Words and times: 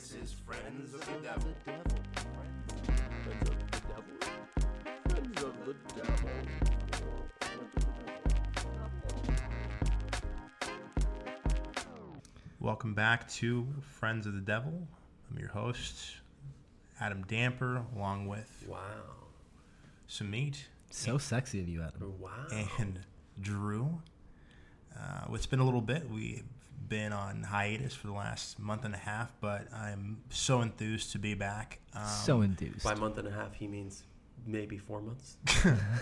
This 0.00 0.14
is 0.14 0.32
Friends 0.32 0.94
of 0.94 1.00
the 1.00 1.12
Devil. 1.22 1.54
Friends 5.04 5.42
of 5.42 5.54
the 5.66 5.74
devil. 5.92 6.30
Welcome 12.58 12.94
back 12.94 13.28
to 13.32 13.66
Friends 13.82 14.26
of 14.26 14.32
the 14.32 14.40
Devil. 14.40 14.88
I'm 15.30 15.38
your 15.38 15.50
host, 15.50 16.16
Adam 16.98 17.22
Damper, 17.28 17.84
along 17.94 18.26
with 18.26 18.64
Wow. 18.66 18.78
Samit 20.06 20.66
So 20.90 21.18
sexy 21.18 21.60
of 21.60 21.68
you, 21.68 21.82
Adam. 21.82 22.18
Wow. 22.18 22.46
and 22.78 23.00
Drew. 23.38 24.00
Uh, 24.98 25.26
it's 25.34 25.44
been 25.44 25.60
a 25.60 25.64
little 25.64 25.82
bit. 25.82 26.08
We've 26.08 26.42
been 26.90 27.12
on 27.14 27.42
hiatus 27.44 27.94
for 27.94 28.08
the 28.08 28.12
last 28.12 28.58
month 28.58 28.84
and 28.84 28.92
a 28.94 28.98
half, 28.98 29.32
but 29.40 29.72
I'm 29.72 30.18
so 30.28 30.60
enthused 30.60 31.12
to 31.12 31.18
be 31.18 31.32
back. 31.32 31.78
Um, 31.94 32.04
so 32.06 32.42
enthused. 32.42 32.82
By 32.84 32.94
month 32.94 33.16
and 33.16 33.26
a 33.26 33.30
half, 33.30 33.54
he 33.54 33.66
means 33.66 34.02
maybe 34.46 34.76
four 34.76 35.00
months. 35.00 35.36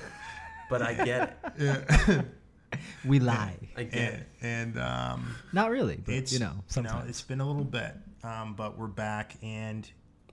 but 0.71 0.83
I 0.83 0.95
get 0.95 1.39
it. 1.59 2.25
we 3.05 3.21
lie. 3.21 3.57
I 3.77 3.85
get 3.85 3.95
and, 3.95 4.15
it. 4.15 4.27
and 4.41 4.79
um, 4.81 5.37
Not 5.53 5.71
really, 5.71 5.97
but 6.05 6.15
it's 6.15 6.33
you 6.33 6.41
know, 6.41 6.53
sometimes. 6.67 6.95
you 6.97 7.03
know, 7.05 7.09
it's 7.09 7.23
been 7.23 7.41
a 7.41 7.47
little 7.47 7.65
bit, 7.65 7.95
um, 8.25 8.55
but 8.57 8.79
we're 8.79 8.87
back, 8.87 9.37
and 9.43 9.89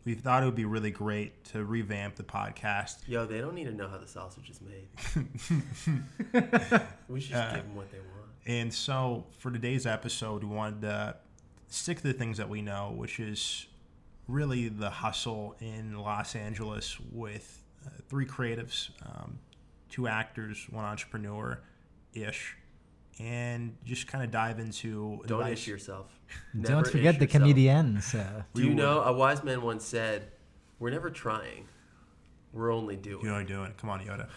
we 0.06 0.14
thought 0.14 0.42
it 0.42 0.46
would 0.46 0.56
be 0.56 0.66
really 0.66 0.92
great 0.92 1.44
to 1.46 1.66
revamp 1.66 2.16
the 2.16 2.24
podcast. 2.24 3.00
Yo, 3.08 3.26
they 3.26 3.40
don't 3.40 3.56
need 3.56 3.66
to 3.66 3.74
know 3.74 3.90
how 3.90 3.98
the 3.98 4.08
sausage 4.08 4.50
is 4.50 4.62
made. 4.62 4.88
we 7.10 7.20
should 7.20 7.36
Uh, 7.36 7.42
just 7.42 7.56
give 7.56 7.64
them 7.66 7.76
what 7.76 7.92
they 7.92 8.00
want. 8.00 8.25
And 8.46 8.74
so 8.74 9.26
for 9.40 9.52
today's 9.52 9.86
episode, 9.86 10.44
we 10.44 10.56
wanted 10.56 10.82
to 10.82 11.16
stick 11.68 11.98
to 11.98 12.04
the 12.04 12.14
things 12.14 12.38
that 12.38 12.48
we 12.50 12.62
know, 12.62 12.94
which 12.96 13.20
is 13.20 13.66
really 14.28 14.70
the 14.70 14.90
hustle 14.90 15.56
in 15.60 15.98
Los 15.98 16.36
Angeles 16.36 16.98
with 17.12 17.64
uh, 17.86 17.90
three 18.08 18.26
creatives, 18.26 18.90
um, 19.06 19.40
two 19.90 20.08
actors, 20.08 20.68
one 20.70 20.86
entrepreneur 20.86 21.60
ish, 22.14 22.56
and 23.20 23.76
just 23.84 24.08
kind 24.08 24.24
of 24.24 24.30
dive 24.32 24.60
into. 24.60 25.22
Don't 25.26 25.40
advice- 25.42 25.60
ish 25.60 25.68
yourself. 25.68 26.20
Don't 26.62 26.86
forget 26.88 27.16
ish 27.16 27.20
the 27.20 27.26
yourself. 27.26 27.42
comedians. 27.42 28.14
Uh, 28.14 28.44
Do 28.54 28.64
you 28.64 28.74
know 28.76 29.02
a 29.02 29.14
wise 29.14 29.44
man 29.44 29.62
once 29.64 29.86
said, 29.86 30.32
"We're 30.80 30.92
never 30.92 31.10
trying. 31.10 31.68
We're 32.54 32.72
only 32.74 32.96
doing." 32.96 33.22
You 33.22 33.28
know 33.30 33.34
what 33.34 33.42
I'm 33.42 33.46
doing. 33.48 33.74
Come 33.78 33.90
on, 33.90 34.02
Yoda. 34.02 34.28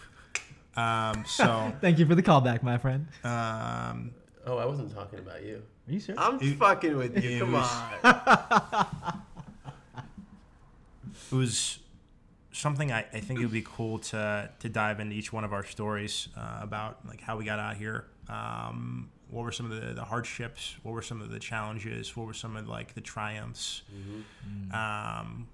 Um, 0.79 1.23
so, 1.25 1.73
thank 1.81 1.99
you 1.99 2.05
for 2.05 2.15
the 2.15 2.23
callback, 2.23 2.63
my 2.63 2.77
friend. 2.77 3.07
um, 3.23 4.11
Oh, 4.45 4.57
I 4.57 4.65
wasn't 4.65 4.93
talking 4.93 5.19
about 5.19 5.43
you. 5.43 5.61
Are 5.87 5.91
you 5.91 5.99
sure? 5.99 6.15
I'm 6.17 6.39
It- 6.41 6.57
fucking 6.57 6.95
with 6.97 7.21
you. 7.23 7.39
Come 7.39 7.51
was- 7.51 7.69
on. 8.03 9.21
it 11.31 11.35
was 11.35 11.79
something 12.51 12.91
I, 12.91 12.99
I 13.13 13.19
think 13.19 13.39
it 13.39 13.43
would 13.43 13.51
be 13.53 13.61
cool 13.65 13.99
to 13.99 14.49
to 14.59 14.69
dive 14.69 14.99
into 14.99 15.15
each 15.15 15.31
one 15.31 15.43
of 15.43 15.53
our 15.53 15.63
stories 15.65 16.29
uh, 16.37 16.59
about 16.61 16.99
like 17.07 17.21
how 17.21 17.37
we 17.37 17.45
got 17.45 17.59
out 17.59 17.77
here. 17.77 18.05
Um, 18.27 19.09
what 19.29 19.43
were 19.43 19.51
some 19.51 19.71
of 19.71 19.79
the, 19.79 19.93
the 19.93 20.03
hardships? 20.03 20.75
What 20.83 20.93
were 20.93 21.01
some 21.03 21.21
of 21.21 21.29
the 21.29 21.39
challenges? 21.39 22.15
What 22.17 22.25
were 22.25 22.33
some 22.33 22.55
of 22.55 22.67
like 22.67 22.93
the 22.95 23.01
triumphs? 23.01 23.83
Um, 24.73 25.47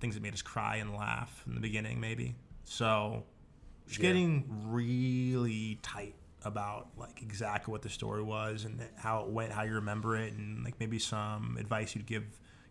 things 0.00 0.14
that 0.14 0.22
made 0.22 0.32
us 0.34 0.42
cry 0.42 0.76
and 0.76 0.94
laugh 0.94 1.42
in 1.46 1.54
the 1.54 1.60
beginning, 1.60 2.00
maybe. 2.00 2.34
So, 2.64 3.24
just 3.88 4.00
Yeah. 4.00 4.08
getting 4.10 4.44
really 4.66 5.78
tight 5.82 6.14
about 6.44 6.88
like 6.96 7.20
exactly 7.20 7.72
what 7.72 7.82
the 7.82 7.88
story 7.88 8.22
was 8.22 8.64
and 8.64 8.80
how 8.96 9.22
it 9.24 9.28
went, 9.28 9.52
how 9.52 9.62
you 9.62 9.74
remember 9.74 10.16
it, 10.16 10.32
and 10.34 10.64
like 10.64 10.78
maybe 10.78 10.98
some 10.98 11.56
advice 11.58 11.94
you'd 11.94 12.06
give 12.06 12.24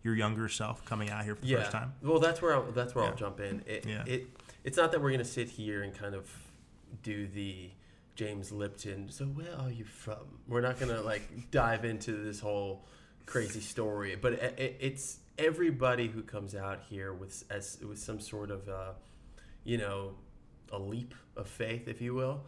your 0.03 0.15
younger 0.15 0.47
self 0.47 0.85
coming 0.85 1.09
out 1.09 1.23
here 1.25 1.35
for 1.35 1.41
the 1.41 1.47
yeah. 1.47 1.57
first 1.59 1.71
time. 1.71 1.93
Well, 2.01 2.19
that's 2.19 2.41
where 2.41 2.53
I'll, 2.53 2.71
that's 2.71 2.95
where 2.95 3.03
Yeah. 3.03 3.09
I'll 3.11 3.17
jump 3.17 3.39
in. 3.39 3.63
It, 3.65 3.85
Yeah. 3.85 4.03
it 4.05 4.27
it's 4.63 4.77
not 4.77 4.91
that 4.91 5.01
we're 5.01 5.11
gonna 5.11 5.25
sit 5.25 5.49
here 5.49 5.83
and 5.83 5.93
kind 5.93 6.15
of 6.15 6.29
do 7.03 7.27
the 7.27 7.71
James 8.15 8.51
Lipton. 8.51 9.09
So 9.09 9.25
where 9.25 9.53
are 9.59 9.69
you 9.69 9.85
from? 9.85 10.39
We're 10.47 10.61
not 10.61 10.79
gonna 10.79 11.01
like 11.01 11.51
dive 11.51 11.83
into 11.83 12.23
this 12.23 12.39
whole 12.39 12.85
crazy 13.25 13.59
story, 13.59 14.15
but 14.15 14.33
it, 14.33 14.59
it, 14.59 14.77
it's 14.79 15.19
everybody 15.37 16.07
who 16.07 16.21
comes 16.23 16.55
out 16.55 16.79
here 16.89 17.13
with 17.13 17.43
as 17.49 17.77
with 17.87 17.99
some 17.99 18.19
sort 18.19 18.49
of 18.49 18.67
uh, 18.69 18.93
you 19.63 19.77
know 19.77 20.15
a 20.71 20.79
leap 20.79 21.13
of 21.35 21.47
faith, 21.47 21.87
if 21.87 22.01
you 22.01 22.13
will. 22.13 22.43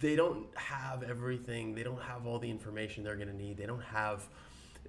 They 0.00 0.16
don't 0.16 0.46
have 0.56 1.02
everything. 1.02 1.74
They 1.74 1.82
don't 1.82 2.02
have 2.02 2.26
all 2.26 2.38
the 2.38 2.50
information 2.50 3.04
they're 3.04 3.16
gonna 3.16 3.32
need. 3.32 3.56
They 3.56 3.66
don't 3.66 3.84
have. 3.84 4.28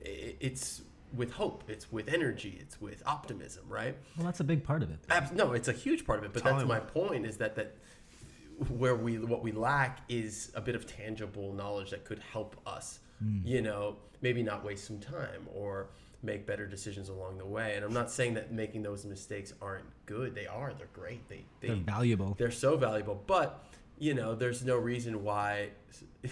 It's 0.02 0.82
with 1.16 1.32
hope. 1.32 1.64
It's 1.68 1.92
with 1.92 2.08
energy. 2.10 2.58
It's 2.60 2.82
with 2.82 3.04
optimism, 3.06 3.66
right? 3.70 3.96
well, 4.18 4.26
that's 4.26 4.40
a 4.40 4.44
big 4.44 4.64
part 4.64 4.84
of 4.84 4.90
it. 4.90 5.00
No, 5.34 5.54
it's 5.54 5.68
a 5.68 5.74
huge 5.74 6.06
part 6.06 6.20
of 6.20 6.26
it. 6.26 6.34
But 6.34 6.44
that's 6.44 6.62
Totally. 6.64 6.68
my 6.68 6.80
point. 6.80 7.26
Is 7.26 7.38
that 7.38 7.56
that 7.56 7.76
where 8.70 8.96
we 8.96 9.20
what 9.20 9.44
we 9.44 9.52
lack 9.52 10.00
is 10.10 10.52
a 10.56 10.62
bit 10.62 10.76
of 10.76 10.88
tangible 10.88 11.54
knowledge 11.54 11.92
that 11.92 12.06
could 12.06 12.20
help 12.20 12.56
us. 12.66 13.00
Hmm. 13.20 13.40
You 13.46 13.62
know, 13.62 13.98
maybe 14.22 14.44
not 14.44 14.64
waste 14.64 14.86
some 14.86 15.00
time 15.00 15.48
or 15.54 15.88
make 16.24 16.46
better 16.46 16.66
decisions 16.66 17.10
along 17.10 17.38
the 17.38 17.46
way. 17.46 17.76
And 17.76 17.86
I'm 17.86 17.94
not 17.94 18.10
saying 18.12 18.34
that 18.36 18.52
making 18.52 18.84
those 18.84 19.06
mistakes 19.06 19.54
aren't 19.62 19.86
good. 20.06 20.36
They 20.36 20.48
are. 20.48 20.74
They're 20.74 20.88
great. 20.94 21.28
They 21.30 21.46
they 21.62 21.68
They're 21.68 21.76
valuable. 21.78 22.36
they're 22.38 22.52
so 22.52 22.78
valuable. 22.78 23.22
But 23.28 23.64
you 24.00 24.14
know, 24.14 24.36
there's 24.36 24.64
no 24.64 24.78
reason 24.78 25.24
why, 25.24 25.70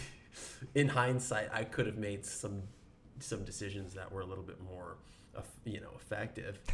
in 0.75 0.87
hindsight, 0.89 1.49
I 1.51 1.63
could 1.63 1.85
have 1.87 1.97
made 1.97 2.25
some 2.25 2.63
some 3.19 3.43
decisions 3.43 3.93
that 3.93 4.11
were 4.11 4.21
a 4.21 4.25
little 4.25 4.43
bit 4.43 4.61
more, 4.61 4.97
you 5.63 5.79
know, 5.81 5.91
effective. 5.95 6.59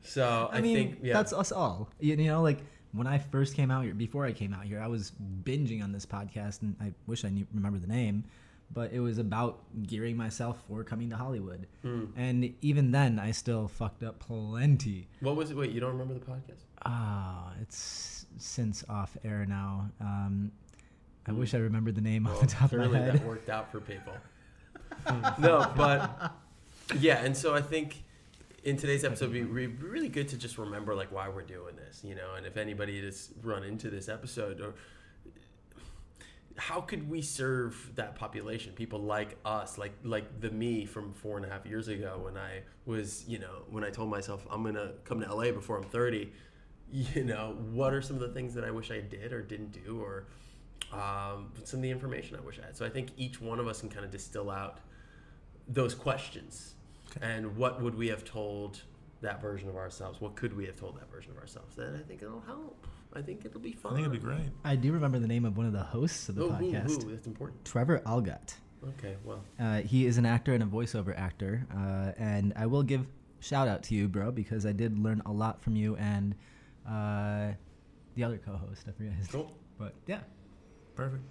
So 0.00 0.48
I, 0.50 0.56
I 0.56 0.60
mean, 0.62 0.74
think 0.74 0.98
yeah, 1.02 1.12
that's 1.12 1.34
us 1.34 1.52
all. 1.52 1.90
You, 2.00 2.16
you 2.16 2.28
know, 2.28 2.40
like 2.40 2.60
when 2.92 3.06
I 3.06 3.18
first 3.18 3.54
came 3.54 3.70
out 3.70 3.84
here, 3.84 3.92
before 3.92 4.24
I 4.24 4.32
came 4.32 4.54
out 4.54 4.64
here, 4.64 4.80
I 4.80 4.86
was 4.86 5.12
binging 5.42 5.82
on 5.84 5.92
this 5.92 6.06
podcast, 6.06 6.62
and 6.62 6.74
I 6.80 6.94
wish 7.06 7.22
I 7.22 7.28
knew 7.28 7.46
remember 7.52 7.78
the 7.78 7.86
name, 7.86 8.24
but 8.72 8.92
it 8.92 9.00
was 9.00 9.18
about 9.18 9.60
gearing 9.86 10.16
myself 10.16 10.62
for 10.68 10.82
coming 10.84 11.10
to 11.10 11.16
Hollywood. 11.16 11.66
Hmm. 11.82 12.06
And 12.16 12.54
even 12.62 12.90
then, 12.90 13.18
I 13.18 13.30
still 13.30 13.68
fucked 13.68 14.02
up 14.02 14.18
plenty. 14.18 15.08
what 15.20 15.36
was 15.36 15.50
it? 15.50 15.56
Wait, 15.56 15.70
you 15.70 15.80
don't 15.80 15.92
remember 15.92 16.14
the 16.14 16.20
podcast? 16.20 16.64
Ah, 16.84 17.52
it's 17.60 18.26
since 18.36 18.84
off 18.88 19.16
air 19.24 19.46
now. 19.46 19.90
Um, 20.00 20.50
I 21.26 21.32
wish 21.32 21.54
I 21.54 21.58
remembered 21.58 21.94
the 21.94 22.00
name 22.02 22.24
Well, 22.24 22.34
off 22.34 22.40
the 22.40 22.46
top 22.48 22.72
of 22.72 22.90
my 22.90 22.98
head. 22.98 23.14
that 23.14 23.24
worked 23.24 23.48
out 23.48 23.70
for 23.72 23.80
people. 23.80 24.12
no, 25.38 25.70
but 25.76 26.32
yeah, 26.98 27.24
and 27.24 27.36
so 27.36 27.54
I 27.54 27.60
think 27.62 28.02
in 28.62 28.76
today's 28.76 29.04
episode, 29.04 29.34
it'd 29.34 29.54
be 29.54 29.66
really 29.66 30.08
good 30.08 30.28
to 30.28 30.36
just 30.38 30.58
remember 30.58 30.94
like 30.94 31.12
why 31.12 31.28
we're 31.28 31.42
doing 31.42 31.76
this, 31.76 32.02
you 32.04 32.14
know, 32.14 32.34
and 32.36 32.46
if 32.46 32.56
anybody 32.56 33.02
has 33.04 33.30
run 33.42 33.62
into 33.62 33.88
this 33.90 34.08
episode 34.08 34.60
or 34.60 34.74
how 36.56 36.80
could 36.80 37.08
we 37.10 37.20
serve 37.20 37.90
that 37.96 38.14
population? 38.14 38.72
People 38.74 39.00
like 39.00 39.36
us 39.44 39.76
like 39.76 39.92
like 40.04 40.40
the 40.40 40.50
me 40.50 40.84
from 40.84 41.12
four 41.12 41.36
and 41.36 41.44
a 41.44 41.48
half 41.48 41.66
years 41.66 41.88
ago 41.88 42.20
when 42.22 42.36
i 42.36 42.60
was 42.86 43.24
you 43.26 43.38
know 43.38 43.62
when 43.70 43.82
i 43.82 43.90
told 43.90 44.08
myself 44.10 44.46
i'm 44.50 44.62
gonna 44.62 44.92
come 45.04 45.20
to 45.20 45.34
la 45.34 45.50
before 45.50 45.76
i'm 45.78 45.84
30 45.84 46.32
you 46.92 47.24
know 47.24 47.56
what 47.72 47.92
are 47.92 48.02
some 48.02 48.16
of 48.16 48.22
the 48.22 48.28
things 48.28 48.54
that 48.54 48.64
i 48.64 48.70
wish 48.70 48.90
i 48.90 49.00
did 49.00 49.32
or 49.32 49.42
didn't 49.42 49.72
do 49.84 50.00
or 50.00 50.26
um, 50.92 51.50
some 51.64 51.78
of 51.78 51.82
the 51.82 51.90
information 51.90 52.36
i 52.36 52.40
wish 52.40 52.60
i 52.62 52.66
had? 52.66 52.76
So 52.76 52.86
i 52.86 52.90
think 52.90 53.10
each 53.16 53.40
one 53.40 53.58
of 53.58 53.66
us 53.66 53.80
can 53.80 53.88
kind 53.88 54.04
of 54.04 54.10
distill 54.10 54.50
out 54.50 54.78
those 55.66 55.94
questions. 55.94 56.74
And 57.22 57.56
what 57.56 57.80
would 57.80 57.94
we 57.94 58.08
have 58.08 58.24
told 58.24 58.82
that 59.22 59.40
version 59.40 59.68
of 59.68 59.76
ourselves? 59.76 60.20
What 60.20 60.36
could 60.36 60.54
we 60.54 60.66
have 60.66 60.76
told 60.76 60.96
that 60.96 61.10
version 61.10 61.30
of 61.32 61.38
ourselves? 61.38 61.78
And 61.78 61.96
i 61.96 62.00
think 62.00 62.22
it'll 62.22 62.40
help 62.46 62.86
i 63.14 63.22
think 63.22 63.44
it'll 63.44 63.60
be 63.60 63.72
fun 63.72 63.92
I 63.92 63.94
think 63.96 64.06
it'll 64.06 64.16
be 64.16 64.18
great. 64.24 64.50
I 64.64 64.76
do 64.76 64.92
remember 64.92 65.18
the 65.18 65.28
name 65.28 65.44
of 65.44 65.56
one 65.56 65.66
of 65.66 65.72
the 65.72 65.82
hosts 65.82 66.28
of 66.28 66.34
the 66.34 66.42
Ooh, 66.42 66.46
ooh, 66.46 66.50
podcast, 66.50 67.04
ooh, 67.04 67.10
that's 67.10 67.26
important 67.26 67.64
Trevor 67.64 68.00
Algott. 68.06 68.54
okay 68.88 69.16
well 69.24 69.42
Uh, 69.58 69.80
he 69.82 70.06
is 70.06 70.18
an 70.18 70.26
actor 70.26 70.52
and 70.54 70.62
a 70.62 70.66
voiceover 70.66 71.16
actor, 71.18 71.66
uh, 71.74 72.12
and 72.18 72.52
I 72.56 72.66
will 72.66 72.82
give 72.82 73.06
shout 73.40 73.68
out 73.68 73.82
to 73.84 73.94
you, 73.94 74.08
bro, 74.08 74.30
because 74.32 74.64
I 74.66 74.72
did 74.72 74.98
learn 74.98 75.20
a 75.26 75.32
lot 75.32 75.62
from 75.62 75.76
you 75.76 75.96
and 75.96 76.34
uh, 76.88 77.48
the 78.14 78.24
other 78.24 78.38
co-host. 78.38 78.84
I 78.88 78.92
forget 78.92 79.12
his 79.12 79.32
name, 79.32 79.42
cool 79.44 79.56
but 79.78 79.94
yeah. 80.06 80.20
Perfect. 80.94 81.22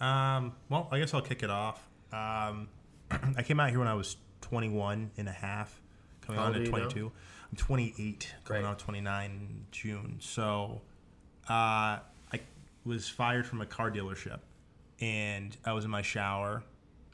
Um, 0.00 0.54
well, 0.68 0.88
I 0.90 0.98
guess 0.98 1.14
I'll 1.14 1.20
kick 1.22 1.42
it 1.42 1.50
off. 1.50 1.86
Um, 2.12 2.68
I 3.36 3.42
came 3.42 3.60
out 3.60 3.70
here 3.70 3.78
when 3.78 3.88
I 3.88 3.94
was 3.94 4.16
21 4.40 5.10
and 5.16 5.28
a 5.28 5.32
half, 5.32 5.80
coming 6.22 6.40
How 6.40 6.46
on 6.46 6.54
old 6.56 6.64
to 6.66 6.72
are 6.72 6.78
you 6.80 6.88
22. 6.88 7.12
I'm 7.54 7.58
28, 7.58 8.34
coming 8.44 8.62
Great. 8.62 8.68
on 8.68 8.76
29 8.76 9.66
June. 9.70 10.16
So 10.18 10.80
uh, 11.48 11.52
I 11.52 12.40
was 12.84 13.08
fired 13.08 13.46
from 13.46 13.60
a 13.60 13.66
car 13.66 13.92
dealership, 13.92 14.40
and 15.00 15.56
I 15.64 15.72
was 15.72 15.84
in 15.84 15.90
my 15.92 16.02
shower, 16.02 16.64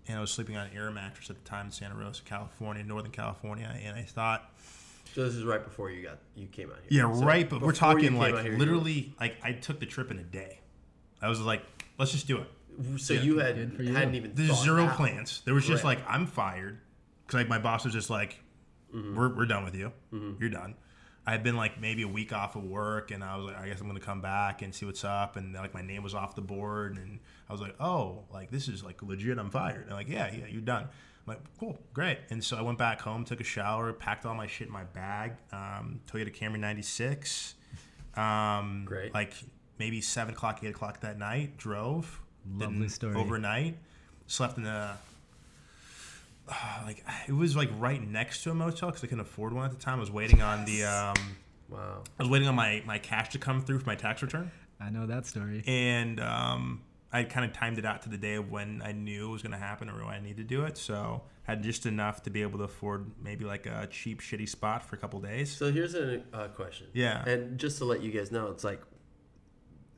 and 0.09 0.17
I 0.17 0.21
was 0.23 0.31
sleeping 0.31 0.57
on 0.57 0.69
an 0.69 0.73
air 0.75 0.91
mattress 0.91 1.29
at 1.29 1.37
the 1.45 1.47
time 1.47 1.67
in 1.67 1.73
Santa 1.73 1.95
Rosa, 1.95 2.23
California, 2.23 2.83
Northern 2.83 3.13
California, 3.13 3.71
and 3.85 3.95
I 3.99 4.03
thought, 4.03 4.51
So 5.15 5.25
this 5.27 5.35
is 5.35 5.45
right 5.45 5.63
before 5.63 5.91
you 5.91 6.03
got 6.05 6.17
you 6.35 6.47
came 6.47 6.71
out 6.71 6.79
here. 6.89 7.03
yeah, 7.07 7.15
So 7.15 7.23
right. 7.23 7.47
But 7.49 7.61
we're 7.61 7.73
talking 7.73 8.17
like 8.17 8.33
out 8.33 8.43
here, 8.43 8.53
you- 8.53 8.59
literally, 8.59 9.13
like 9.21 9.37
I 9.45 9.53
took 9.53 9.79
the 9.79 9.87
trip 9.87 10.11
in 10.11 10.19
a 10.19 10.23
day. 10.25 10.61
I 11.21 11.29
was 11.29 11.39
like, 11.43 11.63
let's 11.99 12.13
just 12.13 12.27
do 12.27 12.39
it. 12.39 12.99
So 12.99 13.13
Yeah. 13.13 13.21
you 13.21 13.39
had 13.41 13.59
you. 13.79 13.93
hadn't 13.93 14.15
even 14.15 14.33
There's 14.35 14.63
zero 14.63 14.85
out. 14.87 14.97
plans. 14.97 15.43
There 15.45 15.53
was 15.53 15.67
just 15.67 15.85
Right. 15.85 15.99
like 15.99 16.09
I'm 16.09 16.27
fired 16.27 16.79
because 17.27 17.41
like 17.41 17.49
my 17.49 17.59
boss 17.59 17.85
was 17.85 17.93
just 17.93 18.09
like, 18.09 18.41
we're, 18.93 19.35
we're 19.35 19.47
done 19.47 19.65
with 19.65 19.75
you. 19.75 19.93
You're 20.41 20.51
done. 20.51 20.75
I 21.27 21.33
had 21.33 21.43
been 21.43 21.57
like 21.57 21.81
maybe 21.81 22.03
a 22.03 22.09
week 22.09 22.33
off 22.33 22.57
of 22.57 22.65
work, 22.65 23.11
and 23.11 23.23
I 23.23 23.37
was 23.37 23.47
like, 23.47 23.59
I 23.59 23.69
guess 23.69 23.81
I'm 23.81 23.87
gonna 23.87 24.01
come 24.01 24.21
back 24.21 24.63
and 24.63 24.75
see 24.75 24.87
what's 24.87 25.05
up. 25.05 25.37
And 25.37 25.55
like 25.55 25.75
my 25.75 25.83
name 25.83 26.03
was 26.03 26.15
off 26.15 26.35
the 26.35 26.41
board, 26.41 26.97
and 26.97 27.21
I 27.49 27.53
was 27.53 27.61
like, 27.61 27.75
oh, 27.81 28.25
like 28.33 28.51
this 28.51 28.69
is 28.69 28.83
like 28.83 29.03
legit. 29.03 29.39
I'm 29.39 29.51
fired. 29.51 29.83
And 29.87 29.93
like, 29.93 30.09
yeah, 30.09 30.33
yeah, 30.33 30.47
you're 30.49 30.63
done. 30.63 30.85
I'm 30.85 31.27
like, 31.27 31.41
cool, 31.59 31.79
great. 31.93 32.19
And 32.31 32.43
so 32.43 32.57
I 32.57 32.63
went 32.63 32.79
back 32.79 33.01
home, 33.01 33.25
took 33.25 33.41
a 33.41 33.45
shower, 33.45 33.93
packed 33.93 34.25
all 34.25 34.35
my 34.35 34.47
shit 34.47 34.69
in 34.69 34.73
my 34.73 34.85
bag. 34.85 35.35
Um, 35.53 36.01
Toyota 36.11 36.35
Camry 36.35 36.59
'96. 36.59 37.55
Um, 38.17 38.85
Great. 38.87 39.15
Like 39.15 39.35
maybe 39.79 40.01
seven 40.01 40.35
o'clock, 40.35 40.61
eight 40.63 40.71
o'clock 40.71 41.01
that 41.03 41.19
night. 41.19 41.57
Drove. 41.59 42.21
Lovely 42.51 42.89
story. 42.89 43.15
Overnight, 43.15 43.77
slept 44.27 44.57
in 44.57 44.67
a 44.67 44.97
like 46.85 47.05
it 47.29 47.33
was 47.33 47.57
like 47.57 47.71
right 47.79 48.01
next 48.01 48.43
to 48.45 48.51
a 48.51 48.55
motel 48.55 48.91
because 48.91 49.05
I 49.05 49.07
couldn't 49.07 49.21
afford 49.21 49.53
one 49.53 49.65
at 49.65 49.71
the 49.71 49.79
time. 49.79 49.99
I 49.99 50.01
was 50.01 50.11
waiting 50.11 50.43
on 50.43 50.65
the 50.65 50.85
um, 50.85 51.37
Wow. 51.71 52.03
I 52.19 52.23
was 52.23 52.31
waiting 52.31 52.49
on 52.49 52.55
my 52.55 52.83
my 52.85 52.99
cash 52.99 53.31
to 53.31 53.39
come 53.39 53.61
through 53.61 53.79
for 53.79 53.87
my 53.87 53.95
tax 53.95 54.23
return, 54.23 54.51
I 54.81 54.91
know 54.91 55.07
that 55.07 55.27
story. 55.27 55.63
and 55.67 56.21
um, 56.21 56.83
I 57.13 57.25
kind 57.25 57.45
of 57.49 57.53
timed 57.57 57.79
it 57.79 57.85
out 57.85 58.03
to 58.03 58.09
the 58.09 58.17
day 58.17 58.35
of 58.35 58.51
when 58.51 58.83
I 58.85 58.93
knew 58.93 59.29
it 59.29 59.33
was 59.33 59.43
going 59.43 59.53
to 59.53 59.59
happen 59.59 59.89
or 59.89 60.05
when 60.05 60.15
I 60.15 60.21
needed 60.21 60.37
to 60.39 60.45
do 60.45 60.65
it. 60.65 60.77
So 60.77 61.23
had 61.43 61.63
just 61.63 61.87
enough 61.87 62.23
to 62.25 62.31
be 62.31 62.43
able 62.43 62.59
to 62.59 62.65
afford 62.65 63.11
maybe 63.23 63.45
like 63.45 63.67
a 63.67 63.89
cheap 63.91 64.21
shitty 64.21 64.49
spot 64.49 64.85
for 64.85 64.97
a 64.97 64.99
couple 64.99 65.21
days. 65.21 65.51
So 65.51 65.73
here's 65.73 65.95
a 65.95 66.23
uh, 66.33 66.49
question. 66.49 66.87
Yeah. 66.93 67.25
And 67.25 67.59
just 67.59 67.79
to 67.79 67.85
let 67.85 68.03
you 68.03 68.13
guys 68.13 68.31
know, 68.31 68.49
it's 68.49 68.63
like 68.63 68.81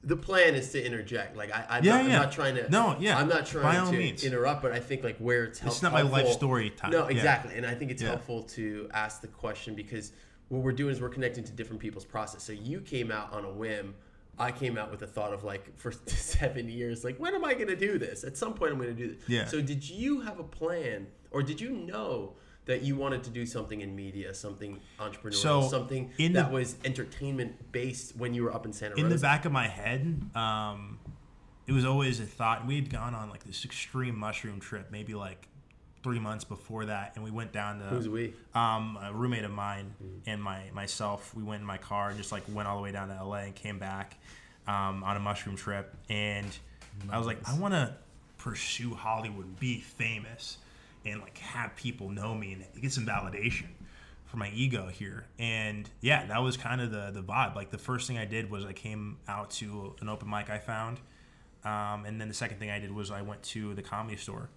the 0.05 0.17
plan 0.17 0.55
is 0.55 0.71
to 0.73 0.85
interject. 0.85 1.37
Like 1.37 1.53
I, 1.55 1.65
I'm, 1.69 1.85
Yeah, 1.85 1.97
not, 1.99 2.05
yeah. 2.09 2.17
I'm 2.17 2.23
not 2.23 2.33
trying 2.33 2.55
to. 2.57 2.69
No, 2.71 2.97
yeah. 2.99 3.19
I'm 3.19 3.29
not 3.29 3.47
trying 3.47 3.91
to 3.91 3.97
means. 3.97 4.25
interrupt, 4.25 4.63
but 4.63 4.73
I 4.73 4.81
think 4.81 5.05
like 5.05 5.17
where 5.19 5.45
it's 5.45 5.59
helpful. 5.61 5.75
It's 5.77 5.83
not 5.83 5.93
my 5.93 6.03
life 6.03 6.29
story 6.29 6.71
time. 6.71 6.91
No, 6.91 7.05
Yeah. 7.09 7.17
exactly. 7.17 7.55
And 7.57 7.65
I 7.65 7.75
think 7.75 7.91
it's 7.91 8.03
Yeah. 8.03 8.09
helpful 8.09 8.43
to 8.45 8.89
ask 8.93 9.21
the 9.21 9.29
question 9.29 9.75
because 9.75 10.13
what 10.49 10.63
we're 10.63 10.73
doing 10.73 10.93
is 10.93 11.01
we're 11.01 11.09
connecting 11.09 11.45
to 11.45 11.53
different 11.53 11.81
people's 11.81 12.05
process. 12.05 12.43
So 12.43 12.53
you 12.53 12.81
came 12.81 13.11
out 13.11 13.33
on 13.33 13.45
a 13.45 13.51
whim. 13.51 13.95
I 14.39 14.51
came 14.51 14.77
out 14.79 14.91
with 14.91 15.01
the 15.01 15.07
thought 15.07 15.33
of 15.33 15.45
like 15.45 15.79
for 15.79 15.93
seven 16.07 16.69
years, 16.69 17.05
like 17.05 17.19
when 17.19 17.35
am 17.35 17.45
I 17.45 17.55
going 17.55 17.69
to 17.69 17.77
do 17.77 17.99
this? 17.99 18.25
At 18.25 18.37
some 18.37 18.55
point, 18.55 18.73
I'm 18.73 18.79
going 18.79 18.95
to 18.97 19.01
do 19.09 19.15
this. 19.15 19.29
Yeah. 19.29 19.45
So 19.45 19.61
did 19.61 19.89
you 19.89 20.21
have 20.23 20.39
a 20.41 20.45
plan, 20.45 21.07
or 21.31 21.43
did 21.43 21.61
you 21.61 21.71
know 21.71 22.35
that 22.67 22.83
you 22.83 22.95
wanted 22.97 23.25
to 23.25 23.31
do 23.31 23.45
something 23.45 23.81
in 23.81 23.95
media, 23.97 24.33
something 24.35 24.79
entrepreneurial, 25.01 25.35
So, 25.35 25.69
something 25.69 26.13
in 26.19 26.33
that 26.35 26.49
the- 26.49 26.55
was 26.55 26.77
entertainment 26.85 27.73
based 27.73 28.15
when 28.17 28.35
you 28.35 28.45
were 28.45 28.55
up 28.55 28.65
in 28.67 28.73
Santa 28.73 28.95
Rosa? 28.95 29.05
in 29.05 29.11
the 29.11 29.19
back 29.19 29.45
of 29.45 29.53
my 29.53 29.67
head, 29.69 30.23
um, 30.37 30.99
it 31.67 31.73
was 31.73 31.85
always 31.85 32.21
a 32.21 32.27
thought. 32.27 32.67
We 32.67 32.77
had 32.77 32.89
gone 32.91 33.15
on 33.15 33.31
like 33.31 33.45
this 33.45 33.65
extreme 33.65 34.17
mushroom 34.17 34.61
trip, 34.61 34.91
maybe 34.93 35.15
like 35.15 35.49
three 36.05 36.19
months 36.19 36.45
before 36.45 36.87
that, 36.87 37.13
and 37.15 37.23
we 37.25 37.31
went 37.31 37.53
down 37.53 37.79
to 37.79 37.85
Who's 37.87 38.09
we? 38.09 38.35
um, 38.55 38.99
a 39.01 39.13
roommate 39.13 39.45
of 39.45 39.53
mine 39.53 39.95
and 40.27 40.43
my 40.43 40.71
myself. 40.73 41.33
We 41.35 41.43
went 41.45 41.61
in 41.61 41.67
my 41.67 41.79
car 41.79 42.09
and 42.09 42.19
just 42.19 42.33
like 42.33 42.43
went 42.49 42.67
all 42.69 42.77
the 42.77 42.83
way 42.83 42.91
down 42.93 43.09
to 43.09 43.15
LA 43.15 43.45
and 43.45 43.55
came 43.55 43.79
back 43.79 44.17
um, 44.67 45.03
on 45.05 45.17
a 45.17 45.21
mushroom 45.21 45.57
trip. 45.57 45.95
And 46.09 46.47
I 47.11 47.19
was 47.19 47.27
like, 47.27 47.39
I 47.49 47.57
want 47.59 47.75
to 47.75 47.95
pursue 48.39 48.95
Hollywood, 48.95 49.45
and 49.47 49.59
be 49.61 49.79
famous, 49.81 50.59
and 51.05 51.21
like 51.21 51.39
have 51.39 51.75
people 51.77 52.09
know 52.11 52.35
me 52.35 52.53
and 52.53 52.65
get 52.83 52.93
some 52.93 53.07
validation 53.07 53.67
for 54.27 54.37
my 54.39 54.51
ego 54.55 54.89
here. 54.89 55.27
And 55.39 55.89
yeah, 56.01 56.27
that 56.27 56.43
was 56.43 56.57
kind 56.57 56.81
of 56.81 56.91
the 56.91 57.11
the 57.13 57.23
vibe. 57.23 57.55
Like 57.55 57.71
the 57.71 57.79
first 57.79 58.07
thing 58.09 58.19
I 58.19 58.25
did 58.25 58.51
was 58.51 58.65
I 58.65 58.73
came 58.73 59.19
out 59.29 59.51
to 59.53 59.95
an 60.01 60.09
open 60.09 60.29
mic 60.31 60.49
I 60.51 60.59
found. 60.59 61.01
Um, 61.65 62.07
and 62.07 62.21
then 62.21 62.27
the 62.29 62.35
second 62.35 62.59
thing 62.59 62.71
I 62.71 62.79
did 62.81 62.91
was 62.93 63.11
I 63.11 63.23
went 63.23 63.43
to 63.45 63.73
the 63.75 63.83
comedy 63.83 64.17
store, 64.17 64.49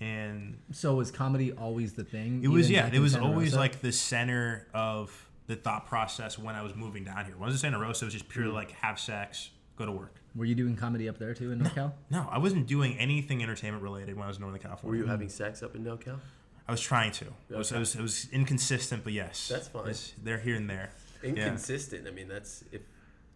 and 0.00 0.58
So 0.70 0.94
was 0.94 1.10
comedy 1.10 1.50
always 1.52 1.94
the 1.94 2.04
thing? 2.04 2.42
it 2.44 2.48
was 2.48 2.70
yeah. 2.70 2.88
It 2.92 3.00
was 3.00 3.12
Santa 3.12 3.26
always 3.26 3.48
Rosa? 3.52 3.58
like 3.58 3.80
the 3.80 3.90
center 3.92 4.68
of 4.72 5.28
the 5.48 5.56
thought 5.56 5.86
process 5.86 6.38
when 6.38 6.54
I 6.54 6.62
was 6.62 6.76
moving 6.76 7.02
down 7.04 7.24
here. 7.24 7.36
Was 7.36 7.54
in 7.54 7.58
Santa 7.58 7.80
Rosa, 7.80 8.04
it 8.04 8.06
was 8.06 8.14
just 8.14 8.28
purely 8.28 8.52
Mm. 8.52 8.54
like 8.54 8.70
have 8.72 9.00
sex, 9.00 9.50
go 9.76 9.86
to 9.86 9.90
work. 9.92 10.14
Were 10.34 10.44
you 10.46 10.54
doing 10.54 10.76
comedy 10.76 11.08
up 11.08 11.18
there 11.18 11.34
too 11.34 11.52
in 11.52 11.60
NorCal? 11.60 11.92
No, 12.10 12.26
I 12.30 12.38
wasn't 12.38 12.66
doing 12.66 12.96
anything 12.98 13.42
entertainment 13.42 13.82
related 13.82 14.16
when 14.16 14.24
I 14.24 14.28
was 14.28 14.36
in 14.38 14.42
Northern 14.42 14.60
California. 14.60 15.00
Were 15.02 15.06
California. 15.06 15.06
you 15.06 15.10
having 15.10 15.28
sex 15.28 15.62
up 15.62 15.74
in 15.76 15.84
NoCal? 15.84 16.18
I 16.66 16.70
was 16.72 16.80
trying 16.80 17.12
to. 17.12 17.26
It 17.50 17.56
was, 17.56 17.70
it 17.70 17.74
Okay. 17.74 17.80
was, 17.80 17.94
it 17.96 18.00
was 18.02 18.28
inconsistent, 18.32 19.04
but 19.04 19.12
yes, 19.12 19.48
That's 19.48 19.68
fine. 19.68 19.82
It's- 19.82 20.12
they're 20.22 20.38
here 20.38 20.56
and 20.56 20.70
there. 20.70 20.90
Inconsistent. 21.22 22.06
I 22.06 22.10
mean, 22.10 22.28
that's 22.28 22.64
if 22.72 22.82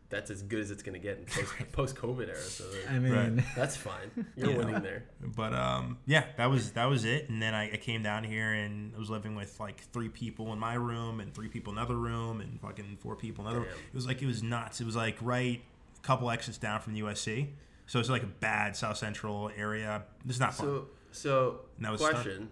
that's 0.09 0.31
as 0.31 0.41
good 0.43 0.61
as 0.61 0.71
it's 0.71 0.85
going 0.85 0.93
to 0.95 1.01
get 1.01 1.19
in 1.19 1.25
post 1.25 1.53
post 1.73 1.97
COVID 1.97 2.29
era. 2.29 2.37
So 2.39 2.65
that- 2.71 2.91
I 2.91 2.99
mean, 2.99 3.13
Right. 3.13 3.45
that's 3.57 3.77
fine. 3.77 4.11
You're 4.37 4.51
Yeah. 4.53 4.57
winning 4.59 4.83
there. 4.83 5.05
But 5.21 5.53
um, 5.53 5.99
yeah, 6.07 6.25
that 6.37 6.47
was 6.47 6.73
that 6.73 6.87
was 6.87 7.05
it. 7.05 7.29
And 7.29 7.43
then 7.43 7.55
I, 7.55 7.73
I 7.73 7.77
came 7.77 8.03
down 8.03 8.25
here 8.25 8.53
and 8.53 8.93
I 8.95 8.99
was 8.99 9.11
living 9.11 9.35
with 9.35 9.59
like 9.61 9.81
three 9.93 10.09
people 10.09 10.53
in 10.53 10.59
my 10.59 10.75
room 10.75 11.21
and 11.21 11.35
three 11.35 11.49
people 11.49 11.73
in 11.73 11.79
another 11.79 11.97
room 11.97 12.41
and 12.41 12.61
fucking 12.61 12.99
four 13.01 13.17
people 13.17 13.45
in 13.47 13.51
another. 13.53 13.67
Damn. 13.69 13.77
It 13.79 13.95
was 13.95 14.07
like 14.07 14.23
it 14.23 14.27
was 14.27 14.43
nuts. 14.43 14.81
It 14.81 14.85
was 14.85 14.97
like 14.97 15.17
right 15.21 15.61
a 15.61 15.76
couple 16.07 16.31
exits 16.31 16.59
down 16.59 16.81
from 16.81 16.95
the 16.95 17.01
USC. 17.01 17.49
So 17.87 17.99
it's 18.01 18.09
like 18.09 18.23
a 18.23 18.27
bad 18.27 18.77
South 18.77 18.97
Central 18.97 19.51
area. 19.57 20.03
It's 20.29 20.41
not 20.41 20.55
fun. 20.55 20.67
So 20.67 20.87
so 21.13 21.61
Now 21.79 21.95
it's 21.95 22.03
start- 22.03 22.15
question. 22.23 22.49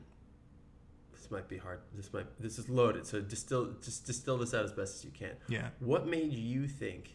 This 1.12 1.30
might 1.30 1.48
be 1.48 1.56
hard. 1.56 1.80
This 1.94 2.12
might 2.12 2.26
this 2.40 2.58
is 2.58 2.68
loaded. 2.68 3.06
So 3.06 3.20
distill 3.20 3.74
just 3.82 4.04
distill 4.06 4.38
this 4.38 4.52
out 4.54 4.64
as 4.64 4.72
best 4.72 4.96
as 4.96 5.04
you 5.04 5.10
can. 5.10 5.36
yeah. 5.48 5.68
What 5.80 6.06
made 6.06 6.32
you 6.32 6.68
think 6.68 7.14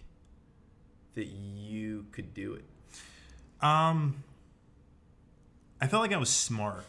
that 1.15 1.27
you 1.27 2.05
could 2.11 2.33
do 2.33 2.53
it? 2.55 2.65
Um, 3.61 4.23
I 5.81 5.87
felt 5.87 6.01
like 6.01 6.13
I 6.13 6.17
was 6.17 6.29
smart. 6.29 6.85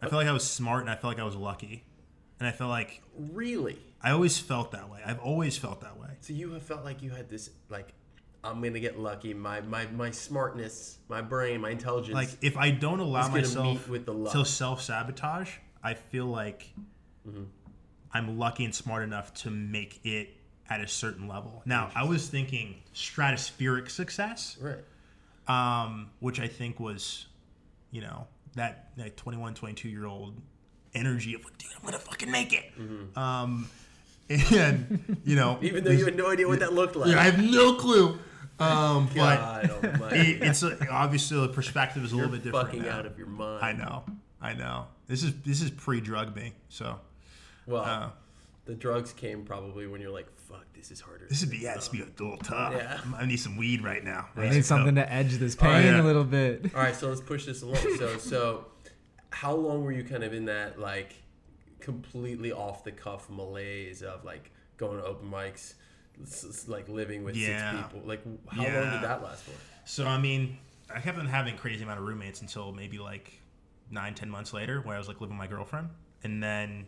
I 0.00 0.08
felt 0.08 0.20
like 0.20 0.28
I 0.28 0.32
was 0.32 0.44
smart, 0.48 0.80
and 0.82 0.90
I 0.90 0.94
felt 0.96 1.12
like 1.14 1.20
I 1.20 1.24
was 1.24 1.36
lucky, 1.36 1.84
and 2.38 2.46
I 2.48 2.52
felt 2.52 2.70
like 2.70 3.02
Really? 3.18 3.78
I 4.02 4.10
always 4.10 4.38
felt 4.38 4.72
that 4.72 4.90
way. 4.90 5.00
I've 5.04 5.20
always 5.20 5.56
felt 5.56 5.80
that 5.80 5.98
way. 5.98 6.08
So 6.20 6.32
you 6.34 6.52
have 6.52 6.62
felt 6.62 6.84
like 6.84 7.02
you 7.02 7.10
had 7.10 7.28
this 7.30 7.50
like 7.70 7.92
I'm 8.44 8.60
gonna 8.62 8.80
get 8.80 8.98
lucky. 8.98 9.34
My 9.34 9.60
my 9.62 9.86
my 9.86 10.10
smartness, 10.10 10.98
my 11.08 11.20
brain, 11.22 11.60
my 11.60 11.70
intelligence. 11.70 12.14
Like 12.14 12.28
if 12.42 12.56
I 12.56 12.70
don't 12.70 13.00
allow 13.00 13.28
myself 13.28 13.66
meet 13.66 13.88
with 13.88 14.06
the 14.06 14.12
luck. 14.14 14.32
to 14.34 14.44
self 14.44 14.82
sabotage, 14.82 15.50
I 15.82 15.94
feel 15.94 16.26
like 16.26 16.72
Mm-hmm. 17.28 17.44
I'm 18.12 18.38
lucky 18.38 18.64
and 18.66 18.74
smart 18.74 19.02
enough 19.02 19.32
to 19.34 19.50
make 19.50 19.98
it 20.04 20.28
at 20.68 20.80
a 20.82 20.86
certain 20.86 21.26
level. 21.26 21.62
Now 21.64 21.90
I 21.94 22.04
was 22.04 22.28
thinking 22.28 22.76
stratospheric 22.94 23.90
success, 23.90 24.58
right. 24.60 24.78
um, 25.48 26.10
which 26.20 26.38
I 26.40 26.46
think 26.46 26.78
was, 26.78 27.26
you 27.90 28.02
know, 28.02 28.26
that 28.56 28.90
that 28.98 29.16
21, 29.16 29.54
22 29.54 29.88
year 29.88 30.06
old 30.06 30.34
energy 30.94 31.34
of 31.34 31.44
like, 31.44 31.56
dude, 31.58 31.70
I'm 31.78 31.84
gonna 31.84 31.98
fucking 31.98 32.30
make 32.30 32.52
it. 32.52 32.70
Um, 33.16 33.68
and 34.28 35.18
you 35.24 35.36
know, 35.36 35.54
Mm-hmm. 35.56 35.64
Even 35.66 35.84
though 35.84 35.90
you 35.90 36.04
had 36.04 36.16
no 36.16 36.30
idea 36.30 36.46
what 36.46 36.60
that 36.60 36.72
looked 36.72 36.96
like. 36.96 37.10
yeah, 37.10 37.20
I 37.20 37.24
have 37.24 37.42
no 37.42 37.74
clue. 37.74 38.18
Um, 38.58 39.08
but 39.16 40.12
it, 40.12 40.42
it's 40.42 40.62
uh, 40.62 40.76
obviously 40.90 41.40
the 41.40 41.48
perspective 41.48 42.04
is 42.04 42.12
a 42.12 42.16
You're 42.16 42.26
little 42.26 42.38
bit 42.38 42.44
different. 42.44 42.66
fucking 42.68 42.82
now. 42.82 42.98
out 42.98 43.06
of 43.06 43.18
your 43.18 43.26
mind. 43.26 43.64
I 43.64 43.72
know, 43.72 44.04
I 44.40 44.52
know. 44.54 44.86
This 45.06 45.22
is 45.22 45.34
this 45.44 45.60
is 45.60 45.70
pre-drug 45.70 46.34
me, 46.36 46.52
so 46.68 46.98
Well, 47.66 47.82
uh, 47.84 48.10
the 48.64 48.74
drugs 48.74 49.12
came 49.12 49.44
probably 49.44 49.86
when 49.86 50.00
you're 50.00 50.10
like, 50.12 50.28
"Fuck, 50.48 50.64
this 50.74 50.90
is 50.90 51.00
harder." 51.00 51.26
this 51.28 51.40
would 51.42 51.50
be 51.50 51.58
yeah, 51.58 51.74
this 51.74 51.90
would 51.90 51.98
be 51.98 52.02
a 52.04 52.24
little 52.24 52.38
tough. 52.38 52.74
Yeah. 52.74 53.00
I 53.18 53.26
need 53.26 53.36
some 53.38 53.56
weed 53.56 53.82
right 53.82 54.02
now. 54.04 54.28
I 54.36 54.48
need 54.50 54.64
something 54.64 54.94
to 54.94 55.12
edge 55.12 55.34
this 55.38 55.54
pain 55.56 55.70
Oh, 55.70 55.78
yeah. 55.80 56.00
a 56.00 56.02
little 56.02 56.24
bit. 56.24 56.74
All 56.74 56.80
right, 56.80 56.94
so 56.94 57.08
let's 57.10 57.20
push 57.20 57.44
this 57.46 57.62
along. 57.62 57.76
So, 57.98 58.16
so 58.18 58.66
how 59.30 59.52
long 59.54 59.82
were 59.84 59.92
you 59.92 60.04
kind 60.04 60.22
of 60.24 60.32
in 60.32 60.44
that 60.46 60.78
like 60.78 61.14
completely 61.80 62.52
off 62.52 62.84
the 62.84 62.92
cuff 62.92 63.28
malaise 63.28 64.02
of 64.02 64.24
like 64.24 64.50
going 64.76 64.98
to 64.98 65.04
open 65.04 65.30
mics, 65.30 65.54
s- 65.54 65.74
s- 65.74 65.74
like 66.68 66.88
living 66.88 67.24
with 67.24 67.36
Yeah. 67.36 67.72
six 67.72 67.92
people? 67.92 68.08
Like, 68.08 68.22
how 68.50 68.62
long 68.62 68.72
did 68.92 69.02
that 69.02 69.22
last 69.22 69.42
for? 69.44 69.52
So 69.84 70.06
I 70.06 70.18
mean, 70.18 70.58
I 70.94 71.00
kept 71.00 71.18
on 71.18 71.26
having 71.26 71.54
a 71.54 71.58
crazy 71.58 71.82
amount 71.82 72.00
of 72.00 72.06
roommates 72.06 72.40
until 72.40 72.72
maybe 72.72 72.98
like 72.98 73.32
nine, 73.90 74.14
ten 74.14 74.30
months 74.30 74.52
later, 74.52 74.80
where 74.80 74.94
I 74.94 74.98
was 74.98 75.08
like 75.08 75.20
living 75.20 75.36
with 75.36 75.48
my 75.50 75.54
girlfriend, 75.54 75.90
and 76.22 76.42
then 76.42 76.86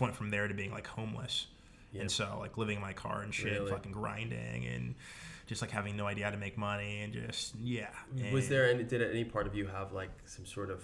went 0.00 0.14
from 0.14 0.30
there 0.30 0.48
to 0.48 0.54
being 0.54 0.70
like 0.70 0.86
homeless, 0.86 1.46
Yeah. 1.92 2.02
and 2.02 2.10
so 2.10 2.36
like 2.38 2.56
living 2.58 2.76
in 2.76 2.82
my 2.82 2.92
car 2.92 3.22
and 3.22 3.34
shit, 3.34 3.52
Really? 3.58 3.70
fucking 3.70 3.92
grinding, 3.92 4.66
and 4.66 4.94
just 5.46 5.62
like 5.62 5.70
having 5.70 5.96
no 5.96 6.06
idea 6.06 6.24
how 6.26 6.30
to 6.30 6.36
make 6.36 6.58
money, 6.58 7.00
and 7.02 7.12
just 7.12 7.54
yeah. 7.56 7.88
Was 8.32 8.48
there 8.48 8.68
any? 8.70 8.84
Did 8.84 9.02
any 9.02 9.24
part 9.24 9.46
of 9.46 9.54
you 9.54 9.66
have 9.66 9.92
like 9.92 10.10
some 10.26 10.44
sort 10.46 10.70
of 10.70 10.82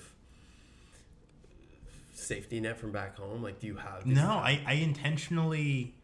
safety 2.15 2.61
net 2.61 2.79
from 2.79 2.93
back 2.93 3.17
home? 3.19 3.43
Like, 3.43 3.61
do 3.61 3.67
you 3.67 3.77
have? 3.77 4.07
No, 4.07 4.29
I, 4.29 4.61
I 4.67 4.75
intentionally, 4.75 5.95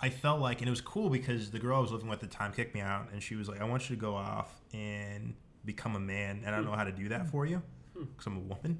I 0.00 0.10
felt 0.10 0.40
like, 0.40 0.60
and 0.60 0.68
it 0.68 0.70
was 0.70 0.80
cool 0.80 1.10
because 1.10 1.50
the 1.50 1.58
girl 1.58 1.76
I 1.78 1.80
was 1.80 1.90
living 1.92 2.08
with 2.08 2.22
at 2.22 2.30
the 2.30 2.36
time 2.36 2.52
kicked 2.52 2.74
me 2.74 2.80
out, 2.80 3.08
and 3.12 3.22
she 3.22 3.34
was 3.34 3.48
like, 3.48 3.60
"I 3.60 3.64
want 3.64 3.88
you 3.90 3.96
to 3.96 4.00
go 4.00 4.14
off 4.14 4.52
and 4.72 5.34
become 5.64 5.96
a 5.96 6.00
man, 6.00 6.42
and 6.44 6.54
I 6.54 6.58
don't 6.58 6.64
know 6.66 6.76
how 6.76 6.84
to 6.84 6.92
do 6.92 7.08
that 7.08 7.28
for 7.28 7.46
you 7.46 7.62
hmm. 7.96 8.04
because 8.04 8.26
I'm 8.26 8.36
a 8.36 8.40
woman." 8.40 8.78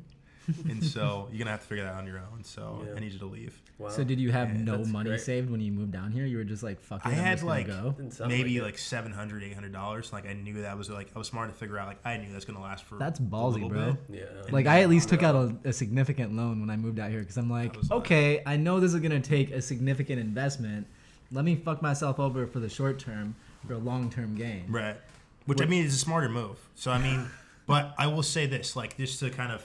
and 0.69 0.83
so 0.83 1.29
you're 1.33 1.41
gonna 1.41 1.51
have 1.51 1.61
to 1.61 1.67
figure 1.67 1.85
that 1.85 1.93
out 1.93 1.99
on 1.99 2.07
your 2.07 2.19
own. 2.19 2.43
So 2.43 2.83
Yeah. 2.87 2.95
I 2.97 3.01
need 3.01 3.13
you 3.13 3.19
to 3.19 3.27
leave. 3.27 3.61
Wow. 3.79 3.91
So 3.91 4.03
did 4.05 4.19
you 4.19 4.33
have 4.33 4.49
Yeah, 4.49 4.63
no 4.63 4.85
money 4.85 5.11
great. 5.11 5.21
saved 5.21 5.51
when 5.51 5.61
you 5.61 5.71
moved 5.73 5.93
down 5.93 6.11
here? 6.11 6.25
You 6.25 6.39
were 6.39 6.45
just 6.45 6.63
like, 6.63 6.81
fuck 6.81 7.05
it, 7.05 7.09
I 7.09 7.11
I'm 7.11 7.17
had 7.17 7.33
just 7.39 7.45
like 7.45 7.67
go. 7.67 7.95
Maybe 8.27 8.55
like 8.55 8.61
it. 8.61 8.63
like 8.63 8.79
700 8.79 9.43
800 9.43 9.73
dollars. 9.73 10.13
Like 10.13 10.27
I 10.27 10.33
knew 10.33 10.63
that 10.63 10.79
was 10.79 10.89
like 10.89 11.09
I 11.15 11.19
was 11.19 11.29
smart 11.29 11.51
to 11.51 11.55
figure 11.55 11.79
out. 11.79 11.89
Like 11.89 12.05
I 12.07 12.17
knew 12.17 12.33
that's 12.33 12.45
gonna 12.45 12.63
last 12.63 12.85
for. 12.85 12.97
That's 12.99 13.19
a 13.19 13.23
ballsy, 13.23 13.55
little 13.55 13.69
bro. 13.69 13.97
bit. 14.11 14.21
yeah. 14.21 14.51
Like 14.51 14.67
I 14.67 14.81
at 14.83 14.89
least 14.89 15.09
took 15.09 15.23
out 15.23 15.35
a, 15.35 15.69
a 15.69 15.73
significant 15.73 16.35
loan 16.35 16.61
when 16.61 16.71
I 16.71 16.77
moved 16.77 16.99
out 16.99 17.11
here 17.11 17.21
because 17.21 17.37
I'm 17.37 17.51
like, 17.51 17.77
was 17.77 17.91
like- 17.91 18.01
okay, 18.01 18.43
I 18.47 18.57
know 18.57 18.81
this 18.81 18.95
is 18.95 19.01
gonna 19.01 19.21
take 19.21 19.51
a 19.51 19.61
significant 19.61 20.21
investment. 20.21 20.87
Let 21.31 21.45
me 21.45 21.57
fuck 21.57 21.83
myself 21.83 22.19
over 22.19 22.47
for 22.47 22.59
the 22.61 22.69
short 22.69 22.99
term 22.99 23.35
for 23.67 23.75
a 23.75 23.79
long 23.79 24.11
term 24.11 24.35
gain. 24.35 24.65
Right. 24.69 24.97
Which 25.47 25.61
I 25.63 25.67
mean 25.67 25.85
is 25.85 25.95
a 25.95 25.99
smarter 25.99 26.29
move. 26.29 26.59
So 26.75 26.91
I 26.91 26.99
mean, 27.03 27.27
but 27.67 27.95
I 27.99 28.07
will 28.07 28.23
say 28.23 28.47
this, 28.47 28.77
like 28.77 28.97
just 28.97 29.19
to 29.21 29.31
kind 29.31 29.53
of, 29.53 29.63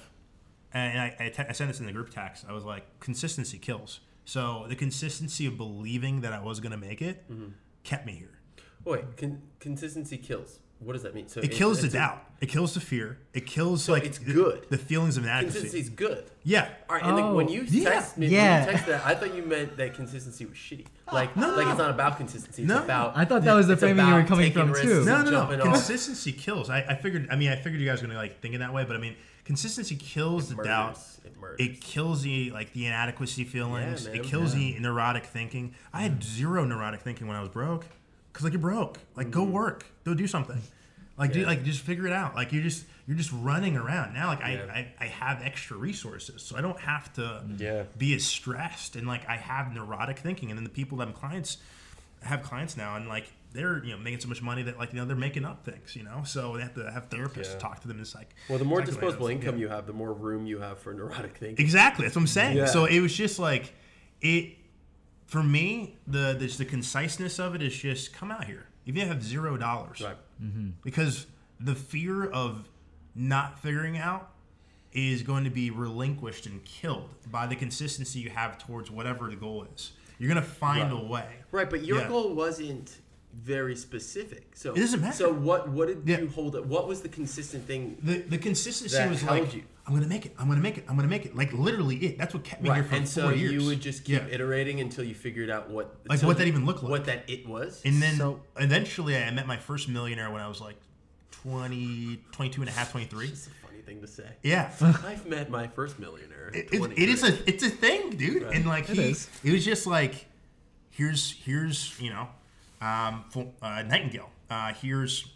and 0.73 0.99
I, 0.99 1.15
I, 1.19 1.29
te- 1.29 1.43
I 1.47 1.51
sent 1.53 1.69
this 1.69 1.79
in 1.79 1.85
the 1.85 1.91
group 1.93 2.09
text. 2.09 2.45
I 2.47 2.53
was 2.53 2.63
like, 2.65 2.85
consistency 2.99 3.57
kills. 3.57 3.99
So 4.25 4.65
the 4.69 4.75
consistency 4.75 5.45
of 5.45 5.57
believing 5.57 6.21
that 6.21 6.33
I 6.33 6.39
was 6.39 6.59
gonna 6.59 6.77
make 6.77 7.01
it 7.01 7.29
Mm-hmm. 7.31 7.51
kept 7.83 8.05
me 8.05 8.13
here. 8.13 8.39
Wait, 8.85 9.15
con- 9.17 9.41
consistency 9.59 10.17
kills. 10.17 10.59
What 10.83 10.93
does 10.93 11.03
that 11.03 11.15
mean? 11.15 11.27
So 11.27 11.39
It 11.41 11.51
kills 11.51 11.81
the 11.81 11.87
doubt. 11.89 12.21
It 12.41 12.47
kills 12.49 12.73
the 12.73 12.81
fear. 12.81 13.19
It 13.33 13.45
kills 13.45 13.87
like 13.87 14.03
it's 14.03 14.17
the- 14.17 14.33
good. 14.33 14.65
The, 14.69 14.77
feelings 14.77 15.15
of 15.15 15.23
inadequacy. 15.23 15.59
Consistency's 15.61 15.89
good. 15.89 16.25
Yeah. 16.43 16.67
All 16.89 16.97
right, 16.97 17.05
and 17.05 17.17
then 17.17 17.33
when 17.33 17.47
Oh, 17.47 17.51
you 17.51 17.61
yeah, 17.69 17.89
text 17.89 18.17
me, 18.17 18.27
yeah. 18.27 18.59
when 18.59 18.65
you 18.67 18.71
text 18.73 18.87
that, 18.87 19.05
I 19.05 19.15
thought 19.15 19.33
you 19.33 19.43
meant 19.43 19.77
that 19.77 19.93
consistency 19.93 20.45
was 20.45 20.55
shitty. 20.57 20.85
Ah, 21.07 21.15
like, 21.15 21.35
like 21.37 21.67
it's 21.67 21.77
not 21.77 21.89
about 21.91 22.17
consistency. 22.17 22.63
It's 22.63 22.69
No. 22.69 22.83
about. 22.83 23.15
I 23.15 23.23
thought 23.23 23.43
that 23.43 23.53
was 23.53 23.67
the 23.67 23.77
framing 23.77 24.05
you 24.05 24.13
were 24.13 24.23
coming 24.23 24.51
from 24.51 24.73
too. 24.73 25.05
No, 25.05 25.21
no, 25.21 25.23
no. 25.23 25.31
jumping 25.31 25.61
off. 25.61 25.67
Consistency 25.73 26.33
kills. 26.33 26.69
I, 26.69 26.79
I 26.81 26.95
figured. 26.95 27.27
I 27.31 27.37
mean, 27.37 27.49
I 27.49 27.55
figured 27.55 27.79
you 27.81 27.87
guys 27.87 28.01
were 28.01 28.07
gonna 28.07 28.19
like 28.19 28.41
thinking 28.41 28.59
that 28.59 28.73
way, 28.73 28.83
but 28.83 28.97
I 28.97 28.99
mean, 28.99 29.15
consistency 29.45 29.95
kills 29.95 30.49
the 30.49 30.61
doubt. 30.61 30.99
It. 31.23 31.33
It 31.59 31.81
kills 31.81 32.23
the 32.23 32.51
like 32.51 32.73
the 32.73 32.87
inadequacy 32.87 33.45
feelings. 33.45 34.05
man. 34.07 34.15
it 34.15 34.23
kills 34.23 34.53
Yeah. 34.53 34.73
the 34.75 34.79
neurotic 34.81 35.25
thinking. 35.25 35.75
I 35.93 36.01
had 36.01 36.21
zero 36.23 36.65
neurotic 36.65 36.99
thinking 37.01 37.27
when 37.27 37.37
I 37.37 37.39
was 37.39 37.49
broke, 37.49 37.85
because 38.33 38.43
like 38.43 38.53
you're 38.53 38.61
broke. 38.61 38.97
Like 39.15 39.31
go 39.31 39.43
work, 39.43 39.85
go 40.03 40.13
do 40.13 40.27
something. 40.27 40.61
Like 41.17 41.31
do 41.31 41.39
Mm-hmm. 41.41 41.47
Like 41.49 41.63
just 41.63 41.81
figure 41.81 42.07
it 42.07 42.13
out. 42.13 42.35
Like 42.35 42.51
you're 42.51 42.63
just 42.63 42.85
you're 43.07 43.15
just 43.17 43.31
running 43.31 43.77
around 43.77 44.13
now. 44.13 44.27
Like 44.27 44.39
Yeah. 44.39 44.65
I, 44.73 44.77
I 44.77 44.93
I 45.01 45.05
have 45.07 45.41
extra 45.43 45.77
resources, 45.77 46.41
so 46.41 46.57
I 46.57 46.61
don't 46.61 46.79
have 46.79 47.13
to 47.13 47.43
Yeah. 47.57 47.83
be 47.97 48.15
as 48.15 48.25
stressed 48.25 48.95
and 48.95 49.07
like 49.07 49.27
I 49.29 49.37
have 49.37 49.73
neurotic 49.73 50.17
thinking. 50.19 50.49
And 50.49 50.57
then 50.57 50.63
the 50.63 50.69
people 50.71 50.97
that 50.97 51.07
I'm 51.07 51.13
clients 51.13 51.57
I 52.23 52.27
have 52.29 52.41
clients 52.41 52.75
now 52.77 52.95
and 52.95 53.07
like 53.07 53.25
they're 53.51 53.83
you 53.83 53.91
know 53.91 53.97
making 53.99 54.21
so 54.21 54.27
much 54.29 54.41
money 54.41 54.63
that 54.63 54.79
like 54.79 54.93
you 54.93 54.99
know 54.99 55.05
they're 55.05 55.15
making 55.15 55.45
up 55.45 55.63
things 55.65 55.95
you 55.95 56.01
know 56.03 56.23
so 56.25 56.55
they 56.55 56.63
have 56.63 56.73
to 56.73 56.89
have 56.91 57.09
therapists 57.09 57.51
Yeah. 57.53 57.59
talk 57.59 57.81
to 57.81 57.87
them 57.87 57.99
it's 57.99 58.15
like 58.15 58.29
well, 58.49 58.57
the 58.57 58.65
more 58.65 58.81
disposable 58.81 59.29
yeah. 59.29 59.35
income 59.35 59.59
you 59.59 59.67
have, 59.67 59.85
the 59.85 59.93
more 59.93 60.11
room 60.13 60.47
you 60.47 60.57
have 60.59 60.79
for 60.79 60.93
neurotic 60.93 61.37
thinking. 61.37 61.63
exactly 61.63 62.05
that's 62.05 62.15
what 62.15 62.21
I'm 62.21 62.27
saying 62.27 62.57
Yeah. 62.57 62.65
so 62.65 62.85
it 62.85 62.99
was 63.01 63.13
just 63.15 63.37
like 63.39 63.73
it 64.21 64.53
for 65.25 65.43
me 65.43 65.97
the 66.07 66.33
the, 66.37 66.47
the 66.57 66.65
conciseness 66.65 67.39
of 67.39 67.55
it 67.55 67.61
is 67.61 67.75
just 67.75 68.13
come 68.13 68.31
out 68.31 68.45
here 68.45 68.65
if 68.85 68.95
you 68.95 69.05
have 69.05 69.23
zero 69.23 69.57
dollars 69.57 70.01
Right. 70.01 70.17
Mm-hmm. 70.43 70.69
because 70.83 71.25
the 71.59 71.75
fear 71.75 72.25
of 72.25 72.67
not 73.15 73.59
figuring 73.59 73.97
out 73.97 74.29
is 74.91 75.23
going 75.23 75.43
to 75.43 75.49
be 75.49 75.71
relinquished 75.71 76.45
and 76.45 76.63
killed 76.65 77.09
by 77.31 77.47
the 77.47 77.55
consistency 77.55 78.19
you 78.19 78.29
have 78.29 78.57
towards 78.57 78.91
whatever 78.91 79.29
the 79.29 79.35
goal 79.35 79.65
is 79.75 79.91
you're 80.19 80.29
going 80.31 80.43
to 80.43 80.47
find 80.49 80.91
Right. 80.91 81.01
a 81.03 81.05
way 81.05 81.27
Right, 81.51 81.69
but 81.69 81.83
your 81.83 81.99
Yeah. 82.01 82.07
goal 82.07 82.33
wasn't 82.35 82.97
very 83.33 83.75
specific. 83.75 84.51
So 84.55 84.73
It 84.73 84.79
doesn't 84.79 85.01
matter. 85.01 85.15
So 85.15 85.33
what? 85.33 85.67
What 85.69 85.87
did 85.87 86.03
Yeah. 86.05 86.19
you 86.21 86.29
hold? 86.29 86.55
Up? 86.55 86.65
What 86.65 86.87
was 86.87 87.01
the 87.01 87.09
consistent 87.09 87.65
thing? 87.65 87.97
The 88.03 88.19
the 88.19 88.37
consistency 88.37 88.95
That 88.97 89.09
was 89.09 89.21
held 89.21 89.39
like 89.41 89.53
you. 89.55 89.63
I'm 89.85 89.93
gonna 89.93 90.07
make 90.07 90.25
it. 90.25 90.33
I'm 90.39 90.47
gonna 90.47 90.61
make 90.61 90.77
it. 90.77 90.85
I'm 90.87 90.95
gonna 90.95 91.07
make 91.07 91.25
it. 91.25 91.35
Like 91.35 91.51
literally 91.51 91.97
it. 91.97 92.17
That's 92.17 92.33
what 92.33 92.43
kept 92.43 92.61
me 92.61 92.69
here 92.69 92.81
Right, 92.81 92.89
for 92.89 92.95
and 92.95 93.05
four 93.05 93.23
so 93.23 93.29
years. 93.31 93.51
you 93.51 93.65
would 93.65 93.81
just 93.81 94.05
keep 94.05 94.15
Yeah. 94.15 94.27
iterating 94.27 94.79
until 94.79 95.03
you 95.03 95.15
figured 95.15 95.49
out 95.49 95.69
what 95.69 95.95
Like, 96.07 96.21
what 96.21 96.37
that 96.37 96.47
even 96.47 96.65
looked 96.65 96.83
like. 96.83 96.89
what 96.91 97.05
that 97.05 97.29
it 97.29 97.47
was. 97.47 97.81
And 97.83 98.01
then 98.01 98.15
So- 98.17 98.41
eventually 98.57 99.17
I 99.17 99.29
met 99.31 99.47
my 99.47 99.57
first 99.57 99.89
millionaire 99.89 100.29
when 100.31 100.41
I 100.41 100.47
was 100.47 100.61
like 100.61 100.77
20, 101.31 102.19
22 102.31 102.61
and 102.61 102.69
a 102.69 102.71
half, 102.71 102.91
23. 102.91 103.27
it's 103.27 103.47
a 103.47 103.49
funny 103.67 103.81
thing 103.81 103.99
to 104.01 104.07
say. 104.07 104.27
Yeah. 104.43 104.71
I've 104.81 105.25
met 105.25 105.49
my 105.49 105.67
first 105.67 105.99
millionaire. 105.99 106.51
It, 106.53 106.69
it, 106.71 106.81
it 106.97 107.09
is 107.09 107.23
a 107.23 107.49
it's 107.49 107.63
a 107.63 107.69
thing, 107.69 108.11
dude. 108.11 108.43
Right. 108.43 108.55
And 108.55 108.65
like 108.65 108.89
It 108.89 108.95
he, 108.97 109.03
is. 109.09 109.27
it 109.43 109.51
was 109.51 109.65
just 109.65 109.85
like, 109.87 110.27
here's 110.91 111.31
here's 111.43 111.99
you 111.99 112.09
know, 112.11 112.29
um, 112.83 113.25
Fo- 113.29 113.53
uh, 113.61 113.81
Nightingale. 113.83 114.29
Uh, 114.49 114.73
here's 114.73 115.31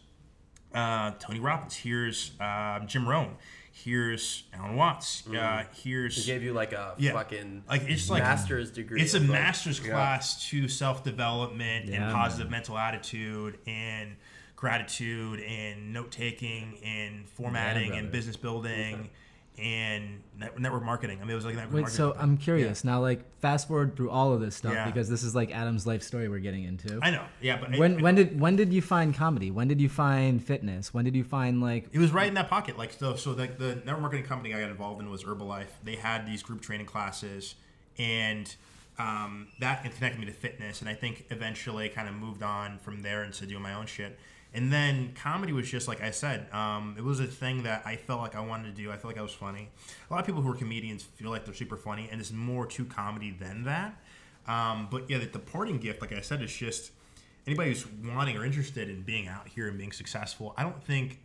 uh, 0.74 1.12
Tony 1.20 1.40
Robbins. 1.40 1.76
Here's 1.76 2.32
um, 2.40 2.88
Jim 2.88 3.08
Rohn. 3.08 3.36
Here's 3.72 4.44
Alan 4.54 4.76
Watts. 4.76 5.24
Uh, 5.28 5.64
He 5.72 5.90
here's 5.92 6.26
gave 6.26 6.42
you 6.44 6.52
like 6.54 6.74
a 6.74 6.96
Yeah. 6.98 7.14
fucking 7.14 7.64
like 7.70 7.84
it's 7.84 8.10
like 8.10 8.24
master's 8.24 8.72
degree. 8.72 9.02
It's 9.02 9.14
a 9.14 9.20
like- 9.20 9.30
master's 9.30 9.80
Yeah. 9.80 9.92
class 9.94 10.50
to 10.50 10.68
self 10.68 11.04
development 11.04 11.86
Yeah, 11.88 12.04
and 12.04 12.14
positive 12.14 12.50
mental 12.50 12.78
attitude 12.78 13.60
and 13.68 14.16
gratitude 14.56 15.40
and 15.42 15.94
note 15.94 16.12
taking 16.12 16.80
and 16.84 17.30
formatting 17.30 17.90
brother. 17.90 18.02
and 18.04 18.12
business 18.12 18.36
building 18.36 19.10
and 19.60 20.22
network 20.60 20.84
marketing. 20.84 21.18
I 21.20 21.22
mean, 21.24 21.32
it 21.32 21.36
was 21.36 21.46
like 21.46 21.56
network 21.56 21.74
Wait, 21.74 21.82
marketing. 21.82 21.98
so 21.98 22.16
I'm 22.18 22.38
curious 22.38 22.84
now. 22.84 23.02
Like, 23.02 23.24
fast 23.40 23.68
forward 23.68 23.96
through 23.96 24.12
all 24.12 24.32
of 24.34 24.40
this 24.40 24.56
stuff 24.56 24.74
Yeah. 24.74 24.86
because 24.86 25.10
this 25.10 25.24
is 25.24 25.34
like 25.34 25.52
Adam's 25.52 25.88
life 25.88 26.04
story 26.04 26.30
we're 26.30 26.40
getting 26.40 26.64
into. 26.64 27.00
I 27.02 27.10
know, 27.10 27.26
yeah, 27.42 27.58
but 27.58 27.78
when 27.78 28.02
when 28.02 28.16
did 28.16 28.40
when 28.40 28.56
did 28.56 28.72
you 28.72 28.82
find 28.82 29.16
comedy? 29.16 29.50
When 29.50 29.68
did 29.68 29.82
you 29.82 29.90
find 29.90 30.44
fitness? 30.44 30.94
When 30.94 31.06
did 31.06 31.16
you 31.16 31.24
find 31.24 31.62
like 31.62 31.90
it 31.92 32.00
was 32.00 32.12
right 32.12 32.28
in 32.28 32.36
that 32.36 32.50
pocket. 32.50 32.78
Like 32.78 32.94
so, 32.94 33.16
so 33.16 33.32
like 33.32 33.58
the 33.58 33.76
network 33.78 34.02
marketing 34.02 34.26
company 34.26 34.54
I 34.54 34.60
got 34.60 34.70
involved 34.70 35.02
in 35.02 35.10
was 35.10 35.24
Herbalife. 35.24 35.70
They 35.84 35.96
had 35.96 36.28
these 36.28 36.44
group 36.44 36.62
training 36.62 36.86
classes, 36.86 37.56
and 37.98 38.54
um, 39.00 39.48
that 39.60 39.84
connected 39.84 40.20
me 40.20 40.26
to 40.28 40.32
fitness. 40.34 40.82
And 40.82 40.90
I 40.90 40.94
think 40.94 41.26
eventually 41.30 41.90
kind 41.90 42.08
of 42.08 42.16
moved 42.16 42.44
on 42.44 42.78
from 42.80 43.02
there 43.02 43.24
into 43.24 43.46
doing 43.46 43.62
my 43.64 43.74
own 43.74 43.86
shit. 43.88 44.20
And 44.54 44.72
then 44.72 45.14
comedy 45.14 45.54
was 45.54 45.70
just 45.70 45.88
like 45.88 46.02
I 46.02 46.12
said, 46.12 46.52
um, 46.54 46.96
it 46.98 47.04
was 47.04 47.20
a 47.20 47.28
thing 47.28 47.64
that 47.64 47.84
I 47.86 47.96
felt 47.96 48.22
like 48.22 48.36
I 48.36 48.40
wanted 48.40 48.76
to 48.76 48.82
do. 48.82 48.90
I 48.92 48.94
felt 48.94 49.14
like 49.14 49.18
I 49.18 49.22
was 49.22 49.34
funny. 49.34 49.70
A 50.10 50.14
lot 50.14 50.20
of 50.20 50.26
people 50.26 50.42
who 50.42 50.50
are 50.50 50.56
comedians 50.56 51.04
feel 51.04 51.30
like 51.30 51.46
they're 51.46 51.54
super 51.54 51.78
funny, 51.78 52.08
and 52.10 52.20
there's 52.20 52.32
more 52.32 52.66
to 52.66 52.86
comedy 52.86 53.32
than 53.32 53.64
that. 53.64 53.96
Um, 54.48 54.88
but 54.90 55.10
yeah, 55.10 55.18
the, 55.18 55.26
the 55.26 55.40
parting 55.40 55.78
gift, 55.78 56.02
like 56.02 56.14
I 56.14 56.22
said, 56.22 56.42
is 56.42 56.56
just 56.56 56.92
anybody 57.46 57.70
who's 57.70 57.86
wanting 58.06 58.38
or 58.38 58.46
interested 58.46 58.90
in 58.90 59.02
being 59.02 59.28
out 59.28 59.48
here 59.48 59.68
and 59.68 59.78
being 59.78 59.92
successful. 59.92 60.54
I 60.58 60.64
don't 60.64 60.82
think 60.84 61.20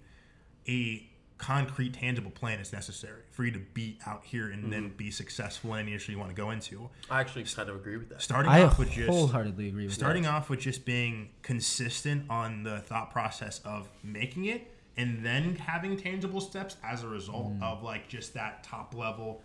a 0.68 1.06
concrete, 1.42 1.92
tangible 1.94 2.30
plan 2.30 2.60
is 2.60 2.72
necessary 2.72 3.22
for 3.32 3.44
you 3.44 3.50
to 3.50 3.58
be 3.58 3.98
out 4.06 4.22
here 4.24 4.48
and 4.50 4.72
then 4.72 4.90
be 4.96 5.10
successful 5.10 5.74
in 5.74 5.80
any 5.80 5.90
industry 5.90 6.14
you 6.14 6.18
want 6.20 6.30
to 6.30 6.36
go 6.36 6.50
into. 6.50 6.88
I 7.10 7.20
actually 7.20 7.42
kind 7.44 7.68
of 7.68 7.74
agree 7.76 7.96
with 7.96 8.08
that. 8.10 8.22
Starting 8.22 8.50
I 8.52 8.62
off 8.62 8.78
with 8.78 8.90
just 8.92 9.08
wholeheartedly 9.08 9.68
agree 9.68 9.84
with 9.86 9.92
starting 9.94 10.24
off 10.24 10.48
with 10.48 10.60
just 10.60 10.84
being 10.84 11.30
consistent 11.42 12.30
on 12.30 12.62
the 12.62 12.78
thought 12.78 13.10
process 13.10 13.60
of 13.64 13.88
making 14.04 14.44
it 14.44 14.70
and 14.96 15.24
then 15.24 15.56
having 15.56 15.96
tangible 15.96 16.40
steps 16.40 16.76
as 16.84 17.02
a 17.02 17.08
result 17.08 17.58
Mm. 17.58 17.62
of 17.62 17.82
like 17.82 18.08
just 18.08 18.34
that 18.34 18.62
top 18.62 18.94
level 18.94 19.42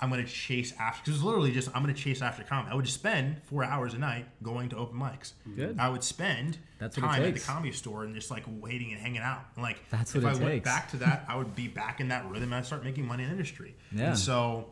i'm 0.00 0.10
going 0.10 0.24
to 0.24 0.30
chase 0.30 0.72
after 0.78 1.02
because 1.02 1.16
it's 1.16 1.24
literally 1.24 1.52
just 1.52 1.68
i'm 1.74 1.82
going 1.82 1.94
to 1.94 2.00
chase 2.00 2.22
after 2.22 2.42
comedy 2.44 2.72
i 2.72 2.74
would 2.74 2.88
spend 2.88 3.40
four 3.44 3.64
hours 3.64 3.94
a 3.94 3.98
night 3.98 4.26
going 4.42 4.68
to 4.68 4.76
open 4.76 4.98
mics 4.98 5.32
Good. 5.56 5.78
i 5.78 5.88
would 5.88 6.02
spend 6.04 6.58
That's 6.78 6.96
what 6.96 7.04
it 7.04 7.06
time 7.08 7.22
at 7.22 7.24
the 7.26 7.32
takes. 7.32 7.46
comedy 7.46 7.72
store 7.72 8.04
and 8.04 8.14
just 8.14 8.30
like 8.30 8.44
waiting 8.60 8.92
and 8.92 9.00
hanging 9.00 9.20
out 9.22 9.40
and 9.54 9.62
like 9.62 9.78
That's 9.90 10.14
if 10.14 10.22
what 10.22 10.32
i 10.32 10.36
it 10.36 10.40
went 10.40 10.52
takes. 10.54 10.64
back 10.64 10.90
to 10.90 10.96
that 10.98 11.24
i 11.28 11.36
would 11.36 11.54
be 11.56 11.68
back 11.68 12.00
in 12.00 12.08
that 12.08 12.24
rhythm 12.30 12.44
and 12.52 12.54
i'd 12.56 12.66
start 12.66 12.84
making 12.84 13.06
money 13.06 13.22
in 13.24 13.28
the 13.28 13.34
industry 13.34 13.74
Yeah. 13.92 14.08
and 14.08 14.18
so 14.18 14.70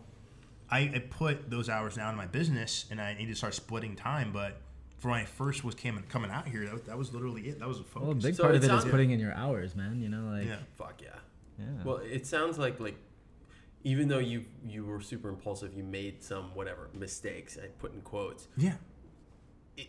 I, 0.69 0.81
I 0.95 0.99
put 0.99 1.49
those 1.49 1.69
hours 1.69 1.95
down 1.95 2.11
in 2.11 2.17
my 2.17 2.27
business 2.27 2.87
and 2.91 3.01
I 3.01 3.15
need 3.15 3.27
to 3.27 3.37
start 3.37 3.55
splitting 3.55 3.95
time. 3.95 4.33
But 4.33 4.57
for 4.99 5.13
when 5.13 5.21
I 5.21 5.25
first 5.25 5.63
was 5.63 5.77
came, 5.77 6.03
coming 6.09 6.29
out 6.29 6.49
here, 6.49 6.65
that, 6.65 6.73
was- 6.73 6.83
that 6.83 6.99
was 6.99 7.15
literally 7.15 7.43
it. 7.43 7.61
That 7.61 7.69
was 7.69 7.79
a 7.79 7.85
focus. 7.85 8.03
Well, 8.03 8.11
a 8.11 8.15
big 8.17 8.35
So 8.35 8.43
part 8.43 8.55
it 8.57 8.59
of 8.59 8.65
it 8.65 8.67
is 8.67 8.71
sounds- 8.81 8.91
putting 8.91 9.13
in 9.13 9.21
your 9.21 9.33
hours, 9.33 9.77
man. 9.77 10.01
You 10.03 10.09
know, 10.09 10.29
like 10.37 10.45
yeah. 10.49 10.57
Fuck 10.77 11.01
yeah. 11.03 11.11
yeah. 11.61 11.67
Well, 11.85 11.99
it 11.99 12.27
sounds 12.27 12.59
like 12.59 12.81
like 12.81 12.97
even 13.85 14.09
though 14.09 14.19
you 14.19 14.45
you 14.65 14.85
were 14.85 15.01
super 15.01 15.29
impulsive, 15.29 15.75
you 15.75 15.83
made 15.83 16.23
some 16.23 16.55
whatever 16.55 16.91
mistakes. 16.95 17.59
I 17.63 17.67
put 17.79 17.95
in 17.95 18.01
quotes. 18.01 18.49
Yeah. 18.57 18.75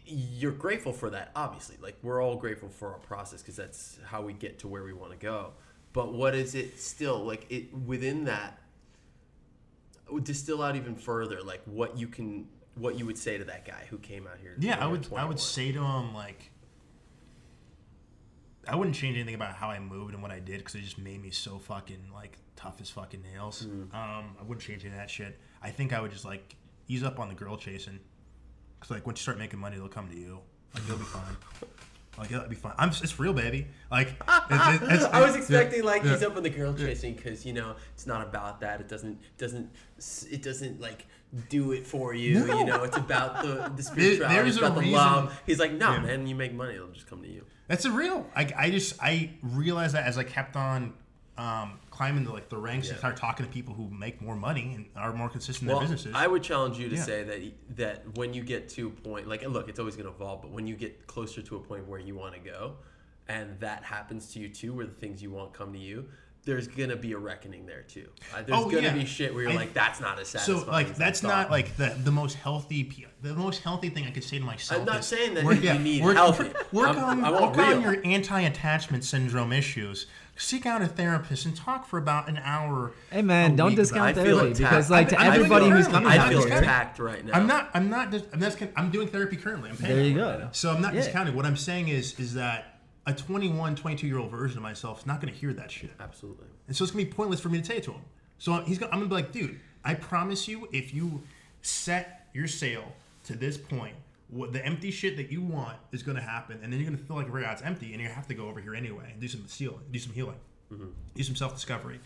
You're 0.05 0.51
grateful 0.51 0.91
for 0.91 1.09
that, 1.11 1.31
obviously. 1.35 1.77
Like 1.81 1.97
we're 2.01 2.21
all 2.21 2.35
grateful 2.35 2.69
for 2.69 2.91
our 2.91 2.99
process 2.99 3.41
because 3.41 3.55
that's 3.55 3.99
how 4.05 4.21
we 4.21 4.33
get 4.33 4.59
to 4.59 4.67
where 4.67 4.83
we 4.83 4.93
want 4.93 5.11
to 5.11 5.17
go. 5.17 5.53
But 5.93 6.13
what 6.13 6.35
is 6.35 6.55
it 6.55 6.79
still 6.79 7.23
like? 7.25 7.45
It 7.49 7.73
within 7.73 8.25
that 8.25 8.59
distill 10.23 10.61
out 10.61 10.75
even 10.75 10.95
further, 10.95 11.41
like 11.41 11.61
what 11.65 11.97
you 11.97 12.07
can, 12.07 12.47
what 12.75 12.97
you 12.97 13.05
would 13.05 13.17
say 13.17 13.37
to 13.37 13.43
that 13.45 13.65
guy 13.65 13.85
who 13.89 13.97
came 13.97 14.27
out 14.27 14.37
here. 14.41 14.55
Yeah, 14.59 14.83
I 14.83 14.87
would 14.87 15.07
I 15.15 15.25
would 15.25 15.39
say 15.39 15.71
to 15.71 15.83
him 15.83 16.13
like 16.13 16.51
I 18.67 18.75
wouldn't 18.75 18.95
change 18.95 19.15
anything 19.15 19.35
about 19.35 19.53
how 19.55 19.69
I 19.69 19.79
moved 19.79 20.13
and 20.13 20.21
what 20.21 20.31
I 20.31 20.39
did 20.39 20.59
because 20.59 20.75
it 20.75 20.81
just 20.81 20.97
made 20.97 21.21
me 21.21 21.31
so 21.31 21.57
fucking 21.59 22.09
like 22.13 22.37
tough 22.55 22.79
as 22.81 22.89
fucking 22.89 23.21
nails. 23.33 23.65
Mm. 23.65 23.93
Um, 23.93 24.35
I 24.39 24.43
wouldn't 24.43 24.61
change 24.61 24.83
any 24.85 24.93
of 24.93 24.99
that 24.99 25.09
shit. 25.09 25.39
I 25.61 25.69
think 25.69 25.93
I 25.93 26.01
would 26.01 26.11
just 26.11 26.25
like 26.25 26.55
ease 26.87 27.03
up 27.03 27.19
on 27.19 27.29
the 27.29 27.35
girl 27.35 27.57
chasing 27.57 27.99
because 28.79 28.91
like 28.91 29.05
once 29.05 29.19
you 29.19 29.23
start 29.23 29.37
making 29.37 29.59
money, 29.59 29.77
they'll 29.77 29.87
come 29.87 30.09
to 30.09 30.17
you. 30.17 30.39
Like 30.73 30.83
you'll 30.87 30.97
be 30.97 31.03
fine. 31.17 31.37
Like 32.17 32.29
that'd 32.29 32.49
be 32.49 32.55
fine. 32.55 32.73
I'm 32.79 32.89
it's 32.89 33.19
real, 33.19 33.33
baby. 33.33 33.67
Like 33.91 34.07
it's, 34.49 34.81
it's, 34.81 34.91
it's, 34.93 35.03
I 35.05 35.21
was 35.21 35.35
expecting 35.35 35.83
like 35.83 36.03
yeah. 36.03 36.11
he's 36.13 36.23
up 36.23 36.35
on 36.35 36.41
the 36.43 36.49
girl 36.49 36.73
chasing 36.73 37.13
because 37.13 37.45
you 37.45 37.53
know 37.53 37.75
it's 37.93 38.07
not 38.07 38.25
about 38.25 38.59
that. 38.61 38.81
It 38.81 38.87
doesn't 38.87 39.19
doesn't 39.37 39.69
it 40.31 40.41
doesn't 40.41 40.81
like 40.81 41.05
do 41.49 41.73
it 41.73 41.85
for 41.85 42.13
you. 42.15 42.45
No. 42.45 42.57
You 42.59 42.65
know, 42.65 42.83
it's 42.83 42.97
about 42.97 43.43
the 43.43 43.71
the 43.75 43.83
spirituality. 43.91 44.35
there's 44.35 44.47
It's 44.49 44.57
about 44.57 44.71
a 44.71 44.75
the 44.75 44.81
reason- 44.81 44.93
love. 44.95 45.41
He's 45.45 45.59
like, 45.59 45.73
no, 45.73 45.91
Yeah. 45.93 45.99
man, 45.99 46.25
you 46.27 46.33
make 46.35 46.53
money, 46.53 46.73
it'll 46.75 46.87
just 46.87 47.07
come 47.07 47.21
to 47.21 47.29
you. 47.29 47.45
That's 47.67 47.85
a 47.85 47.91
real. 47.91 48.25
I, 48.35 48.51
I 48.57 48.69
just 48.71 48.95
I 49.01 49.31
realized 49.41 49.93
that 49.95 50.05
as 50.05 50.17
I 50.17 50.23
kept 50.23 50.55
on 50.55 50.93
um, 51.37 51.79
climbing 51.91 52.23
the 52.23 52.31
like 52.31 52.49
the 52.49 52.57
ranks 52.57 52.87
and 52.87 52.95
Yeah. 52.95 52.99
started 52.99 53.17
talking 53.19 53.45
to 53.45 53.51
people 53.51 53.73
who 53.73 53.89
make 53.89 54.21
more 54.21 54.35
money 54.35 54.73
and 54.75 54.85
are 54.95 55.13
more 55.13 55.29
consistent 55.29 55.63
in 55.63 55.67
Well, 55.75 55.79
their 55.79 55.89
businesses. 55.89 56.13
I 56.15 56.25
would 56.27 56.41
challenge 56.43 56.79
you 56.79 56.89
to 56.89 56.95
Yeah. 56.95 57.03
say 57.03 57.23
that 57.23 57.75
that 57.77 58.17
when 58.17 58.33
you 58.33 58.41
get 58.43 58.69
to 58.69 58.87
a 58.87 58.89
point, 58.89 59.27
like, 59.27 59.43
look, 59.47 59.69
it's 59.69 59.79
always 59.79 59.95
going 59.95 60.07
to 60.07 60.13
evolve, 60.15 60.41
but 60.41 60.51
when 60.51 60.65
you 60.65 60.75
get 60.75 61.05
closer 61.07 61.41
to 61.41 61.55
a 61.57 61.59
point 61.59 61.87
where 61.87 61.99
you 61.99 62.15
want 62.15 62.33
to 62.33 62.39
go, 62.39 62.77
and 63.27 63.59
that 63.59 63.83
happens 63.83 64.31
to 64.33 64.39
you 64.39 64.49
too, 64.49 64.73
where 64.73 64.85
the 64.85 64.93
things 64.93 65.21
you 65.21 65.29
want 65.29 65.53
come 65.53 65.73
to 65.73 65.79
you, 65.79 66.07
there's 66.47 66.67
going 66.67 66.89
to 66.89 66.95
be 66.95 67.11
a 67.11 67.17
reckoning 67.19 67.67
there 67.67 67.83
too. 67.83 68.07
Uh, 68.33 68.37
there's 68.41 68.49
Oh, 68.59 68.63
going 68.63 68.77
to 68.83 68.89
yeah. 68.89 68.93
be 68.93 69.05
shit 69.05 69.31
where 69.33 69.43
you're 69.43 69.51
I- 69.51 69.55
like, 69.55 69.73
that's 69.75 69.99
not 70.01 70.17
as 70.19 70.29
satisfying. 70.29 70.65
so 70.65 70.71
like 70.71 70.89
as 70.89 70.95
I 70.95 70.97
that's 71.05 71.21
thought." 71.21 71.27
not 71.27 71.51
like 71.51 71.77
the 71.77 71.95
the 72.03 72.11
most 72.11 72.33
healthy 72.35 73.05
the 73.21 73.33
most 73.35 73.61
healthy 73.63 73.89
thing 73.89 74.05
I 74.05 74.11
could 74.11 74.23
say 74.23 74.39
to 74.39 74.43
myself. 74.45 74.79
I'm 74.81 74.85
not 74.87 74.99
is 75.01 75.05
saying 75.05 75.35
that 75.35 75.43
work- 75.43 75.61
you 75.61 75.73
need 75.75 76.03
work, 76.03 76.15
healthy. 76.15 76.49
Work 76.71 76.89
I'm- 76.89 76.97
on 77.03 77.23
I 77.23 77.29
want 77.29 77.55
work 77.55 77.67
on 77.67 77.81
your 77.83 77.97
anti-attachment 78.05 79.03
syndrome 79.03 79.51
issues. 79.53 80.07
Seek 80.39 80.67
out 80.67 80.83
a 80.83 80.87
therapist 80.87 81.47
and 81.47 81.55
talk 81.55 81.87
for 81.87 81.97
about 81.97 82.29
an 82.29 82.37
hour. 82.43 82.91
Hey 83.09 83.23
man, 83.23 83.53
a 83.53 83.57
don't 83.57 83.67
week 83.69 83.77
discount 83.77 84.03
I 84.03 84.13
therapy 84.13 84.51
attacked. 84.51 84.57
because 84.59 84.91
like 84.91 85.09
to 85.09 85.19
I- 85.19 85.21
I 85.21 85.25
feel 85.31 85.33
everybody 85.45 85.69
who's 85.69 85.87
coming 85.87 86.09
I 86.09 86.17
out 86.17 86.29
feel 86.29 86.43
attacked 86.43 86.99
right 86.99 87.25
now. 87.25 87.33
I'm 87.33 87.47
not. 87.47 87.71
I'm 87.73 87.89
not. 87.89 88.11
Just, 88.11 88.25
I'm, 88.31 88.39
that's, 88.39 88.55
I'm 88.75 88.91
doing 88.91 89.07
therapy 89.07 89.35
currently. 89.35 89.71
I'm 89.71 89.77
paying 89.77 89.95
there 89.95 90.05
you 90.05 90.13
for 90.13 90.19
it. 90.19 90.39
go. 90.41 90.49
So 90.51 90.69
I'm 90.71 90.79
not 90.81 90.93
Yeah. 90.93 91.01
discounting. 91.01 91.35
What 91.35 91.45
I'm 91.47 91.57
saying 91.57 91.87
is, 91.87 92.19
is 92.19 92.35
that 92.35 92.76
a 93.07 93.13
21, 93.13 93.75
22 93.75 94.05
year 94.05 94.19
old 94.19 94.29
version 94.29 94.57
of 94.57 94.63
myself 94.63 94.99
is 94.99 95.05
not 95.05 95.21
going 95.21 95.33
to 95.33 95.39
hear 95.39 95.53
that 95.53 95.71
shit, 95.71 95.91
Absolutely. 95.99 96.45
and 96.67 96.75
so 96.75 96.83
it's 96.83 96.91
going 96.91 97.05
to 97.05 97.09
be 97.09 97.15
pointless 97.15 97.39
for 97.39 97.49
me 97.49 97.59
to 97.59 97.65
say 97.65 97.77
it 97.77 97.83
to 97.83 97.91
him. 97.91 98.01
So 98.37 98.61
he's. 98.61 98.77
Gonna, 98.77 98.91
I'm 98.91 98.99
going 98.99 99.09
to 99.09 99.15
be 99.15 99.21
like, 99.21 99.31
dude, 99.31 99.59
I 99.83 99.93
promise 99.95 100.47
you, 100.47 100.67
if 100.71 100.93
you 100.93 101.23
set 101.61 102.27
your 102.33 102.47
sail 102.47 102.83
to 103.23 103.35
this 103.35 103.57
point, 103.57 103.95
what 104.29 104.51
the 104.51 104.63
empty 104.63 104.91
shit 104.91 105.15
that 105.17 105.31
you 105.31 105.41
want 105.41 105.77
is 105.91 106.03
going 106.03 106.17
to 106.17 106.23
happen, 106.23 106.59
and 106.61 106.71
then 106.71 106.79
you're 106.79 106.89
going 106.89 106.99
to 106.99 107.03
feel 107.03 107.15
like 107.15 107.27
it's 107.51 107.61
empty, 107.61 107.93
and 107.93 108.01
you 108.01 108.09
have 108.09 108.27
to 108.27 108.33
go 108.33 108.47
over 108.47 108.59
here 108.59 108.75
anyway 108.75 109.09
and 109.11 109.21
do 109.21 109.27
some 109.27 109.45
healing, 109.49 109.79
do 109.91 109.99
some 109.99 110.13
healing, 110.13 110.35
mm-hmm. 110.71 110.87
do 111.15 111.23
some 111.23 111.35
self 111.35 111.55
discovery. 111.55 111.99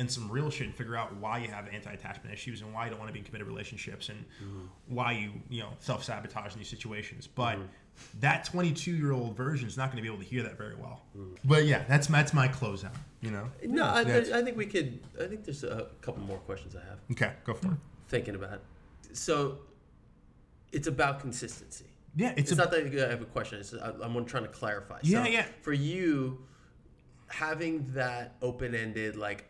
And 0.00 0.08
some 0.08 0.30
real 0.30 0.48
shit, 0.48 0.68
and 0.68 0.76
figure 0.76 0.94
out 0.94 1.16
why 1.16 1.38
you 1.38 1.48
have 1.48 1.66
anti-attachment 1.72 2.32
issues, 2.32 2.60
and 2.60 2.72
why 2.72 2.84
you 2.84 2.90
don't 2.90 3.00
want 3.00 3.08
to 3.08 3.12
be 3.12 3.18
in 3.18 3.24
committed 3.24 3.48
relationships, 3.48 4.10
and 4.10 4.24
mm-hmm. 4.40 4.66
why 4.86 5.10
you, 5.10 5.32
you 5.50 5.60
know, 5.60 5.70
self-sabotage 5.80 6.52
in 6.52 6.60
these 6.60 6.68
situations. 6.68 7.26
But 7.26 7.56
mm-hmm. 7.56 7.64
That 8.20 8.46
22-year-old 8.46 9.36
version 9.36 9.68
is 9.68 9.76
not 9.76 9.86
going 9.86 9.96
to 9.96 10.02
be 10.02 10.08
able 10.08 10.22
to 10.22 10.28
hear 10.28 10.42
that 10.42 10.56
very 10.56 10.74
well. 10.74 11.02
Hmm. 11.14 11.34
But 11.44 11.66
yeah, 11.66 11.84
that's 11.88 12.06
that's 12.08 12.32
my 12.32 12.48
closeout. 12.48 12.94
You 13.20 13.30
know. 13.30 13.48
No, 13.64 13.84
I, 13.84 14.00
I 14.00 14.42
think 14.42 14.56
we 14.56 14.66
could. 14.66 15.00
I 15.20 15.26
think 15.26 15.44
there's 15.44 15.64
a 15.64 15.88
couple 16.00 16.22
more 16.22 16.38
questions 16.38 16.76
I 16.76 16.80
have. 16.88 16.98
Okay, 17.12 17.32
go 17.44 17.54
for 17.54 17.68
it. 17.68 17.78
Thinking 18.08 18.34
about 18.34 18.54
it. 18.54 18.62
So, 19.16 19.58
it's 20.72 20.86
about 20.86 21.20
consistency. 21.20 21.86
Yeah, 22.16 22.30
It's, 22.30 22.50
it's, 22.50 22.52
a, 22.52 22.56
not 22.56 22.70
that 22.72 22.86
I 22.86 23.10
have 23.10 23.22
a 23.22 23.26
question. 23.26 23.60
It's, 23.60 23.74
I- 23.74 23.92
I'm 24.02 24.24
trying 24.24 24.42
to 24.44 24.48
clarify. 24.48 24.98
Yeah, 25.02 25.24
so 25.24 25.30
yeah. 25.30 25.46
For 25.62 25.72
you, 25.72 26.44
having 27.28 27.84
that 27.92 28.34
open-ended, 28.42 29.16
like, 29.16 29.44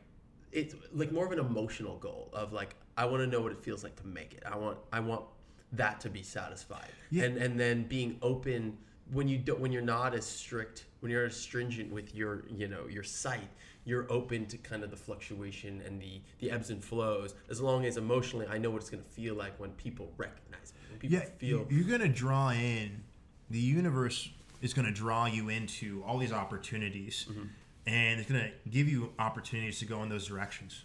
it's 0.52 0.74
like 0.92 1.12
more 1.12 1.24
of 1.26 1.32
an 1.32 1.38
emotional 1.38 1.96
goal 1.96 2.30
of 2.32 2.52
like, 2.52 2.74
I 2.96 3.04
want 3.06 3.22
to 3.22 3.26
know 3.26 3.40
what 3.40 3.52
it 3.52 3.62
feels 3.62 3.84
like 3.84 3.96
to 3.96 4.06
make 4.06 4.34
it. 4.34 4.42
I 4.44 4.56
want, 4.56 4.78
I 4.92 5.00
want 5.00 5.24
that 5.72 6.00
to 6.00 6.10
be 6.10 6.22
satisfied. 6.22 6.90
Yeah. 7.10 7.24
And 7.24 7.36
and 7.38 7.58
then 7.60 7.84
being 7.84 8.18
open 8.22 8.78
when 9.12 9.26
you 9.28 9.38
don't, 9.38 9.60
when 9.60 9.72
you're 9.72 9.82
not 9.82 10.14
as 10.14 10.26
strict, 10.26 10.84
when 11.00 11.10
you're 11.10 11.26
as 11.26 11.36
stringent 11.36 11.90
with 11.92 12.14
your, 12.14 12.44
you 12.48 12.68
know, 12.68 12.86
your 12.88 13.02
site. 13.04 13.50
You're 13.84 14.06
open 14.12 14.44
to 14.46 14.58
kind 14.58 14.84
of 14.84 14.90
the 14.90 14.98
fluctuation 14.98 15.80
and 15.86 15.98
the 15.98 16.20
the 16.40 16.50
ebbs 16.50 16.68
and 16.68 16.84
flows, 16.84 17.34
as 17.48 17.58
long 17.62 17.86
as 17.86 17.96
emotionally 17.96 18.46
I 18.46 18.58
know 18.58 18.70
what 18.70 18.82
it's 18.82 18.90
going 18.90 19.02
to 19.02 19.08
feel 19.08 19.34
like 19.34 19.58
when 19.58 19.70
people 19.72 20.12
recognize 20.18 20.74
me. 20.74 20.80
When 20.90 20.98
people 20.98 21.18
yeah, 21.18 21.24
feel 21.38 21.66
you're 21.70 21.88
going 21.88 22.02
to 22.02 22.08
draw 22.08 22.50
in 22.50 23.02
the 23.48 23.58
universe 23.58 24.28
is 24.60 24.74
going 24.74 24.84
to 24.86 24.92
draw 24.92 25.24
you 25.24 25.48
into 25.48 26.02
all 26.06 26.18
these 26.18 26.32
opportunities 26.32 27.26
Mm-hmm. 27.30 27.44
and 27.86 28.20
it's 28.20 28.30
going 28.30 28.42
to 28.42 28.50
give 28.70 28.88
you 28.88 29.12
opportunities 29.18 29.78
to 29.78 29.86
go 29.86 30.02
in 30.02 30.10
those 30.10 30.26
directions 30.26 30.84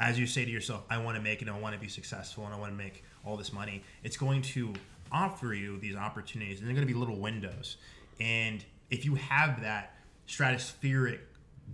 as 0.00 0.18
you 0.18 0.26
say 0.26 0.44
to 0.44 0.50
yourself 0.50 0.84
i 0.90 0.98
want 0.98 1.16
to 1.16 1.22
make 1.22 1.42
it 1.42 1.48
i 1.48 1.58
want 1.58 1.74
to 1.74 1.80
be 1.80 1.88
successful 1.88 2.44
and 2.44 2.54
i 2.54 2.58
want 2.58 2.70
to 2.70 2.76
make 2.76 3.04
all 3.24 3.36
this 3.36 3.52
money 3.52 3.82
it's 4.02 4.16
going 4.16 4.40
to 4.40 4.72
offer 5.12 5.54
you 5.54 5.78
these 5.78 5.96
opportunities 5.96 6.60
and 6.60 6.68
they're 6.68 6.74
going 6.74 6.86
to 6.86 6.92
be 6.92 6.98
little 6.98 7.16
windows. 7.16 7.76
And 8.20 8.64
if 8.90 9.04
you 9.04 9.14
have 9.16 9.62
that 9.62 9.94
stratospheric 10.26 11.20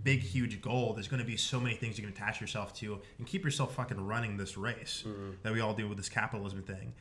big 0.03 0.19
huge 0.19 0.61
goal 0.61 0.93
there's 0.93 1.07
going 1.07 1.19
to 1.21 1.25
be 1.25 1.37
so 1.37 1.59
many 1.59 1.75
things 1.75 1.97
you 1.97 2.03
can 2.03 2.13
attach 2.13 2.39
yourself 2.41 2.73
to 2.73 2.99
and 3.17 3.25
keep 3.25 3.43
yourself 3.43 3.73
fucking 3.75 3.99
running 4.05 4.37
this 4.37 4.57
race 4.57 5.03
Mm-hmm. 5.07 5.31
that 5.43 5.53
we 5.53 5.61
all 5.61 5.73
do 5.73 5.87
with 5.87 5.97
this 5.97 6.09
capitalism 6.09 6.61
thing 6.63 6.93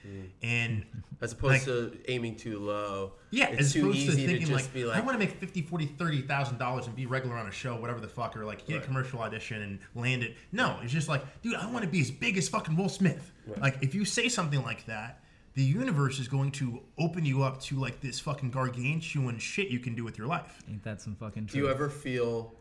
and 0.43 0.85
As 1.21 1.33
opposed 1.33 1.53
Like- 1.53 1.65
to 1.65 1.99
aiming 2.09 2.37
too 2.37 2.59
low. 2.59 3.13
yeah, 3.31 3.49
it's 3.51 3.61
as 3.61 3.73
too 3.73 3.81
opposed 3.91 3.97
to 4.07 4.13
easy 4.13 4.21
to, 4.23 4.27
thinking 4.29 4.47
just 4.49 4.65
like, 4.67 4.73
be 4.75 4.85
like, 4.85 4.97
I 4.97 5.01
want 5.01 5.15
to 5.15 5.19
make 5.19 5.37
50, 5.39 5.63
40, 5.63 5.87
30,000 5.87 6.59
dollars 6.59 6.87
and 6.87 6.95
be 6.97 7.07
regular 7.07 7.37
on 7.37 7.47
a 7.47 7.51
show, 7.53 7.77
whatever 7.77 8.01
the 8.01 8.09
fuck, 8.09 8.37
or 8.37 8.45
like 8.45 8.67
get 8.67 8.75
Right. 8.77 8.83
a 8.83 8.87
commercial 8.87 9.21
audition 9.21 9.63
and 9.63 9.79
land 9.95 10.23
it. 10.23 10.37
No, 10.53 10.79
it's 10.83 10.93
just 10.93 11.09
like, 11.09 11.23
dude, 11.43 11.55
I 11.57 11.71
want 11.71 11.85
to 11.85 11.91
be 11.91 12.01
as 12.01 12.11
big 12.11 12.37
as 12.39 12.49
fucking 12.49 12.77
Will 12.77 12.89
Smith. 12.89 13.33
Like, 13.61 13.79
if 13.83 13.95
you 13.95 14.05
say 14.05 14.29
something 14.29 14.63
like 14.63 14.87
that, 14.87 15.21
the 15.55 15.63
universe 15.63 16.19
is 16.19 16.27
going 16.29 16.51
to 16.53 16.81
open 16.99 17.25
you 17.25 17.43
up 17.43 17.61
to 17.63 17.77
like 17.79 18.01
this 18.01 18.19
fucking 18.19 18.51
gargantuan 18.51 19.39
shit 19.39 19.69
you 19.69 19.79
can 19.79 19.95
do 19.95 20.03
with 20.05 20.19
your 20.19 20.27
life. 20.27 20.63
Ain't 20.69 20.83
that 20.85 21.01
some 21.01 21.15
fucking? 21.15 21.47
do 21.47 21.59
you 21.59 21.69
ever 21.69 21.89
feel 21.89 22.55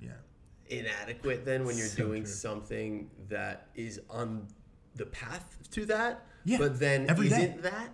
Yeah. 0.00 0.10
inadequate 0.68 1.44
then 1.44 1.64
when 1.64 1.76
you're 1.76 1.86
So 1.86 2.04
doing 2.04 2.22
true. 2.24 2.32
something 2.32 3.10
that 3.28 3.68
is 3.74 4.00
on 4.10 4.46
the 4.96 5.06
path 5.06 5.58
to 5.72 5.84
that? 5.86 6.24
Yeah, 6.44 6.58
But 6.58 6.78
then 6.78 7.08
every 7.10 7.28
day. 7.28 7.36
isn't 7.44 7.62
that? 7.62 7.90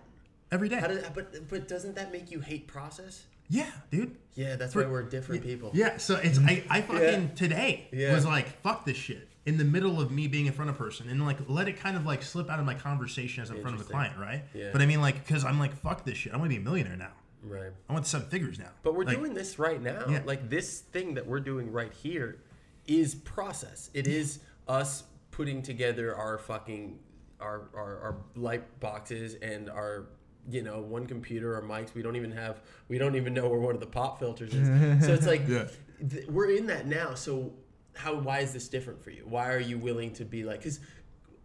Every 0.51 0.69
day. 0.69 0.79
How 0.79 0.87
does, 0.87 1.03
but 1.13 1.49
but 1.49 1.67
doesn't 1.67 1.95
that 1.95 2.11
make 2.11 2.31
you 2.31 2.39
hate 2.39 2.67
process? 2.67 3.25
yeah, 3.49 3.71
dude. 3.91 4.15
Yeah, 4.35 4.55
that's 4.57 4.73
For- 4.73 4.83
why 4.83 4.89
we're 4.91 5.03
different 5.03 5.41
people. 5.43 5.71
Yeah, 5.73 5.97
so 5.97 6.15
it's 6.17 6.37
I, 6.39 6.63
I 6.69 6.81
fucking 6.89 7.35
today 7.35 7.87
Yeah. 7.91 8.13
was 8.13 8.25
like 8.25 8.47
fuck 8.61 8.85
this 8.85 8.97
shit 8.97 9.27
in 9.45 9.57
the 9.57 9.63
middle 9.65 9.99
of 10.01 10.11
me 10.11 10.27
being 10.27 10.45
in 10.45 10.53
front 10.53 10.69
of 10.69 10.75
a 10.75 10.77
person 10.77 11.09
and 11.09 11.25
like 11.25 11.37
let 11.47 11.67
it 11.69 11.77
kind 11.77 11.95
of 11.97 12.05
like 12.05 12.21
slip 12.23 12.49
out 12.49 12.59
of 12.59 12.65
my 12.65 12.73
conversation 12.73 13.41
as 13.43 13.49
I'm 13.49 13.57
in 13.57 13.61
front 13.61 13.75
of 13.79 13.81
a 13.81 13.85
client, 13.89 14.17
right? 14.17 14.43
Yeah. 14.53 14.69
But 14.73 14.81
I 14.81 14.85
mean 14.85 15.01
like 15.01 15.25
because 15.25 15.43
I'm 15.45 15.59
like 15.59 15.73
fuck 15.75 16.05
this 16.05 16.17
shit. 16.17 16.33
I 16.33 16.37
want 16.37 16.51
to 16.51 16.55
be 16.55 16.61
a 16.61 16.63
millionaire 16.63 16.97
now. 16.97 17.11
Right. 17.47 17.71
I 17.89 17.93
want 17.93 18.05
seven 18.07 18.27
figures 18.29 18.59
now. 18.59 18.69
But 18.83 18.95
we're 18.95 19.05
Like, 19.05 19.17
doing 19.17 19.33
this 19.33 19.57
right 19.59 19.81
now. 19.81 20.05
Yeah. 20.09 20.21
Like 20.25 20.49
this 20.49 20.79
thing 20.79 21.13
that 21.15 21.25
we're 21.25 21.39
doing 21.39 21.71
right 21.71 21.91
here 21.93 22.39
is 22.87 23.15
process. 23.15 23.89
It 23.93 24.07
is 24.07 24.39
us 24.67 25.03
putting 25.31 25.61
together 25.61 26.15
our 26.15 26.37
fucking 26.37 26.99
our 27.39 27.69
our, 27.75 27.97
our 27.99 28.17
light 28.35 28.79
boxes 28.79 29.35
and 29.35 29.69
our 29.69 30.07
you 30.49 30.61
know 30.61 30.79
one 30.81 31.05
computer 31.05 31.55
or 31.57 31.61
mics. 31.61 31.93
We 31.93 32.01
don't 32.01 32.15
even 32.15 32.31
have. 32.31 32.61
We 32.87 32.97
don't 32.97 33.15
even 33.15 33.33
know 33.33 33.47
where 33.47 33.59
one 33.59 33.75
of 33.75 33.81
the 33.81 33.87
pop 33.87 34.19
filters 34.19 34.53
is. 34.53 34.67
so 35.05 35.13
it's 35.13 35.27
like 35.27 35.47
Yeah. 35.47 35.67
th- 36.09 36.27
we're 36.27 36.51
in 36.51 36.67
that 36.67 36.87
now. 36.87 37.13
So 37.13 37.53
how 37.95 38.15
why 38.15 38.39
is 38.39 38.53
this 38.53 38.67
different 38.67 39.03
for 39.03 39.09
you? 39.11 39.23
Why 39.27 39.51
are 39.53 39.59
you 39.59 39.77
willing 39.77 40.13
to 40.13 40.25
be 40.25 40.43
like? 40.43 40.59
Because 40.59 40.79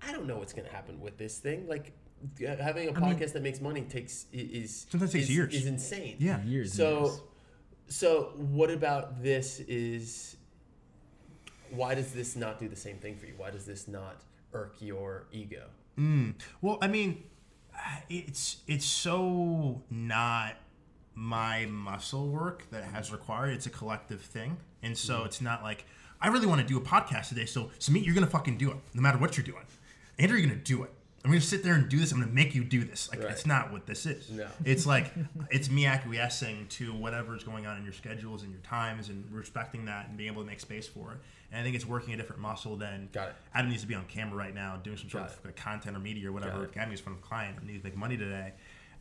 I 0.06 0.12
don't 0.12 0.26
know 0.26 0.38
what's 0.38 0.52
gonna 0.52 0.68
happen 0.68 1.00
with 1.00 1.16
this 1.18 1.38
thing. 1.38 1.66
Like 1.68 1.92
having 2.40 2.88
a 2.88 2.92
I 2.92 3.00
mean- 3.00 3.16
podcast 3.18 3.32
that 3.34 3.42
makes 3.42 3.60
money 3.60 3.82
takes 3.82 4.26
is 4.32 4.86
Sometimes 4.90 5.12
takes 5.12 5.24
is, 5.24 5.34
years. 5.36 5.54
Is 5.54 5.66
insane. 5.66 6.16
Yeah. 6.18 6.42
years? 6.44 6.72
So, 6.74 7.00
years. 7.00 7.20
so 7.88 8.32
what 8.36 8.70
about 8.70 9.22
this? 9.22 9.60
Is 9.60 10.36
why 11.70 11.94
does 11.94 12.12
this 12.12 12.36
not 12.36 12.58
do 12.58 12.68
the 12.68 12.76
same 12.76 12.98
thing 12.98 13.16
for 13.16 13.26
you? 13.26 13.34
Why 13.36 13.50
does 13.50 13.64
this 13.64 13.88
not 13.88 14.22
irk 14.52 14.76
your 14.80 15.26
ego? 15.32 15.64
Mm. 15.98 16.34
Well, 16.60 16.78
I 16.82 16.88
mean, 16.88 17.22
it's 18.08 18.58
it's 18.66 18.84
so 18.84 19.82
not 19.90 20.54
my 21.14 21.66
muscle 21.66 22.28
work 22.28 22.64
that 22.70 22.84
has 22.84 23.12
required. 23.12 23.50
It's 23.54 23.66
a 23.66 23.70
collective 23.70 24.20
thing, 24.20 24.56
and 24.82 24.96
so 24.96 25.16
Mm-hmm. 25.18 25.26
it's 25.26 25.40
not 25.40 25.62
like 25.62 25.84
I 26.20 26.28
really 26.28 26.46
want 26.46 26.60
to 26.60 26.66
do 26.66 26.76
a 26.76 26.80
podcast 26.80 27.28
today. 27.30 27.46
So, 27.46 27.70
Samit, 27.78 28.04
you're 28.04 28.14
gonna 28.14 28.26
fucking 28.26 28.56
do 28.58 28.70
it, 28.70 28.76
no 28.94 29.02
matter 29.02 29.18
what 29.18 29.36
you're 29.36 29.44
doing. 29.46 29.64
Andrew, 30.18 30.38
you're 30.38 30.46
gonna 30.48 30.60
do 30.60 30.82
it. 30.84 30.90
I'm 31.24 31.30
gonna 31.30 31.40
sit 31.40 31.62
there 31.62 31.74
and 31.74 31.88
do 31.88 31.98
this. 31.98 32.10
I'm 32.12 32.20
gonna 32.20 32.32
make 32.32 32.54
you 32.54 32.64
do 32.64 32.82
this. 32.84 33.08
Like 33.10 33.22
Right. 33.22 33.30
it's 33.30 33.46
not 33.46 33.70
what 33.72 33.86
this 33.86 34.06
is. 34.06 34.28
No. 34.30 34.48
It's 34.64 34.86
like 34.86 35.12
it's 35.50 35.70
me 35.70 35.86
acquiescing 35.86 36.66
to 36.70 36.92
whatever's 36.94 37.44
going 37.44 37.64
on 37.66 37.76
in 37.78 37.84
your 37.84 37.92
schedules 37.92 38.42
and 38.42 38.50
your 38.52 38.60
times, 38.62 39.08
and 39.08 39.30
respecting 39.30 39.84
that 39.84 40.08
and 40.08 40.16
being 40.16 40.30
able 40.32 40.42
to 40.42 40.48
make 40.48 40.58
space 40.60 40.88
for 40.88 41.12
it. 41.12 41.18
And 41.52 41.60
I 41.60 41.62
think 41.64 41.76
it's 41.76 41.86
working 41.86 42.14
a 42.14 42.16
different 42.16 42.42
muscle 42.42 42.76
than 42.76 43.08
Got 43.12 43.28
it. 43.28 43.34
Adam 43.54 43.70
needs 43.70 43.82
to 43.82 43.88
be 43.88 43.94
on 43.94 44.04
camera 44.06 44.36
right 44.36 44.54
now 44.54 44.76
doing 44.82 44.96
some 44.96 45.10
sort 45.10 45.24
Got 45.28 45.32
of 45.38 45.44
like, 45.44 45.56
content 45.56 45.96
or 45.96 46.00
media 46.00 46.28
or 46.28 46.32
whatever. 46.32 46.60
Got 46.66 46.70
it. 46.70 46.76
Adam 46.78 46.88
needs 46.90 47.00
from 47.02 47.12
a 47.14 47.16
client 47.16 47.58
or 47.58 47.64
needs 47.64 47.78
to 47.80 47.84
make 47.84 47.96
money 47.96 48.16
today. 48.16 48.54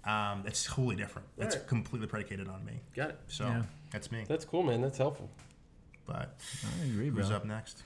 Um, 0.04 0.42
that's 0.44 0.66
totally 0.66 0.96
different. 0.96 1.28
That's 1.38 1.56
Right. 1.56 1.68
completely 1.68 2.08
predicated 2.08 2.48
on 2.48 2.64
me. 2.66 2.82
Got 2.96 3.12
it. 3.12 3.20
So 3.28 3.46
Yeah. 3.46 3.64
that's 3.92 4.12
me. 4.12 4.26
That's 4.28 4.46
cool, 4.46 4.64
man. 4.64 4.82
That's 4.82 4.98
helpful. 4.98 5.30
But 6.06 6.38
I 6.82 6.86
agree, 6.86 7.10
bro. 7.10 7.24
who's 7.24 7.32
up 7.32 7.46
next? 7.46 7.84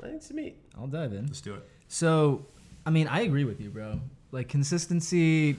I 0.00 0.06
think 0.06 0.16
it's 0.16 0.30
me. 0.32 0.56
I'll 0.76 0.86
dive 0.88 1.12
in. 1.12 1.26
Let's 1.26 1.40
do 1.40 1.54
it. 1.54 1.68
So, 1.88 2.46
I 2.84 2.90
mean, 2.90 3.06
I 3.06 3.20
agree 3.20 3.44
with 3.44 3.60
you, 3.60 3.70
bro. 3.70 4.00
Like 4.32 4.48
consistency, 4.48 5.56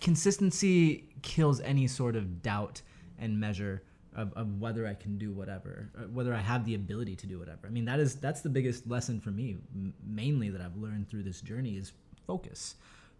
consistency 0.00 1.04
kills 1.22 1.60
any 1.60 1.86
sort 1.86 2.16
of 2.16 2.42
doubt 2.42 2.82
and 3.18 3.38
measure 3.38 3.82
of, 4.16 4.32
of 4.34 4.60
whether 4.60 4.86
I 4.86 4.94
can 4.94 5.16
do 5.16 5.30
whatever, 5.30 5.88
uh, 5.96 6.02
whether 6.12 6.34
I 6.34 6.40
have 6.40 6.64
the 6.64 6.74
ability 6.74 7.14
to 7.16 7.26
do 7.26 7.38
whatever. 7.38 7.66
I 7.66 7.70
mean, 7.70 7.84
that 7.84 8.00
is 8.00 8.16
that's 8.16 8.40
the 8.40 8.48
biggest 8.48 8.88
lesson 8.88 9.20
for 9.20 9.30
me, 9.30 9.56
mainly 10.04 10.50
that 10.50 10.60
I've 10.60 10.76
learned 10.76 11.08
through 11.08 11.22
this 11.22 11.40
journey 11.40 11.76
is 11.76 11.92
focus, 12.26 12.74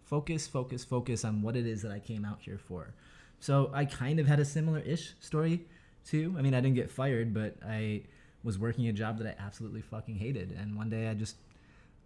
focus, 0.05 0.49
focus, 0.49 0.85
focus 0.85 1.25
on 1.25 1.41
what 1.43 1.57
it 1.57 1.67
is 1.67 1.83
that 1.83 1.93
I 1.93 2.01
came 2.01 2.25
out 2.25 2.39
here 2.41 2.59
for. 2.59 2.95
So 3.39 3.71
I 3.73 3.85
kind 3.85 4.19
of 4.19 4.27
had 4.27 4.41
a 4.41 4.45
similar 4.45 4.81
ish 4.81 5.13
story 5.21 5.61
too. 6.05 6.35
I 6.37 6.43
mean, 6.43 6.55
I 6.55 6.61
didn't 6.61 6.75
get 6.75 6.91
fired, 6.91 7.33
but 7.33 7.55
I 7.65 8.03
was 8.43 8.59
working 8.59 8.89
a 8.89 8.93
job 8.93 9.19
that 9.19 9.27
I 9.27 9.45
absolutely 9.45 9.83
fucking 9.83 10.17
hated, 10.17 10.57
and 10.59 10.77
one 10.77 10.89
day 10.89 11.09
I 11.09 11.15
just 11.15 11.37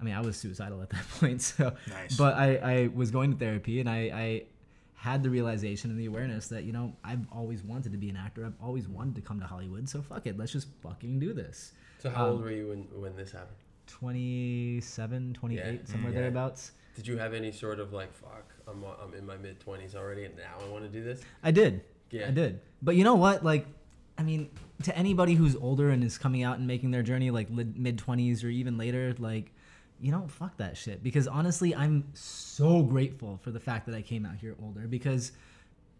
I 0.02 0.04
mean, 0.04 0.14
I 0.14 0.20
was 0.20 0.36
suicidal 0.36 0.82
at 0.82 0.90
that 0.90 1.08
point. 1.20 1.40
So, 1.40 1.72
Nice. 1.88 2.16
but 2.16 2.34
I, 2.34 2.56
I 2.56 2.90
was 2.92 3.12
going 3.12 3.32
to 3.32 3.38
therapy 3.38 3.78
and 3.78 3.88
I, 3.88 3.96
I 4.12 4.42
had 4.96 5.22
the 5.22 5.30
realization 5.30 5.90
and 5.92 5.98
the 5.98 6.06
awareness 6.06 6.48
that, 6.48 6.64
you 6.64 6.72
know, 6.72 6.92
I've 7.04 7.24
always 7.32 7.62
wanted 7.62 7.92
to 7.92 7.98
be 7.98 8.08
an 8.10 8.16
actor. 8.16 8.44
I've 8.44 8.60
always 8.62 8.88
wanted 8.88 9.14
to 9.14 9.20
come 9.20 9.38
to 9.40 9.46
Hollywood. 9.46 9.88
So 9.88 10.02
fuck 10.02 10.26
it. 10.26 10.36
Let's 10.36 10.50
just 10.52 10.66
fucking 10.82 11.20
do 11.20 11.32
this. 11.32 11.72
So 12.00 12.10
how 12.10 12.24
Um, 12.26 12.30
old 12.32 12.42
were 12.42 12.50
you 12.50 12.68
when 12.70 12.82
when 13.00 13.14
this 13.16 13.30
happened? 13.30 13.56
27, 13.86 15.34
28, 15.34 15.58
Yeah. 15.64 15.78
somewhere 15.84 16.12
Yeah. 16.12 16.18
thereabouts. 16.20 16.72
Did 16.96 17.06
you 17.06 17.16
have 17.16 17.32
any 17.32 17.52
sort 17.52 17.78
of 17.80 17.92
like 17.92 18.12
fuck? 18.12 18.52
I'm 18.68 18.84
I'm 19.02 19.14
in 19.14 19.24
my 19.24 19.36
mid 19.36 19.58
twenties 19.60 19.94
already, 19.94 20.24
and 20.24 20.36
now 20.36 20.54
I 20.60 20.68
want 20.68 20.84
to 20.84 20.90
do 20.90 21.02
this. 21.02 21.20
I 21.42 21.50
did. 21.50 21.82
Yeah. 22.10 22.28
I 22.28 22.30
did. 22.32 22.60
But 22.82 22.96
you 22.96 23.04
know 23.04 23.14
what? 23.14 23.42
Like, 23.44 23.66
I 24.18 24.22
mean, 24.22 24.50
to 24.82 24.96
anybody 24.96 25.34
who's 25.34 25.56
older 25.56 25.88
and 25.90 26.04
is 26.04 26.18
coming 26.18 26.42
out 26.42 26.58
and 26.58 26.66
making 26.66 26.90
their 26.90 27.02
journey 27.02 27.30
like 27.30 27.48
mid 27.50 27.96
20s 27.98 28.44
or 28.44 28.48
even 28.48 28.76
later, 28.76 29.14
like, 29.18 29.52
you 30.02 30.10
know, 30.10 30.26
fuck 30.26 30.56
that 30.56 30.76
shit. 30.76 31.02
Because 31.02 31.28
honestly, 31.28 31.74
I'm 31.74 32.04
so 32.12 32.82
grateful 32.82 33.38
for 33.40 33.52
the 33.52 33.60
fact 33.60 33.86
that 33.86 33.94
I 33.94 34.02
came 34.02 34.26
out 34.26 34.36
here 34.36 34.56
older 34.60 34.88
because 34.88 35.30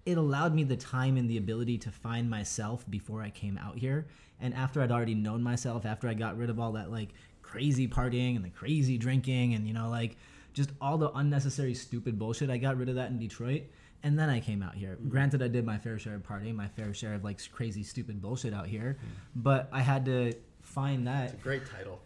it 0.05 0.19
allowed 0.19 0.55
me 0.55 0.65
the 0.65 0.77
time 0.77 1.17
and 1.17 1.31
the 1.31 1.37
ability 1.37 1.79
to 1.79 1.91
find 1.91 2.29
myself 2.29 2.85
before 2.91 3.23
I 3.23 3.31
came 3.31 3.57
out 3.59 3.79
here. 3.79 4.09
And 4.41 4.53
after 4.55 4.83
I'd 4.83 4.91
already 4.91 5.15
known 5.15 5.41
myself, 5.41 5.87
after 5.87 6.09
I 6.09 6.15
got 6.15 6.37
rid 6.37 6.51
of 6.51 6.59
all 6.59 6.73
that 6.73 6.91
like 6.91 7.11
crazy 7.43 7.87
partying 7.87 8.35
and 8.35 8.45
the 8.45 8.51
crazy 8.51 8.99
drinking 8.99 9.55
and, 9.55 9.69
you 9.69 9.73
know, 9.73 9.89
like 9.89 10.17
just 10.53 10.71
all 10.81 10.99
the 10.99 11.13
unnecessary 11.13 11.75
stupid 11.75 12.19
bullshit, 12.19 12.51
I 12.51 12.57
got 12.57 12.77
rid 12.77 12.89
of 12.89 12.97
that 12.97 13.11
in 13.11 13.21
Detroit. 13.21 13.63
And 14.03 14.19
then 14.19 14.29
I 14.29 14.41
came 14.41 14.65
out 14.65 14.75
here. 14.75 14.97
Mm-hmm. 14.97 15.11
Granted, 15.11 15.43
I 15.45 15.49
did 15.49 15.65
my 15.65 15.79
fair 15.79 15.97
share 16.01 16.17
of 16.17 16.25
partying, 16.25 16.57
my 16.57 16.67
fair 16.67 16.93
share 16.93 17.15
of 17.15 17.23
like 17.23 17.41
crazy, 17.53 17.85
stupid 17.85 18.21
bullshit 18.21 18.53
out 18.53 18.67
here. 18.67 18.97
Mm-hmm. 18.99 19.43
But 19.43 19.69
I 19.73 19.81
had 19.81 20.05
to 20.07 20.33
find 20.61 21.07
that 21.07 21.41
Great 21.41 21.63
title. 21.71 22.01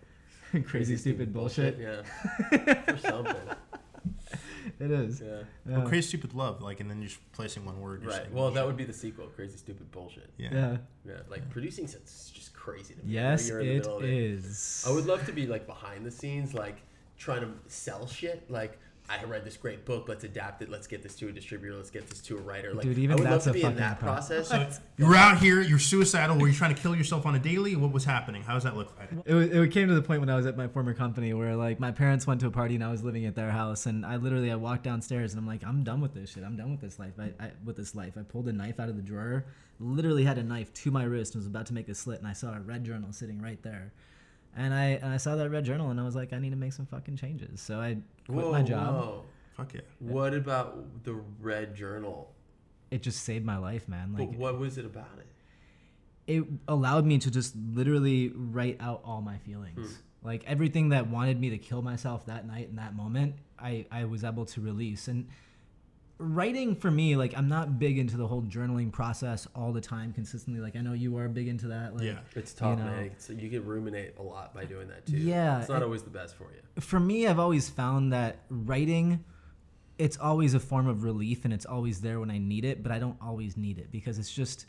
crazy, 0.67 0.97
stupid 0.97 1.33
bullshit. 1.33 1.79
Yeah. 1.79 2.03
For 2.85 2.99
something. 2.99 3.37
It 4.79 4.91
is. 4.91 5.21
Yeah. 5.21 5.43
Yeah. 5.69 5.85
Crazy 5.85 6.09
stupid 6.09 6.35
love, 6.35 6.63
like, 6.63 6.81
and 6.81 6.91
then 6.91 6.99
you're 7.01 7.09
just 7.09 7.33
placing 7.33 7.65
one 7.65 7.81
word. 7.81 8.03
just 8.03 8.13
Right. 8.13 8.25
saying 8.25 8.35
Well, 8.35 8.51
that 8.51 8.67
would 8.67 8.77
be 8.77 8.85
the 8.85 8.93
sequel. 8.93 9.27
Crazy 9.29 9.57
stupid 9.57 9.91
bullshit. 9.91 10.31
Yeah. 10.37 10.49
yeah. 10.53 10.77
Yeah. 11.07 11.15
Like 11.29 11.49
producing 11.51 11.87
sense 11.87 12.11
is 12.27 12.31
just 12.35 12.53
crazy 12.53 12.95
to 12.95 13.03
me. 13.05 13.13
Yes, 13.15 13.49
You're 13.49 13.61
in 13.61 13.67
the 13.67 13.73
it 13.75 14.05
middle. 14.05 14.91
I 14.91 14.95
would 14.95 15.07
love 15.07 15.25
to 15.27 15.33
be 15.33 15.47
like 15.47 15.67
behind 15.67 16.05
the 16.05 16.11
scenes, 16.11 16.53
like 16.53 16.83
trying 17.17 17.41
to 17.41 17.51
sell 17.69 18.07
shit. 18.07 18.51
Like 18.51 18.79
I 19.09 19.15
had 19.19 19.31
read 19.31 19.45
this 19.45 19.57
great 19.57 19.85
book. 19.85 20.09
Let's 20.09 20.25
adapt 20.25 20.63
it. 20.63 20.69
Let's 20.69 20.87
get 20.87 21.03
this 21.03 21.15
to 21.17 21.29
a 21.29 21.33
distributor. 21.33 21.77
Let's 21.77 21.91
get 21.91 22.09
this 22.09 22.21
to 22.23 22.37
a 22.37 22.41
writer. 22.41 22.75
Like 22.75 22.85
Dude, 22.85 22.99
even 22.99 23.13
I 23.13 23.21
would 23.21 23.27
that's 23.27 23.47
love 23.47 23.55
to 23.55 23.61
a 23.61 23.63
be 23.63 23.69
in 23.69 23.77
that 23.77 24.01
pro- 24.01 24.13
process. 24.13 24.49
So 24.49 24.69
you're 24.97 25.15
out 25.15 25.39
here, 25.39 25.61
you're 25.61 25.79
suicidal. 25.79 26.39
Were 26.39 26.49
you 26.49 26.55
trying 26.55 26.75
to 26.75 26.81
kill 26.81 26.97
yourself 26.97 27.25
on 27.25 27.35
a 27.35 27.39
daily? 27.39 27.77
What 27.77 27.93
was 27.93 28.05
happening? 28.05 28.43
How 28.43 28.55
does 28.55 28.65
that 28.65 28.77
look 28.77 28.97
like? 28.99 29.11
It, 29.25 29.35
was, 29.35 29.51
it 29.51 29.71
came 29.71 29.89
to 29.89 29.95
the 29.95 30.03
point 30.03 30.21
when 30.21 30.31
I 30.31 30.37
was 30.37 30.47
at 30.47 30.57
my 30.57 30.67
former 30.69 30.95
company 30.95 31.33
where 31.35 31.55
like 31.55 31.79
my 31.79 31.93
parents 31.93 32.27
went 32.27 32.41
to 32.41 32.47
a 32.49 32.51
party 32.51 32.75
and 32.75 32.83
I 32.83 32.91
was 32.91 33.05
living 33.05 33.27
at 33.27 33.35
their 33.35 33.51
house 33.51 33.87
and 33.87 34.05
I 34.05 34.17
literally 34.17 34.51
I 34.51 34.57
walked 34.57 34.83
downstairs 34.83 35.33
and 35.33 35.41
I'm 35.41 35.47
like 35.47 35.65
I'm 35.65 35.85
done 35.85 36.01
with 36.01 36.15
this 36.15 36.31
shit 36.31 36.43
I'm 36.43 36.57
done 36.57 36.71
with 36.71 36.81
this 36.81 36.99
life 36.99 37.13
I, 37.19 37.33
I 37.43 37.51
with 37.65 37.77
this 37.77 37.95
life 37.95 38.15
I 38.19 38.23
pulled 38.23 38.49
a 38.49 38.53
knife 38.53 38.81
out 38.81 38.89
of 38.89 38.97
the 38.97 39.03
drawer 39.03 39.45
literally 39.79 40.25
had 40.25 40.39
a 40.39 40.43
knife 40.43 40.73
to 40.75 40.91
my 40.91 41.05
wrist 41.05 41.35
and 41.35 41.41
was 41.41 41.47
about 41.47 41.67
to 41.67 41.75
make 41.75 41.89
a 41.89 41.95
slit 41.95 42.19
and 42.19 42.29
I 42.29 42.33
saw 42.33 42.55
a 42.55 42.61
red 42.61 42.85
journal 42.85 43.13
sitting 43.13 43.41
right 43.41 43.63
there 43.63 43.93
and 44.57 44.73
I 44.75 44.85
and 45.03 45.07
I 45.07 45.17
saw 45.19 45.37
that 45.37 45.51
red 45.51 45.65
journal 45.65 45.91
and 45.91 46.01
I 46.01 46.05
was 46.05 46.17
like 46.17 46.33
I 46.33 46.39
need 46.39 46.51
to 46.51 46.57
make 46.57 46.73
some 46.73 46.87
fucking 46.87 47.17
changes 47.17 47.61
so 47.61 47.81
I 47.81 47.99
quit 48.29 48.51
my 48.51 48.63
job 48.63 48.95
whoa. 48.95 49.23
Fuck 49.57 49.73
yeah. 49.75 49.81
What 50.01 50.35
about 50.35 51.05
the 51.05 51.15
red 51.41 51.75
journal? 51.75 52.33
it 52.89 53.03
just 53.03 53.25
saved 53.25 53.45
my 53.45 53.57
life 53.57 53.89
man 53.89 54.15
like 54.17 54.29
but 54.29 54.39
what 54.39 54.59
was 54.61 54.79
it 54.79 54.85
about 54.85 55.19
it? 55.19 55.27
it 56.27 56.45
allowed 56.69 57.05
me 57.05 57.19
to 57.19 57.31
just 57.31 57.55
literally 57.57 58.33
write 58.35 58.77
out 58.81 59.01
all 59.05 59.21
my 59.21 59.39
feelings. 59.39 59.79
Hmm. 59.79 60.27
Like 60.27 60.45
everything 60.47 60.89
that 60.89 61.09
wanted 61.09 61.41
me 61.41 61.51
to 61.51 61.59
kill 61.59 61.83
myself 61.83 62.27
that 62.27 62.47
night 62.47 62.69
in 62.69 62.77
that 62.77 62.95
moment, 62.97 63.37
I, 63.59 63.87
I 63.93 64.07
was 64.07 64.25
able 64.25 64.45
to 64.47 64.61
release. 64.61 65.07
And 65.07 65.29
writing 66.19 66.75
for 66.75 66.91
me, 66.91 67.17
like 67.17 67.37
I'm 67.37 67.49
not 67.49 67.79
big 67.79 67.99
into 67.99 68.17
the 68.17 68.27
whole 68.27 68.43
journaling 68.43 68.91
process 68.91 69.47
all 69.55 69.73
the 69.73 69.81
time 69.81 70.13
consistently. 70.13 70.61
Like 70.63 70.77
I 70.77 70.81
know 70.81 70.93
you 70.95 71.17
are 71.19 71.29
big 71.29 71.49
into 71.49 71.69
that. 71.69 71.95
Like 71.95 72.05
Yeah. 72.05 72.19
It's 72.35 72.53
tough, 72.55 72.79
You 72.79 72.85
know. 72.85 72.91
man. 72.91 73.05
It's, 73.07 73.29
you 73.31 73.51
can 73.51 73.65
ruminate 73.65 74.15
a 74.19 74.23
lot 74.23 74.55
by 74.55 74.65
doing 74.65 74.89
that 74.89 75.07
too. 75.07 75.17
Yeah, 75.19 75.61
It's 75.61 75.69
not 75.69 75.77
and- 75.77 75.85
always 75.85 76.03
the 76.03 76.11
best 76.11 76.37
for 76.37 76.45
you. 76.45 76.81
for 76.81 76.99
me, 77.01 77.27
I've 77.27 77.39
always 77.39 77.69
found 77.69 78.13
that 78.13 78.39
writing, 78.49 79.25
it's 79.99 80.17
always 80.19 80.55
a 80.55 80.61
form 80.61 80.87
of 80.89 81.05
relief 81.05 81.45
and 81.45 81.53
it's 81.53 81.67
always 81.67 82.01
there 82.01 82.21
when 82.21 82.31
I 82.31 82.39
need 82.39 82.65
it, 82.65 82.83
but 82.83 82.93
I 82.93 82.99
don't 82.99 83.17
always 83.21 83.57
need 83.57 83.79
it 83.79 83.91
because 83.93 84.19
it's 84.19 84.33
just, 84.33 84.67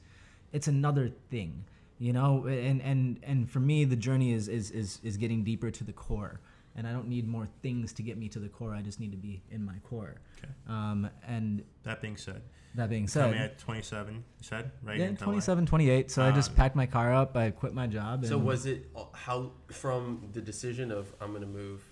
it's 0.54 0.68
another 0.68 1.12
thing, 1.30 1.66
you 2.00 2.14
know. 2.14 2.46
And 2.46 2.82
and 2.82 3.20
and 3.24 3.50
for 3.50 3.60
me, 3.60 3.84
the 3.84 3.98
journey 3.98 4.32
is 4.32 4.48
is 4.48 4.72
is 4.72 5.00
is 5.04 5.18
getting 5.18 5.44
deeper 5.44 5.70
to 5.70 5.84
the 5.84 5.92
core, 5.92 6.40
and 6.78 6.88
I 6.88 6.92
don't 6.94 7.08
need 7.08 7.28
more 7.28 7.48
things 7.62 7.92
to 7.94 8.04
get 8.04 8.18
me 8.18 8.30
to 8.30 8.40
the 8.40 8.48
core. 8.48 8.74
I 8.74 8.82
just 8.82 9.00
need 9.00 9.12
to 9.12 9.18
be 9.18 9.42
in 9.52 9.66
my 9.66 9.76
core. 9.90 10.16
Okay. 10.38 10.52
Um, 10.70 11.10
and 11.28 11.64
That 11.84 12.02
being 12.02 12.16
said, 12.18 12.42
that 12.76 12.90
being 12.90 13.08
said, 13.08 13.22
coming 13.24 13.40
said, 13.40 13.52
at 13.52 13.58
27, 13.58 14.14
you 14.16 14.22
said, 14.42 14.72
right? 14.84 15.00
yeah, 15.00 15.06
In 15.08 15.18
27, 15.18 15.66
28. 15.66 16.12
So 16.12 16.24
I 16.24 16.32
just 16.32 16.52
Um, 16.52 16.56
packed 16.56 16.76
my 16.76 16.86
car 16.86 17.14
up. 17.14 17.36
I 17.36 17.50
quit 17.50 17.74
my 17.74 17.88
job. 17.88 18.20
And 18.20 18.28
So 18.30 18.38
was 18.38 18.66
it 18.68 18.90
uh, 18.96 19.06
how 19.14 19.52
from 19.72 20.30
the 20.34 20.42
decision 20.42 20.92
of 20.92 21.12
I'm 21.20 21.30
going 21.32 21.42
to 21.42 21.48
move 21.48 21.84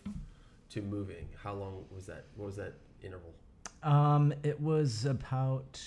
to 0.70 0.82
moving? 0.82 1.28
How 1.44 1.54
long 1.54 1.86
was 1.94 2.06
that? 2.06 2.26
What 2.36 2.46
was 2.46 2.56
that 2.58 2.74
interval? 3.02 3.34
Um, 3.82 4.34
it 4.44 4.60
was 4.60 5.06
about 5.06 5.82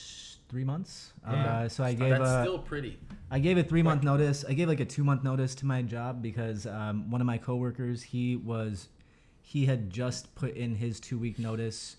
three 0.48 0.64
months. 0.64 1.12
Yeah. 1.28 1.34
Uh, 1.58 1.68
so 1.68 1.84
I 1.84 1.92
gave 1.94 2.10
That's 2.10 2.28
a, 2.28 2.42
still 2.42 2.58
pretty. 2.58 2.98
I 3.30 3.38
gave 3.38 3.58
a 3.58 3.62
three 3.62 3.82
month 3.82 4.02
notice. 4.02 4.44
I 4.48 4.54
gave 4.54 4.68
like 4.68 4.80
a 4.80 4.84
two 4.84 5.04
month 5.04 5.22
notice 5.24 5.54
to 5.56 5.66
my 5.66 5.82
job 5.82 6.22
because 6.22 6.66
um, 6.66 7.10
one 7.10 7.20
of 7.20 7.26
my 7.26 7.38
coworkers 7.38 8.02
he 8.02 8.36
was 8.36 8.88
he 9.42 9.66
had 9.66 9.90
just 9.90 10.34
put 10.34 10.54
in 10.56 10.74
his 10.74 11.00
two 11.00 11.18
week 11.18 11.38
notice 11.38 11.96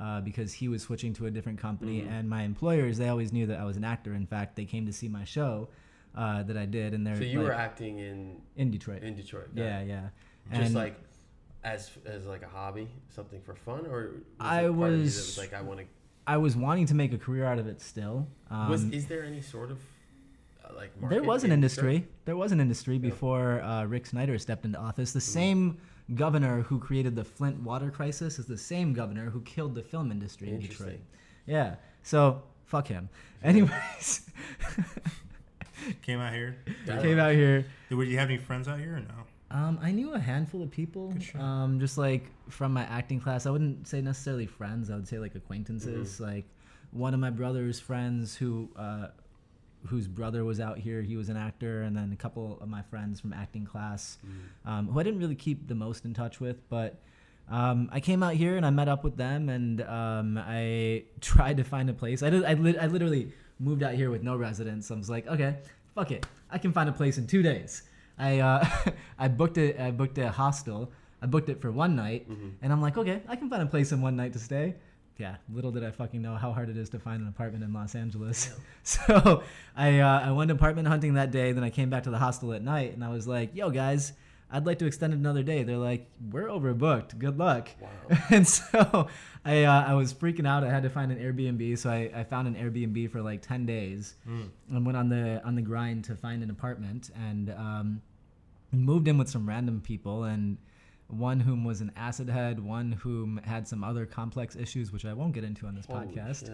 uh, 0.00 0.20
because 0.20 0.52
he 0.52 0.68
was 0.68 0.82
switching 0.82 1.12
to 1.14 1.26
a 1.26 1.30
different 1.30 1.58
company. 1.58 2.02
Mhm. 2.02 2.10
And 2.10 2.28
my 2.28 2.42
employers 2.42 2.98
they 2.98 3.08
always 3.08 3.32
knew 3.32 3.46
that 3.46 3.58
I 3.60 3.64
was 3.64 3.76
an 3.76 3.84
actor. 3.84 4.14
In 4.14 4.26
fact, 4.26 4.56
they 4.56 4.64
came 4.64 4.86
to 4.86 4.92
see 4.92 5.08
my 5.08 5.24
show 5.24 5.68
uh, 6.16 6.42
that 6.42 6.56
I 6.56 6.66
did, 6.66 6.92
and 6.94 7.06
they're 7.06 7.16
So 7.16 7.22
you 7.22 7.38
like, 7.38 7.48
were 7.48 7.54
acting 7.54 7.98
in 7.98 8.40
in 8.56 8.70
Detroit. 8.70 9.02
in 9.02 9.14
Detroit. 9.14 9.48
yeah, 9.54 9.82
yeah. 9.82 10.08
Just 10.50 10.62
And- 10.66 10.74
like 10.74 10.96
as 11.64 11.90
as 12.04 12.26
like 12.26 12.42
a 12.42 12.48
hobby, 12.48 12.88
something 13.08 13.40
for 13.42 13.54
fun, 13.54 13.86
or 13.86 14.14
was 14.14 14.22
I 14.40 14.62
it 14.62 14.62
part 14.62 14.64
of 14.64 14.76
you 14.76 14.82
that 14.82 14.90
was- 15.04 15.16
was 15.16 15.38
like 15.38 15.54
I 15.54 15.60
want 15.62 15.78
to. 15.80 15.86
I 16.26 16.36
was 16.36 16.56
wanting 16.56 16.86
to 16.86 16.94
make 16.94 17.12
a 17.12 17.18
career 17.18 17.44
out 17.44 17.58
of 17.58 17.66
it 17.66 17.80
still. 17.80 18.26
Um, 18.50 18.70
Was 18.70 18.84
is 18.84 19.06
there 19.06 19.24
any 19.24 19.40
sort 19.40 19.70
of 19.70 19.78
uh, 20.64 20.74
like 20.76 20.90
there 21.10 21.22
was 21.22 21.42
an 21.44 21.50
in 21.50 21.54
industry. 21.54 22.06
There 22.24 22.36
was 22.36 22.52
an 22.52 22.60
industry 22.60 22.94
Yeah. 22.96 23.00
before 23.10 23.60
uh, 23.62 23.84
Rick 23.86 24.06
Snyder 24.06 24.38
stepped 24.38 24.64
into 24.64 24.78
office. 24.78 25.12
The 25.12 25.20
same 25.20 25.78
governor 26.14 26.62
who 26.62 26.78
created 26.78 27.16
the 27.16 27.24
Flint 27.24 27.60
water 27.62 27.90
crisis 27.90 28.38
is 28.38 28.46
the 28.46 28.58
same 28.58 28.92
governor 28.92 29.30
who 29.30 29.40
killed 29.42 29.74
the 29.74 29.82
film 29.82 30.10
industry 30.12 30.48
in 30.50 30.60
Detroit. 30.60 31.00
Yeah. 31.46 31.76
So 32.02 32.42
fuck 32.66 32.86
him. 32.86 33.08
Anyways, 33.42 34.30
Came 36.02 36.20
out 36.20 36.32
here. 36.32 36.56
Came 36.86 37.18
out 37.18 37.32
here. 37.34 37.66
Did 37.90 38.08
you 38.08 38.18
have 38.18 38.28
any 38.28 38.38
friends 38.38 38.68
out 38.68 38.78
here 38.78 38.94
or 38.96 39.00
no? 39.00 39.24
Um, 39.52 39.78
I 39.82 39.90
knew 39.92 40.14
a 40.14 40.18
handful 40.18 40.62
of 40.62 40.70
people. 40.70 41.12
Um, 41.38 41.78
just 41.78 41.98
like 41.98 42.24
from 42.48 42.72
my 42.72 42.84
acting 42.84 43.20
class. 43.20 43.44
I 43.46 43.50
wouldn't 43.50 43.86
say 43.86 44.00
necessarily 44.00 44.46
friends. 44.46 44.90
I 44.90 44.94
would 44.94 45.06
say 45.06 45.18
like 45.18 45.34
acquaintances. 45.34 46.14
Mm-hmm. 46.14 46.24
Like 46.24 46.44
one 46.90 47.12
of 47.14 47.20
my 47.20 47.30
brother's 47.30 47.78
friends 47.78 48.34
who, 48.34 48.70
uh, 48.76 49.08
whose 49.86 50.06
brother 50.08 50.44
was 50.44 50.58
out 50.60 50.78
here. 50.78 51.02
He 51.02 51.16
was 51.16 51.28
an 51.28 51.36
actor, 51.36 51.82
and 51.82 51.96
then 51.96 52.12
a 52.12 52.16
couple 52.16 52.58
of 52.60 52.68
my 52.68 52.82
friends 52.82 53.20
from 53.20 53.32
acting 53.32 53.66
class, 53.66 54.18
Mm. 54.24 54.70
um, 54.70 54.88
who 54.88 55.00
I 55.00 55.02
didn't 55.02 55.20
really 55.20 55.34
keep 55.34 55.68
the 55.68 55.74
most 55.74 56.04
in 56.04 56.14
touch 56.14 56.40
with, 56.40 56.68
but. 56.68 57.00
Um, 57.50 57.90
I 57.92 57.98
came 57.98 58.22
out 58.22 58.34
here 58.34 58.56
and 58.56 58.64
I 58.64 58.70
met 58.70 58.88
up 58.88 59.02
with 59.02 59.16
them 59.16 59.48
and 59.48 59.82
um, 59.82 60.38
I 60.38 61.02
tried 61.20 61.56
to 61.56 61.64
find 61.64 61.90
a 61.90 61.92
place. 61.92 62.22
I, 62.22 62.30
did, 62.30 62.44
I, 62.44 62.54
lit 62.54 62.76
I 62.80 62.86
literally 62.86 63.32
moved 63.58 63.82
out 63.82 63.94
here 63.94 64.10
with 64.10 64.22
no 64.22 64.36
residence. 64.36 64.90
I 64.92 64.94
was 64.94 65.10
like, 65.10 65.26
okay, 65.26 65.56
fuck 65.94 66.12
it, 66.12 66.24
I 66.52 66.58
can 66.58 66.72
find 66.72 66.88
a 66.88 66.92
place 66.92 67.18
in 67.18 67.26
two 67.26 67.42
days. 67.42 67.82
I 68.18 68.38
uh, 68.40 68.66
I 69.18 69.28
booked 69.28 69.58
it. 69.58 69.78
I 69.80 69.90
booked 69.90 70.18
a 70.18 70.30
hostel. 70.30 70.90
I 71.22 71.26
booked 71.26 71.48
it 71.48 71.60
for 71.60 71.70
one 71.70 71.94
night, 71.94 72.28
Mm-hmm. 72.28 72.48
and 72.62 72.72
I'm 72.72 72.82
like, 72.82 72.96
okay, 72.98 73.22
I 73.28 73.36
can 73.36 73.48
find 73.48 73.62
a 73.62 73.66
place 73.66 73.92
in 73.92 74.00
one 74.02 74.16
night 74.16 74.32
to 74.32 74.38
stay. 74.40 74.74
Yeah, 75.18 75.36
little 75.52 75.70
did 75.70 75.84
I 75.84 75.90
fucking 75.92 76.20
know 76.20 76.34
how 76.34 76.52
hard 76.52 76.68
it 76.68 76.76
is 76.76 76.88
to 76.90 76.98
find 76.98 77.22
an 77.22 77.28
apartment 77.28 77.62
in 77.62 77.72
Los 77.72 77.94
Angeles. 77.94 78.50
So 78.82 79.42
I 79.76 80.00
uh, 80.00 80.20
I 80.28 80.32
went 80.32 80.50
apartment 80.50 80.88
hunting 80.88 81.14
that 81.14 81.30
day. 81.30 81.52
Then 81.52 81.62
I 81.62 81.70
came 81.70 81.90
back 81.90 82.02
to 82.04 82.10
the 82.10 82.18
hostel 82.18 82.52
at 82.54 82.62
night, 82.62 82.94
and 82.94 83.04
I 83.04 83.10
was 83.10 83.28
like, 83.28 83.54
yo 83.54 83.70
guys, 83.70 84.12
I'd 84.54 84.66
like 84.66 84.78
to 84.80 84.86
extend 84.86 85.14
it 85.14 85.16
another 85.16 85.42
day. 85.42 85.62
They're 85.62 85.78
like, 85.78 86.06
we're 86.30 86.46
overbooked. 86.48 87.18
Good 87.18 87.38
luck. 87.38 87.70
Wow. 87.80 87.88
And 88.30 88.46
so 88.46 89.08
I 89.44 89.64
uh, 89.64 89.84
I 89.88 89.94
was 89.94 90.12
freaking 90.12 90.46
out. 90.46 90.62
I 90.62 90.68
had 90.70 90.82
to 90.82 90.90
find 90.90 91.10
an 91.10 91.18
Airbnb, 91.18 91.78
so 91.78 91.90
I, 91.90 92.10
I 92.14 92.24
found 92.24 92.46
an 92.46 92.54
Airbnb 92.54 93.10
for 93.10 93.22
like 93.22 93.40
ten 93.42 93.64
days, 93.66 94.14
and 94.26 94.86
went 94.86 94.96
on 94.96 95.08
the 95.08 95.42
on 95.44 95.54
the 95.54 95.62
grind 95.62 96.04
to 96.04 96.14
find 96.14 96.42
an 96.42 96.50
apartment 96.50 97.10
and 97.16 97.50
um, 97.50 98.02
moved 98.70 99.08
in 99.08 99.18
with 99.18 99.28
some 99.28 99.48
random 99.48 99.80
people 99.80 100.24
and 100.24 100.58
one 101.08 101.40
whom 101.40 101.64
was 101.64 101.80
an 101.80 101.92
acid 101.96 102.28
head, 102.28 102.58
one 102.60 102.92
whom 102.92 103.38
had 103.44 103.66
some 103.68 103.84
other 103.84 104.06
complex 104.06 104.56
issues, 104.56 104.92
which 104.92 105.04
I 105.04 105.12
won't 105.12 105.32
get 105.34 105.44
into 105.44 105.66
on 105.66 105.74
this 105.74 105.86
Holy 105.86 106.06
podcast. 106.06 106.50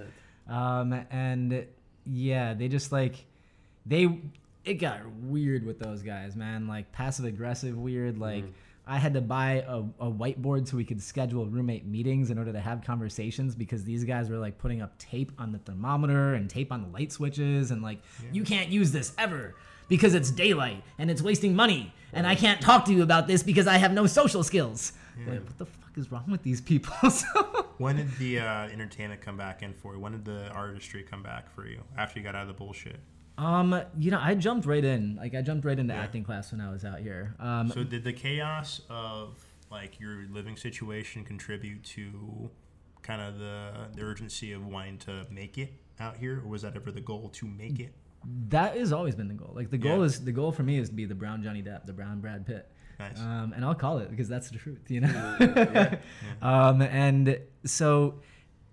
Um, 0.48 0.92
and 1.10 1.66
yeah, 2.04 2.54
they 2.54 2.68
just 2.68 2.90
like 2.90 3.26
they 3.86 4.20
it 4.64 4.74
got 4.74 5.00
weird 5.22 5.64
with 5.64 5.78
those 5.78 6.02
guys, 6.02 6.36
man. 6.36 6.66
Like 6.66 6.92
passive 6.92 7.24
aggressive 7.24 7.76
weird. 7.76 8.18
Like 8.18 8.44
I 8.86 8.96
had 8.96 9.14
to 9.14 9.20
buy 9.20 9.64
a, 9.66 9.78
a 10.00 10.10
whiteboard 10.10 10.66
so 10.66 10.76
we 10.76 10.84
could 10.84 11.02
schedule 11.02 11.46
roommate 11.46 11.86
meetings 11.86 12.30
in 12.30 12.38
order 12.38 12.52
to 12.52 12.60
have 12.60 12.82
conversations 12.82 13.54
because 13.54 13.84
these 13.84 14.04
guys 14.04 14.30
were 14.30 14.38
like 14.38 14.58
putting 14.58 14.80
up 14.80 14.96
tape 14.98 15.30
on 15.38 15.52
the 15.52 15.58
thermometer 15.58 16.34
and 16.34 16.48
tape 16.48 16.72
on 16.72 16.82
the 16.82 16.88
light 16.88 17.12
switches 17.12 17.70
and 17.70 17.82
like 17.82 17.98
you 18.32 18.42
can't 18.44 18.70
use 18.70 18.90
this 18.90 19.12
ever 19.18 19.54
because 19.88 20.14
it's 20.14 20.30
daylight 20.30 20.82
and 20.98 21.10
it's 21.10 21.20
wasting 21.20 21.54
money 21.54 21.92
and 22.14 22.26
I 22.26 22.34
can't 22.34 22.60
talk 22.62 22.86
to 22.86 22.92
you 22.92 23.02
about 23.02 23.26
this 23.26 23.42
because 23.42 23.66
I 23.66 23.76
have 23.76 23.92
no 23.92 24.06
social 24.06 24.42
skills. 24.42 24.92
Like 25.26 25.44
what 25.44 25.58
the 25.58 25.66
fuck 25.66 25.96
is 25.98 26.10
wrong 26.10 26.24
with 26.30 26.42
these 26.42 26.60
people? 26.60 26.94
When 27.78 27.94
did 27.94 28.10
the 28.18 28.40
uh, 28.40 28.68
entertainment 28.68 29.20
come 29.20 29.36
back 29.36 29.62
in 29.62 29.72
for 29.72 29.94
you? 29.94 30.00
When 30.00 30.10
did 30.10 30.24
the 30.24 30.48
artistry 30.48 31.04
come 31.04 31.22
back 31.22 31.48
for 31.54 31.64
you 31.64 31.80
after 31.96 32.18
you 32.18 32.24
got 32.24 32.34
out 32.34 32.42
of 32.42 32.48
the 32.48 32.54
bullshit? 32.54 32.98
Um, 33.38 33.80
you 33.98 34.10
know, 34.10 34.18
I 34.20 34.34
jumped 34.34 34.66
right 34.66 34.84
in. 34.84 35.16
Like 35.16 35.34
I 35.34 35.42
jumped 35.42 35.64
right 35.64 35.78
into 35.78 35.94
acting 35.94 36.24
class 36.24 36.50
when 36.52 36.60
I 36.60 36.70
was 36.70 36.84
out 36.84 36.98
here. 37.00 37.34
Um, 37.38 37.70
So 37.70 37.84
did 37.84 38.04
the 38.04 38.12
chaos 38.12 38.80
of 38.90 39.38
like 39.70 40.00
your 40.00 40.24
living 40.30 40.56
situation 40.56 41.24
contribute 41.24 41.84
to 41.84 42.50
kind 43.02 43.22
of 43.22 43.38
the, 43.38 43.70
the 43.94 44.02
urgency 44.02 44.52
of 44.52 44.66
wanting 44.66 44.98
to 44.98 45.24
make 45.30 45.56
it 45.56 45.72
out 46.00 46.16
here, 46.16 46.40
or 46.44 46.48
was 46.48 46.62
that 46.62 46.74
ever 46.76 46.90
the 46.90 47.00
goal 47.00 47.28
to 47.34 47.46
make 47.46 47.78
it? 47.80 47.92
that 48.48 48.76
has 48.76 48.92
always 48.92 49.14
been 49.14 49.28
the 49.28 49.34
goal. 49.34 49.52
Like 49.54 49.70
the 49.70 49.78
goal 49.78 49.98
Yeah. 49.98 50.04
is 50.04 50.24
the 50.24 50.32
goal 50.32 50.50
for 50.50 50.64
me 50.64 50.76
is 50.78 50.88
to 50.88 50.94
be 50.94 51.04
the 51.04 51.14
brown 51.14 51.40
Johnny 51.42 51.62
Depp, 51.62 51.86
the 51.86 51.92
brown 51.92 52.20
Brad 52.20 52.44
Pitt. 52.44 52.68
Nice. 52.98 53.20
Um, 53.20 53.52
and 53.54 53.64
I'll 53.64 53.76
call 53.76 53.98
it 53.98 54.10
because 54.10 54.28
that's 54.28 54.50
the 54.50 54.58
truth, 54.58 54.90
you 54.90 55.00
know. 55.02 55.36
um, 56.42 56.82
and 56.82 57.38
so 57.64 58.20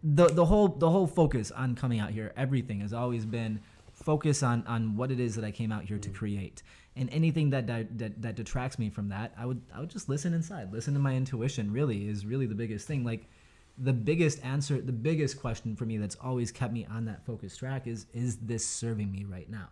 the 0.04 0.26
the 0.30 0.46
whole 0.46 0.68
the 0.70 0.90
whole 0.90 1.06
focus 1.06 1.52
on 1.52 1.76
coming 1.76 2.00
out 2.00 2.10
here, 2.10 2.34
everything 2.36 2.80
has 2.80 2.92
always 2.92 3.24
been 3.26 3.60
focus 4.06 4.42
on 4.44 4.66
on 4.68 4.96
what 4.96 5.12
it 5.12 5.20
is 5.20 5.36
that 5.36 5.44
I 5.44 5.52
came 5.52 5.72
out 5.72 5.84
here 5.84 5.98
to 5.98 6.10
create. 6.10 6.64
And 6.96 7.10
anything 7.10 7.50
that, 7.50 7.68
that 7.68 8.22
that 8.22 8.36
detracts 8.36 8.80
me 8.80 8.90
from 8.90 9.10
that, 9.10 9.34
I 9.38 9.46
would 9.46 9.62
I 9.74 9.82
would 9.82 9.90
just 9.90 10.08
listen 10.08 10.34
inside, 10.34 10.72
listen 10.72 10.94
to 10.94 11.00
my 11.00 11.16
intuition. 11.16 11.72
Really 11.72 12.08
is 12.08 12.26
really 12.26 12.46
the 12.46 12.56
biggest 12.56 12.88
thing. 12.88 13.04
Like 13.04 13.28
the 13.78 13.92
biggest 13.92 14.42
answer, 14.46 14.80
the 14.80 14.94
biggest 14.94 15.42
question 15.42 15.76
for 15.76 15.86
me 15.86 15.98
that's 15.98 16.16
always 16.16 16.52
kept 16.52 16.72
me 16.72 16.86
on 16.90 17.06
that 17.06 17.26
focus 17.26 17.58
track 17.58 17.88
is 17.88 18.06
is 18.14 18.38
this 18.38 18.66
serving 18.66 19.12
me 19.12 19.26
right 19.26 19.50
now? 19.50 19.68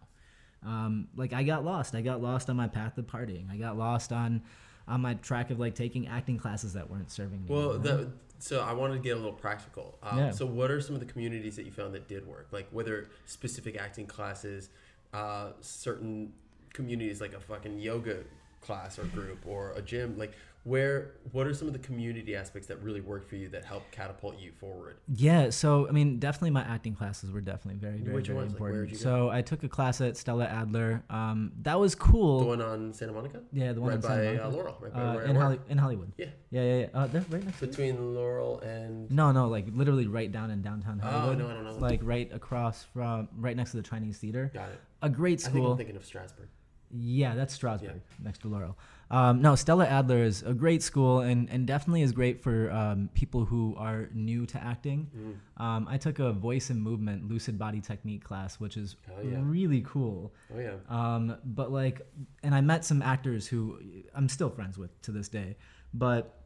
um, 0.65 1.07
like 1.15 1.33
I 1.33 1.43
got 1.43 1.63
lost. 1.63 1.95
I 1.95 2.01
got 2.01 2.21
lost 2.21 2.49
on 2.49 2.55
my 2.55 2.67
path 2.67 2.97
of 2.97 3.05
partying. 3.05 3.51
I 3.51 3.57
got 3.57 3.77
lost 3.77 4.11
on 4.11 4.41
on 4.87 5.01
my 5.01 5.13
track 5.15 5.49
of 5.49 5.59
like 5.59 5.75
taking 5.75 6.07
acting 6.07 6.37
classes 6.37 6.73
that 6.73 6.89
weren't 6.89 7.11
serving 7.11 7.43
me. 7.43 7.45
Well, 7.49 7.73
know? 7.73 7.77
that, 7.79 8.09
so 8.43 8.59
I 8.59 8.73
wanted 8.73 8.95
to 8.95 8.99
get 8.99 9.11
a 9.11 9.15
little 9.15 9.31
practical. 9.31 9.97
Um, 10.03 10.17
Yeah. 10.17 10.31
So, 10.31 10.45
what 10.45 10.69
are 10.69 10.81
some 10.81 10.95
of 10.95 10.99
the 10.99 11.05
communities 11.07 11.55
that 11.55 11.65
you 11.65 11.71
found 11.71 11.93
that 11.95 12.09
did 12.09 12.27
work? 12.27 12.47
Like, 12.51 12.67
whether 12.71 13.07
specific 13.25 13.77
acting 13.77 14.05
classes, 14.05 14.69
uh, 15.13 15.51
certain 15.61 16.33
communities 16.73 17.21
like 17.21 17.33
a 17.33 17.39
fucking 17.39 17.79
yoga 17.79 18.17
class 18.63 18.97
or 18.99 19.03
group 19.05 19.45
or 19.45 19.71
a 19.73 19.81
gym. 19.81 20.17
Like, 20.17 20.33
where? 20.65 21.11
What 21.33 21.45
are 21.45 21.53
some 21.53 21.67
of 21.67 21.73
the 21.73 21.79
community 21.79 22.37
aspects 22.37 22.69
that 22.69 22.81
really 22.81 23.01
work 23.01 23.27
for 23.27 23.35
you 23.35 23.49
that 23.49 23.65
help 23.65 23.83
catapult 23.91 24.39
you 24.39 24.53
forward? 24.53 24.95
yeah. 25.13 25.49
So 25.49 25.89
I 25.89 25.91
mean, 25.91 26.19
definitely 26.19 26.51
my 26.51 26.61
acting 26.63 26.95
classes 26.95 27.31
were 27.31 27.41
definitely 27.41 27.81
very 27.81 27.97
very 27.97 28.15
Which 28.15 28.27
very 28.27 28.37
ones? 28.37 28.53
Like, 28.53 28.61
important. 28.61 28.89
you 28.91 28.95
go? 28.97 29.03
so 29.03 29.29
I 29.29 29.41
took 29.41 29.63
a 29.63 29.67
class 29.67 29.99
at 29.99 30.15
Stella 30.15 30.45
Adler. 30.45 31.03
Um, 31.09 31.51
that 31.63 31.77
was 31.77 31.95
cool. 31.95 32.39
The 32.39 32.45
one 32.45 32.61
on 32.61 32.93
Santa 32.93 33.11
Monica. 33.11 33.41
yeah, 33.51 33.73
the 33.73 33.81
one 33.81 33.89
right 33.89 33.95
in 33.95 34.01
by 34.01 34.07
Santa 34.07 34.29
uh, 34.29 34.33
Monica. 34.51 34.55
Laurel, 34.57 34.77
right 34.79 34.93
by 34.93 34.99
Uh, 35.01 35.19
in. 35.25 35.35
Holly- 35.35 35.59
in 35.67 35.77
Hollywood. 35.77 36.13
Yeah, 36.17 36.25
Yeah, 36.49 36.61
yeah, 36.63 36.77
yeah. 36.79 36.87
Uh, 36.93 37.07
they're 37.07 37.25
right 37.29 37.43
next 37.43 37.59
to. 37.59 37.67
between 37.67 38.15
Laurel 38.15 38.61
and. 38.61 39.11
No, 39.11 39.33
no, 39.33 39.49
like 39.49 39.65
literally 39.73 40.07
right 40.07 40.31
down 40.31 40.49
in 40.49 40.61
downtown 40.61 40.97
hollywood 40.99 41.19
Oh 41.19 41.25
Hollywood. 41.25 41.39
no, 41.39 41.49
I 41.49 41.53
don't 41.55 41.65
know. 41.81 41.85
Like 41.85 41.99
right 42.03 42.31
across 42.33 42.85
from, 42.93 43.27
right 43.35 43.57
next 43.57 43.71
to 43.71 43.77
the 43.77 43.83
Chinese 43.83 44.17
Theater. 44.17 44.49
Got 44.53 44.69
it. 44.69 44.79
A 45.01 45.09
great 45.09 45.41
I 45.41 45.43
think 45.49 45.55
school. 45.55 45.71
I'm 45.73 45.77
thinking 45.77 45.97
of 45.97 46.03
Strasberg. 46.05 46.47
Yeah, 46.95 47.33
that's 47.35 47.57
Strasberg, 47.57 48.01
next 48.21 48.41
to 48.43 48.47
Laurel. 48.49 48.77
Um, 49.09 49.41
no, 49.41 49.55
Stella 49.55 49.85
Adler 49.85 50.23
is 50.23 50.43
a 50.43 50.53
great 50.53 50.81
school 50.83 51.19
and, 51.19 51.49
and 51.49 51.65
definitely 51.67 52.01
is 52.03 52.11
great 52.11 52.41
for 52.41 52.71
um, 52.71 53.09
people 53.13 53.45
who 53.45 53.75
are 53.77 54.09
new 54.13 54.45
to 54.47 54.63
acting. 54.63 55.09
Mm. 55.15 55.63
Um, 55.63 55.87
I 55.89 55.97
took 55.97 56.19
a 56.19 56.31
voice 56.31 56.69
and 56.69 56.81
movement 56.81 57.27
lucid 57.29 57.57
body 57.59 57.81
technique 57.81 58.23
class, 58.23 58.59
which 58.59 58.77
is 58.77 58.95
Oh, 59.09 59.21
yeah. 59.23 59.39
really 59.41 59.81
cool. 59.87 60.33
Oh 60.55 60.59
yeah. 60.59 60.75
Um, 60.89 61.35
but 61.43 61.71
like, 61.71 62.01
and 62.43 62.53
I 62.55 62.61
met 62.61 62.85
some 62.85 63.01
actors 63.01 63.47
who 63.47 63.79
I'm 64.15 64.29
still 64.29 64.49
friends 64.49 64.77
with 64.77 64.99
to 65.03 65.11
this 65.11 65.27
day, 65.29 65.57
but 65.93 66.42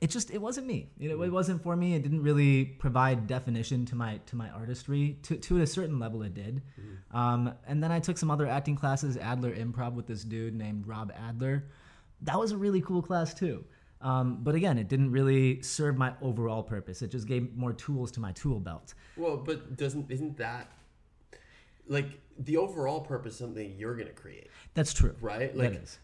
it 0.00 0.10
just 0.10 0.30
it 0.30 0.38
wasn't 0.40 0.66
me. 0.66 0.90
You 0.98 1.08
know, 1.08 1.22
it 1.22 1.32
wasn't 1.32 1.62
for 1.62 1.74
me. 1.76 1.94
It 1.94 2.02
didn't 2.02 2.22
really 2.22 2.64
provide 2.64 3.26
definition 3.26 3.84
to 3.86 3.96
my 3.96 4.20
to 4.26 4.36
my 4.36 4.48
artistry. 4.50 5.18
To 5.24 5.36
to 5.36 5.60
a 5.62 5.66
certain 5.66 5.98
level, 5.98 6.22
it 6.22 6.34
did. 6.34 6.62
Um, 7.12 7.52
and 7.66 7.82
then 7.82 7.90
I 7.90 7.98
took 8.00 8.18
some 8.18 8.30
other 8.30 8.46
acting 8.46 8.76
classes, 8.76 9.16
Adler 9.16 9.52
Improv, 9.54 9.94
with 9.94 10.06
this 10.06 10.22
dude 10.24 10.54
named 10.54 10.86
Rob 10.86 11.12
Adler. 11.16 11.64
That 12.22 12.38
was 12.38 12.52
a 12.52 12.56
really 12.56 12.80
cool 12.80 13.02
class 13.02 13.34
too. 13.34 13.64
Um, 14.00 14.38
but 14.44 14.54
again, 14.54 14.78
it 14.78 14.86
didn't 14.88 15.10
really 15.10 15.60
serve 15.62 15.96
my 15.98 16.12
overall 16.22 16.62
purpose. 16.62 17.02
It 17.02 17.10
just 17.10 17.26
gave 17.26 17.56
more 17.56 17.72
tools 17.72 18.12
to 18.12 18.20
my 18.20 18.30
tool 18.32 18.60
belt. 18.60 18.94
Well, 19.16 19.36
but 19.36 19.76
doesn't 19.76 20.10
isn't 20.10 20.36
that 20.36 20.70
like 21.88 22.06
the 22.38 22.56
overall 22.58 23.00
purpose 23.00 23.32
is 23.32 23.38
something 23.38 23.74
you're 23.76 23.96
gonna 23.96 24.10
create, 24.10 24.48
That's 24.74 24.92
true. 24.92 25.16
right? 25.20 25.52
That 25.56 25.72
Like 25.72 25.82
is. 25.82 25.98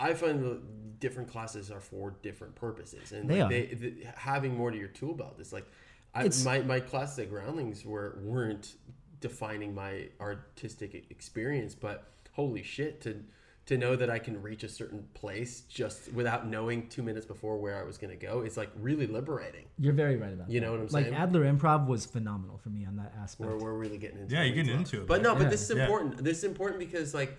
I 0.00 0.14
find 0.14 0.42
the 0.42 0.60
different 0.98 1.30
classes 1.30 1.70
are 1.70 1.80
for 1.80 2.14
different 2.22 2.54
purposes, 2.54 3.12
and 3.12 3.28
They 3.28 3.42
like, 3.42 3.46
are. 3.46 3.48
They, 3.48 3.66
the, 3.74 3.94
having 4.16 4.56
more 4.56 4.70
to 4.70 4.76
your 4.78 4.88
tool 4.88 5.14
belt 5.14 5.36
is 5.38 5.52
like, 5.52 5.66
I, 6.14 6.20
It's- 6.20 6.44
my 6.44 6.60
my 6.62 6.80
classes 6.80 7.18
at 7.20 7.30
Groundlings 7.30 7.84
were 7.84 8.18
weren't 8.22 8.74
defining 9.20 9.74
my 9.74 10.08
artistic 10.20 11.06
experience, 11.10 11.74
but 11.74 12.04
holy 12.32 12.62
shit 12.62 13.00
to 13.02 13.22
to 13.66 13.76
know 13.78 13.94
that 13.94 14.10
I 14.10 14.18
can 14.18 14.42
reach 14.42 14.64
a 14.64 14.68
certain 14.68 15.06
place 15.14 15.60
just 15.68 16.12
without 16.12 16.48
knowing 16.48 16.88
two 16.88 17.02
minutes 17.04 17.24
before 17.26 17.56
where 17.58 17.78
I 17.78 17.84
was 17.84 17.98
gonna 17.98 18.16
go, 18.16 18.40
it's 18.40 18.56
like 18.56 18.70
really 18.80 19.06
liberating. 19.06 19.66
You're 19.78 19.92
very 19.92 20.16
right 20.16 20.32
about 20.32 20.48
that. 20.48 20.52
You 20.52 20.60
know 20.60 20.72
what 20.72 20.80
I'm 20.80 20.86
like 20.88 21.04
saying? 21.04 21.12
Like 21.14 21.22
Adler 21.22 21.44
Improv 21.44 21.86
was 21.86 22.04
phenomenal 22.06 22.58
for 22.58 22.70
me 22.70 22.84
on 22.84 22.96
that 22.96 23.12
aspect. 23.22 23.48
We're, 23.48 23.58
we're 23.58 23.74
really 23.74 23.98
getting 23.98 24.18
into 24.18 24.34
Yeah, 24.34 24.42
it 24.42 24.46
you're 24.46 24.56
getting 24.64 24.80
into 24.80 25.02
it, 25.02 25.06
But 25.06 25.22
no, 25.22 25.34
but 25.34 25.42
Yeah. 25.44 25.48
this 25.50 25.70
is 25.70 25.76
Yeah. 25.76 25.84
important. 25.84 26.24
This 26.24 26.38
is 26.38 26.44
important 26.44 26.80
because 26.80 27.14
like 27.14 27.36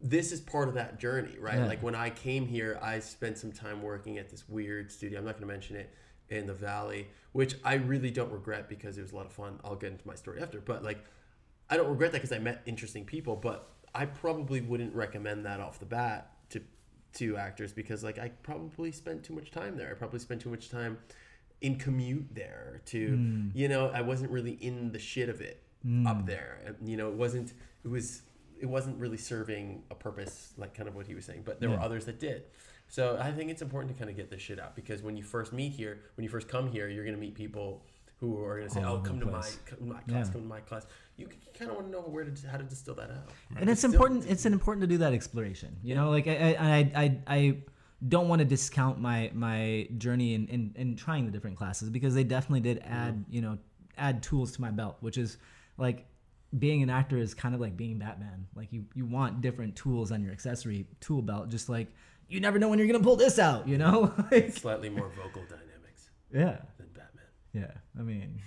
this 0.00 0.32
is 0.32 0.40
part 0.40 0.68
of 0.68 0.74
that 0.74 0.98
journey, 0.98 1.36
right? 1.38 1.58
Yeah. 1.58 1.66
Like 1.66 1.82
when 1.82 1.94
I 1.94 2.10
came 2.10 2.46
here, 2.46 2.78
I 2.82 3.00
spent 3.00 3.38
some 3.38 3.52
time 3.52 3.82
working 3.82 4.18
at 4.18 4.30
this 4.30 4.48
weird 4.48 4.92
studio. 4.92 5.18
I'm 5.18 5.24
not 5.24 5.32
going 5.32 5.48
to 5.48 5.52
mention 5.52 5.76
it 5.76 5.92
in 6.30 6.46
the 6.46 6.54
valley, 6.54 7.08
which 7.32 7.56
I 7.64 7.74
really 7.74 8.10
don't 8.10 8.30
regret 8.30 8.68
because 8.68 8.98
it 8.98 9.02
was 9.02 9.12
a 9.12 9.16
lot 9.16 9.26
of 9.26 9.32
fun. 9.32 9.58
I'll 9.64 9.76
get 9.76 9.92
into 9.92 10.06
my 10.06 10.14
story 10.14 10.40
after, 10.40 10.60
but 10.60 10.84
like 10.84 11.04
I 11.70 11.76
don't 11.76 11.88
regret 11.88 12.12
that 12.12 12.18
because 12.18 12.32
I 12.32 12.38
met 12.38 12.62
interesting 12.66 13.04
people, 13.04 13.36
but 13.36 13.70
I 13.94 14.06
probably 14.06 14.60
wouldn't 14.60 14.94
recommend 14.94 15.44
that 15.46 15.60
off 15.60 15.78
the 15.78 15.86
bat 15.86 16.30
to 16.50 16.62
to 17.14 17.36
actors 17.36 17.72
because 17.72 18.04
like 18.04 18.18
I 18.18 18.28
probably 18.42 18.92
spent 18.92 19.24
too 19.24 19.34
much 19.34 19.50
time 19.50 19.76
there. 19.76 19.90
I 19.90 19.94
probably 19.94 20.20
spent 20.20 20.42
too 20.42 20.50
much 20.50 20.70
time 20.70 20.98
in 21.60 21.76
commute 21.76 22.34
there 22.34 22.82
to 22.86 23.08
hmm. 23.08 23.48
you 23.52 23.68
know 23.68 23.88
I 23.88 24.02
wasn't 24.02 24.30
really 24.30 24.52
in 24.52 24.92
the 24.92 24.98
shit 24.98 25.28
of 25.28 25.40
it 25.40 25.62
hmm. 25.82 26.06
up 26.06 26.26
there. 26.26 26.76
You 26.84 26.96
know, 26.96 27.08
it 27.08 27.14
wasn't 27.14 27.52
it 27.84 27.88
was 27.88 28.22
it 28.60 28.66
wasn't 28.66 28.98
really 28.98 29.16
serving 29.16 29.82
a 29.90 29.94
purpose 29.94 30.52
like 30.56 30.74
kind 30.74 30.88
of 30.88 30.94
what 30.94 31.06
he 31.06 31.14
was 31.14 31.24
saying, 31.24 31.42
but 31.44 31.60
there 31.60 31.70
were 31.70 31.80
others 31.80 32.04
that 32.06 32.18
did. 32.18 32.44
So 32.88 33.18
I 33.20 33.30
think 33.32 33.50
it's 33.50 33.62
important 33.62 33.94
to 33.94 33.98
kind 33.98 34.10
of 34.10 34.16
get 34.16 34.30
this 34.30 34.40
shit 34.40 34.58
out 34.58 34.74
because 34.74 35.02
when 35.02 35.16
you 35.16 35.22
first 35.22 35.52
meet 35.52 35.72
here, 35.72 36.00
when 36.16 36.24
you 36.24 36.30
first 36.30 36.48
come 36.48 36.68
here, 36.70 36.88
you're 36.88 37.04
going 37.04 37.16
to 37.16 37.20
meet 37.20 37.34
people 37.34 37.84
who 38.20 38.42
are 38.42 38.56
going 38.56 38.68
to 38.68 38.74
say, 38.74 38.82
All 38.82 38.96
"Oh, 38.96 39.00
come 39.00 39.18
the 39.18 39.26
to 39.26 39.30
my 39.30 39.42
come 39.66 39.78
to 39.78 39.84
my 39.84 40.00
class, 40.00 40.26
Yeah. 40.26 40.32
come 40.32 40.42
to 40.42 40.48
my 40.48 40.60
class." 40.60 40.86
You, 41.16 41.28
kind 41.58 41.70
of 41.70 41.76
want 41.76 41.88
to 41.88 41.92
know 41.92 42.00
where 42.00 42.24
to 42.24 42.48
how 42.48 42.56
to 42.56 42.64
distill 42.64 42.94
that 42.94 43.10
out. 43.10 43.30
and 43.56 43.68
it's 43.68 43.80
Still- 43.80 43.92
important 43.92 44.24
it's 44.26 44.46
an 44.46 44.52
important 44.52 44.82
to 44.82 44.86
do 44.86 44.98
that 44.98 45.12
exploration 45.12 45.76
you 45.82 45.96
know 45.96 46.10
like 46.10 46.28
i 46.28 46.32
i 46.32 46.76
i, 46.76 47.02
I, 47.04 47.18
I 47.26 47.56
don't 48.06 48.28
want 48.28 48.38
to 48.38 48.44
discount 48.44 49.00
my 49.00 49.30
my 49.34 49.88
journey 49.98 50.34
in, 50.34 50.46
in 50.46 50.72
in 50.76 50.96
trying 50.96 51.26
the 51.26 51.32
different 51.32 51.56
classes 51.56 51.90
because 51.90 52.14
they 52.14 52.22
definitely 52.22 52.60
did 52.60 52.78
add 52.84 53.14
mm-hmm. 53.14 53.34
you 53.34 53.40
know 53.40 53.58
add 53.96 54.22
tools 54.22 54.52
to 54.52 54.60
my 54.60 54.70
belt 54.70 54.96
which 55.00 55.18
is 55.18 55.38
like 55.76 56.06
being 56.58 56.82
an 56.82 56.88
actor 56.90 57.18
is 57.18 57.34
kind 57.34 57.54
of 57.54 57.60
like 57.60 57.76
being 57.76 57.98
batman 57.98 58.46
like 58.54 58.72
you 58.72 58.84
you 58.94 59.04
want 59.04 59.40
different 59.42 59.76
tools 59.76 60.10
on 60.12 60.22
your 60.22 60.32
accessory 60.32 60.86
tool 61.00 61.20
belt 61.20 61.48
just 61.50 61.68
like 61.68 61.88
you 62.28 62.40
never 62.40 62.58
know 62.58 62.68
when 62.68 62.78
you're 62.78 62.86
gonna 62.88 63.02
pull 63.02 63.16
this 63.16 63.38
out 63.38 63.66
you 63.68 63.76
know 63.76 64.12
like, 64.30 64.52
slightly 64.56 64.88
more 64.88 65.10
vocal 65.10 65.42
dynamics 65.42 66.10
yeah 66.32 66.56
than 66.78 66.86
Batman. 66.94 67.24
yeah 67.52 67.70
i 67.98 68.02
mean 68.02 68.40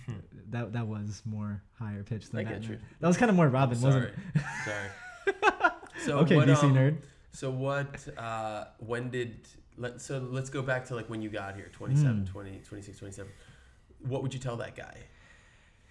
that 0.50 0.74
that 0.74 0.88
was 0.88 1.22
more 1.26 1.62
higher 1.78 2.04
pitched 2.04 2.32
than 2.32 2.40
I 2.48 2.52
Batman. 2.52 2.80
that 3.00 3.08
was 3.08 3.18
kind 3.18 3.30
of 3.30 3.36
more 3.36 3.50
robin 3.50 3.80
wasn't 3.80 4.10
Sorry, 4.12 4.14
it 4.36 4.42
sorry. 4.66 5.72
So 6.06 6.18
okay 6.20 6.36
what, 6.38 6.48
dc 6.48 6.64
um, 6.64 6.74
nerd 6.74 6.98
So 7.34 7.50
what? 7.52 8.08
Uh, 8.18 8.66
when 8.80 9.10
did? 9.10 9.48
Let 9.78 10.02
so 10.02 10.20
let's 10.20 10.50
go 10.50 10.62
back 10.62 10.86
to 10.88 10.96
like 10.96 11.10
when 11.10 11.22
you 11.22 11.30
got 11.30 11.56
here, 11.56 11.70
27, 11.72 12.18
Hmm. 12.18 12.26
20, 12.26 12.60
26, 12.68 13.00
27. 13.00 13.32
What 14.08 14.22
would 14.22 14.34
you 14.34 14.40
tell 14.40 14.58
that 14.58 14.76
guy? 14.76 14.98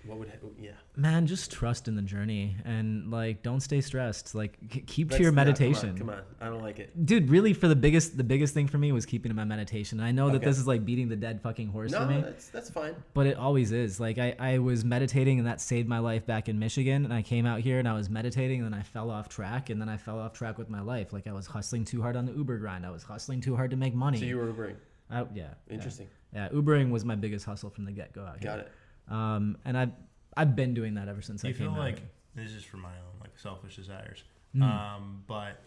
What 0.07 0.19
would? 0.19 0.33
Yeah. 0.59 0.71
Man, 0.97 1.27
just 1.27 1.53
trust 1.53 1.87
in 1.87 1.95
the 1.95 2.01
journey 2.03 2.57
and 2.65 3.11
like 3.11 3.43
don't 3.43 3.61
stay 3.61 3.83
stressed. 3.83 4.35
Like 4.35 4.57
k- 4.71 4.81
keep 4.81 5.09
to 5.09 5.13
That's- 5.13 5.21
your 5.23 5.31
no, 5.31 5.37
come 5.37 5.39
on, 5.41 5.47
meditation. 5.47 5.99
Come 5.99 6.09
on, 6.11 6.23
I 6.41 6.47
don't 6.47 6.63
like 6.63 6.79
it. 6.79 7.05
Dude, 7.05 7.29
really 7.29 7.53
for 7.53 7.69
the 7.69 7.77
biggest 7.77 8.17
the 8.17 8.25
biggest 8.25 8.55
thing 8.55 8.67
for 8.67 8.79
me 8.79 8.93
was 8.93 9.05
keeping 9.05 9.29
to 9.31 9.37
my 9.37 9.45
meditation. 9.45 10.01
And 10.01 10.09
I 10.09 10.13
know 10.13 10.31
that 10.31 10.41
this 10.41 10.59
is 10.59 10.67
like 10.67 10.87
beating 10.87 11.09
the 11.11 11.17
dead 11.17 11.43
fucking 11.43 11.69
horse 11.69 11.93
No, 11.93 12.01
for 12.01 12.07
me. 12.07 12.21
that's 12.23 12.49
that's 12.49 12.71
fine. 12.71 12.95
But 13.13 13.27
it 13.27 13.37
always 13.37 13.73
is. 13.73 14.01
Like 14.01 14.17
I, 14.19 14.35
I 14.39 14.59
was 14.59 14.85
meditating 14.87 15.39
and 15.39 15.47
that 15.47 15.61
saved 15.61 15.87
my 15.89 15.99
life 15.99 16.25
back 16.25 16.49
in 16.49 16.59
Michigan 16.59 17.05
and 17.05 17.13
I 17.13 17.21
came 17.21 17.45
out 17.45 17.61
here 17.61 17.79
and 17.79 17.87
I 17.87 17.93
was 17.93 18.09
meditating 18.09 18.63
and 18.65 18.73
then 18.73 18.79
I 18.81 18.83
fell 18.83 19.11
off 19.11 19.29
track 19.29 19.69
and 19.69 19.81
then 19.81 19.91
I 19.91 19.99
fell 19.99 20.19
off 20.19 20.33
track 20.33 20.57
with 20.57 20.71
my 20.71 20.81
life. 20.81 21.13
Like 21.13 21.27
I 21.27 21.33
was 21.33 21.47
hustling 21.47 21.85
too 21.85 22.01
hard 22.01 22.17
on 22.17 22.25
the 22.25 22.33
Uber 22.33 22.57
grind. 22.57 22.87
I 22.87 22.91
was 22.91 23.03
hustling 23.03 23.43
too 23.43 23.55
hard 23.55 23.71
to 23.73 23.77
make 23.77 23.95
money. 23.95 24.19
So 24.19 24.25
you 24.25 24.39
were 24.39 24.47
Ubering. 24.47 24.77
I, 25.11 25.21
yeah. 25.21 25.27
yeah. 25.35 25.49
Interesting. 25.75 26.09
Yeah, 26.33 26.49
Ubering 26.51 26.91
was 26.91 27.05
my 27.05 27.17
biggest 27.17 27.45
hustle 27.45 27.69
from 27.71 27.85
the 27.85 27.93
get 27.93 28.13
go 28.15 28.23
out 28.25 28.39
here. 28.39 28.51
Got 28.51 28.61
it. 28.61 28.73
Um, 29.11 29.59
and 29.65 29.77
I've 29.77 29.93
I've 30.37 30.55
been 30.57 30.73
doing 30.75 30.95
that 30.95 31.09
ever 31.09 31.21
since 31.23 31.43
Do 31.43 31.49
I 31.49 31.51
you 31.51 31.57
came 31.57 31.67
feel 31.69 31.75
out 31.75 31.81
like 31.87 31.99
here. 31.99 32.09
this 32.37 32.53
is 32.53 32.63
for 32.65 32.77
my 32.77 32.89
own 32.91 33.21
like 33.21 33.39
selfish 33.39 33.77
desires? 33.77 34.23
Mm. 34.57 34.63
Um, 34.63 35.25
but 35.27 35.61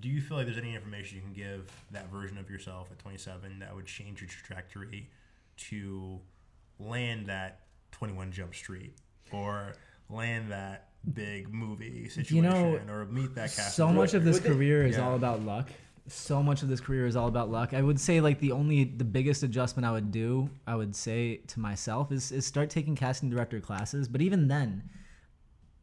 do 0.00 0.08
you 0.08 0.20
feel 0.20 0.36
like 0.36 0.46
there's 0.46 0.58
any 0.58 0.74
information 0.74 1.16
you 1.16 1.22
can 1.22 1.32
give 1.32 1.70
that 1.92 2.10
version 2.10 2.36
of 2.38 2.50
yourself 2.50 2.88
at 2.90 2.98
27 2.98 3.60
that 3.60 3.74
would 3.74 3.86
change 3.86 4.20
your 4.20 4.28
trajectory 4.28 5.08
to 5.56 6.20
land 6.78 7.26
that 7.26 7.60
21 7.92 8.30
Jump 8.32 8.54
Street 8.54 8.92
or 9.32 9.72
land 10.10 10.50
that 10.52 10.88
big 11.14 11.52
movie 11.52 12.08
situation 12.08 12.42
know, 12.42 12.92
or 12.92 13.06
meet 13.06 13.34
that 13.36 13.54
cast? 13.54 13.74
so 13.76 13.88
much 13.88 14.12
of 14.14 14.24
this 14.24 14.38
career 14.40 14.84
is 14.86 14.96
Yeah. 14.96 15.06
all 15.08 15.14
about 15.14 15.42
luck 15.42 15.70
so 16.08 16.42
much 16.42 16.62
of 16.62 16.68
this 16.68 16.80
career 16.80 17.06
is 17.06 17.16
all 17.16 17.28
about 17.28 17.50
luck. 17.50 17.74
I 17.74 17.82
would 17.82 17.98
say 18.00 18.20
like 18.20 18.38
the 18.40 18.52
only 18.52 18.84
the 18.84 19.04
biggest 19.04 19.42
adjustment 19.42 19.84
i 19.86 19.90
would 19.90 20.10
do 20.12 20.48
i 20.66 20.74
would 20.74 20.94
say 20.94 21.36
to 21.48 21.60
myself 21.60 22.12
is, 22.12 22.32
is 22.32 22.46
start 22.46 22.70
taking 22.70 22.94
casting 22.94 23.28
director 23.30 23.60
classes. 23.60 24.08
But 24.08 24.20
even 24.22 24.48
then 24.48 24.82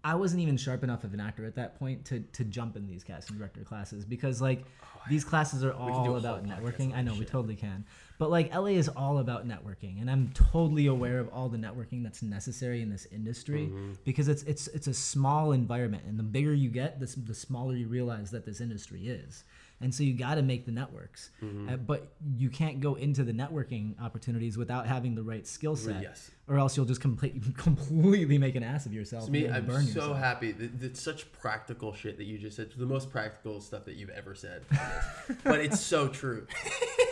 i 0.06 0.14
wasn't 0.16 0.42
even 0.42 0.58
sharp 0.58 0.84
enough 0.84 1.06
of 1.06 1.14
an 1.14 1.20
actor 1.22 1.46
at 1.46 1.56
that 1.56 1.80
point 1.80 2.04
to 2.06 2.20
to 2.34 2.44
jump 2.44 2.76
in 2.76 2.86
these 2.88 3.04
casting 3.04 3.38
director 3.38 3.62
classes 3.62 4.04
because 4.06 4.42
like 4.42 4.66
these 5.10 5.24
classes 5.26 5.64
are 5.64 5.74
all 5.74 6.16
about 6.18 6.46
networking. 6.46 6.94
i 6.94 7.02
know 7.02 7.12
this 7.12 7.20
we 7.20 7.26
totally 7.26 7.56
can. 7.56 7.84
But 8.20 8.30
like 8.30 8.54
la 8.54 8.66
is 8.66 8.88
all 8.90 9.18
about 9.18 9.48
networking 9.48 10.00
and 10.02 10.10
i'm 10.10 10.30
totally 10.34 10.88
aware 10.88 11.20
of 11.20 11.30
all 11.30 11.50
the 11.50 11.58
networking 11.58 12.04
that's 12.04 12.22
necessary 12.22 12.82
in 12.82 12.90
this 12.90 13.06
industry 13.12 13.68
Mm-hmm. 13.68 13.92
because 14.06 14.28
it's 14.28 14.44
it's 14.44 14.68
it's 14.68 14.88
a 14.88 14.94
small 14.94 15.52
environment 15.54 16.04
and 16.08 16.18
the 16.20 16.24
bigger 16.24 16.54
you 16.54 16.70
get 16.70 17.00
the, 17.00 17.08
the 17.26 17.34
smaller 17.34 17.76
you 17.76 17.88
realize 17.88 18.32
that 18.32 18.46
this 18.46 18.60
industry 18.62 19.08
is 19.08 19.44
and 19.84 19.94
so 19.94 20.02
you 20.04 20.14
got 20.14 20.36
to 20.36 20.42
make 20.42 20.66
the 20.66 20.72
networks 20.72 21.30
Mm-hmm. 21.44 21.70
Uh, 21.70 21.78
but 21.78 22.14
you 22.38 22.50
can't 22.50 22.80
go 22.80 22.96
into 22.96 23.24
the 23.24 23.34
networking 23.34 23.94
opportunities 24.02 24.58
without 24.58 24.88
having 24.88 25.14
the 25.16 25.22
right 25.24 25.46
skill 25.46 25.76
set 25.76 26.02
Yes. 26.02 26.32
or 26.48 26.58
else 26.58 26.76
you'll 26.76 26.86
just 26.86 27.02
complete, 27.02 27.56
completely 27.58 28.38
make 28.38 28.56
an 28.56 28.64
ass 28.64 28.86
of 28.86 28.94
yourself 28.94 29.26
To 29.26 29.32
me, 29.32 29.48
I'm 29.50 29.68
so 29.70 29.78
yourself. 29.80 30.18
happy. 30.18 30.54
Th- 30.54 30.72
It's 30.82 31.02
such 31.02 31.32
practical 31.34 31.94
shit 31.94 32.18
that 32.18 32.24
you 32.26 32.38
just 32.38 32.56
said. 32.56 32.72
The 32.78 32.86
most 32.86 33.10
practical 33.12 33.60
stuff 33.62 33.86
that 33.86 33.96
you've 33.96 34.10
ever 34.10 34.34
said. 34.36 34.64
but 35.44 35.60
it's 35.60 35.80
so 35.82 36.08
true. 36.08 36.48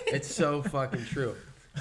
It's 0.07 0.33
so 0.33 0.61
fucking 0.63 1.05
true. 1.05 1.35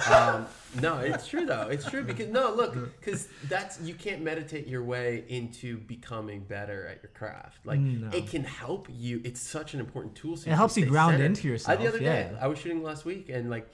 Um, 0.09 0.45
no, 0.81 0.99
it's 0.99 1.27
true 1.27 1.45
though. 1.45 1.67
It's 1.69 1.89
true 1.89 2.03
because 2.03 2.29
no, 2.29 2.53
look, 2.53 2.73
because 2.99 3.27
that's 3.49 3.79
you 3.81 3.93
can't 3.93 4.21
meditate 4.21 4.67
your 4.67 4.83
way 4.83 5.25
into 5.27 5.77
becoming 5.79 6.41
better 6.41 6.87
at 6.87 7.03
your 7.03 7.11
craft. 7.13 7.65
Like 7.65 7.79
No. 7.79 8.09
it 8.15 8.27
can 8.27 8.43
help 8.45 8.87
you. 8.89 9.21
It's 9.25 9.41
such 9.41 9.73
an 9.73 9.79
important 9.81 10.15
tool. 10.15 10.37
So 10.37 10.49
It 10.49 10.53
helps 10.55 10.77
you 10.77 10.85
ground 10.85 11.13
centered. 11.15 11.25
into 11.25 11.47
I, 11.47 11.51
yourself, 11.51 11.79
the 11.79 11.87
other 11.87 11.99
day. 11.99 12.31
I 12.39 12.47
was 12.47 12.57
shooting 12.59 12.81
last 12.83 13.03
week, 13.03 13.27
and 13.29 13.49
like, 13.49 13.69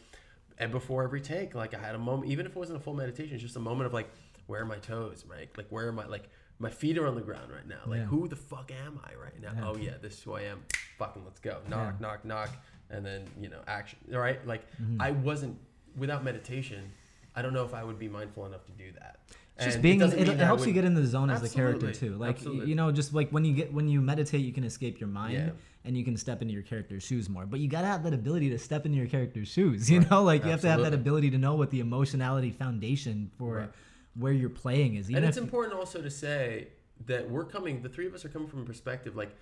and 0.58 0.72
before 0.72 1.04
every 1.04 1.22
take, 1.22 1.54
like 1.54 1.76
I 1.76 1.80
had 1.80 1.94
a 1.94 2.00
moment, 2.00 2.32
even 2.32 2.48
if 2.48 2.54
it 2.54 2.58
wasn't 2.58 2.78
a 2.78 2.82
full 2.82 2.96
meditation, 2.96 3.36
it's 3.36 3.44
just 3.44 3.56
a 3.56 3.60
moment 3.60 3.86
of 3.86 3.94
like, 3.94 4.10
where 4.48 4.62
are 4.62 4.66
my 4.66 4.78
toes, 4.80 5.24
Mike? 5.30 5.54
Like, 5.56 5.68
where 5.70 5.88
are 5.88 5.92
my 5.92 6.06
like 6.08 6.30
my 6.58 6.72
feet 6.72 6.98
are 6.98 7.06
on 7.06 7.14
the 7.14 7.22
ground 7.22 7.52
right 7.52 7.68
now. 7.68 7.82
Like, 7.86 8.00
Yeah. 8.00 8.06
who 8.06 8.28
the 8.28 8.36
fuck 8.36 8.72
am 8.72 9.00
I 9.06 9.14
right 9.24 9.40
now? 9.40 9.52
Yeah. 9.56 9.68
Oh 9.70 9.76
yeah, 9.78 9.92
this 10.02 10.14
is 10.14 10.24
who 10.24 10.34
I 10.34 10.42
am. 10.44 10.64
Fucking 10.98 11.24
let's 11.24 11.40
go. 11.40 11.60
Knock, 11.70 11.94
Yeah. 12.00 12.08
knock, 12.08 12.26
knock, 12.26 12.50
and 12.90 13.06
then 13.06 13.26
you 13.40 13.50
know 13.50 13.60
action. 13.68 14.00
All 14.12 14.20
right, 14.20 14.44
like 14.48 14.66
Mm-hmm. 14.82 15.00
I 15.00 15.12
wasn't 15.12 15.60
without 15.98 16.24
meditation. 16.24 16.92
I 17.36 17.42
don't 17.42 17.54
know 17.54 17.66
if 17.66 17.74
I 17.74 17.84
would 17.84 18.00
be 18.00 18.08
mindful 18.08 18.46
enough 18.46 18.66
to 18.66 18.72
do 18.72 18.92
that. 18.94 19.20
It's 19.58 19.66
just 19.66 19.82
being, 19.82 20.02
it, 20.02 20.14
it, 20.14 20.28
mean 20.28 20.38
that 20.38 20.44
I 20.44 20.46
helps 20.46 20.68
you 20.68 20.74
get 20.74 20.86
in 20.86 20.94
the 20.94 21.06
zone 21.06 21.30
as 21.32 21.42
the 21.42 21.50
character 21.50 21.92
too. 21.92 22.16
Like 22.16 22.36
Absolutely. 22.38 22.68
you 22.68 22.76
know, 22.76 22.92
just 22.92 23.14
like 23.14 23.30
when 23.32 23.44
you 23.44 23.54
get 23.54 23.74
when 23.74 23.88
you 23.88 24.02
meditate, 24.02 24.42
you 24.42 24.54
can 24.54 24.64
escape 24.64 25.00
your 25.00 25.10
mind 25.10 25.34
Yeah. 25.34 25.50
and 25.84 25.98
you 25.98 26.04
can 26.04 26.16
step 26.16 26.42
into 26.44 26.54
your 26.54 26.62
character's 26.64 27.04
shoes 27.04 27.28
more. 27.28 27.46
But 27.48 27.60
you 27.60 27.68
gotta 27.68 27.88
have 27.88 28.04
that 28.04 28.14
ability 28.14 28.52
to 28.52 28.60
step 28.60 28.86
into 28.86 28.98
your 29.00 29.08
character's 29.08 29.48
shoes. 29.48 29.90
You 29.90 30.02
know, 30.02 30.22
like 30.22 30.44
you 30.46 30.52
have 30.52 30.62
to 30.62 30.70
have 30.70 30.82
that 30.82 30.94
ability 30.94 31.32
to 31.32 31.38
know 31.40 31.56
what 31.56 31.72
the 31.72 31.80
emotionality 31.80 32.52
foundation 32.52 33.32
for 33.38 33.56
Right. 33.56 33.70
where 34.16 34.34
you're 34.34 34.50
playing 34.50 34.96
is. 34.96 35.10
Even 35.10 35.24
and 35.24 35.30
it's 35.30 35.38
important 35.40 35.74
also 35.74 36.02
to 36.04 36.10
say 36.12 36.68
that 37.06 37.30
we're 37.30 37.46
coming 37.46 37.82
the 37.82 37.90
three 37.90 38.06
of 38.08 38.14
us 38.14 38.26
are 38.26 38.30
coming 38.30 38.48
from 38.48 38.62
a 38.62 38.66
perspective 38.66 39.16
like 39.16 39.36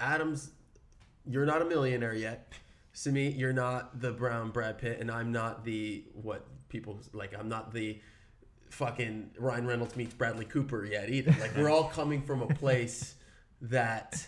adam's 0.00 0.50
you're 1.24 1.46
not 1.46 1.62
a 1.62 1.64
millionaire 1.64 2.14
yet 2.14 2.52
Simi, 2.98 3.28
you're 3.30 3.52
not 3.52 4.00
the 4.00 4.10
brown 4.10 4.50
brad 4.50 4.76
pitt 4.78 4.98
and 5.00 5.08
i'm 5.08 5.30
not 5.30 5.64
the 5.64 6.02
what 6.14 6.44
people 6.68 6.98
like 7.12 7.32
i'm 7.38 7.48
not 7.48 7.72
the 7.72 8.00
fucking 8.70 9.30
ryan 9.38 9.68
reynolds 9.68 9.94
meets 9.94 10.12
bradley 10.14 10.44
cooper 10.44 10.84
yet 10.84 11.08
either 11.08 11.30
like 11.40 11.56
we're 11.56 11.70
all 11.70 11.84
coming 11.84 12.20
from 12.20 12.42
a 12.42 12.48
place 12.48 13.14
that 13.62 14.26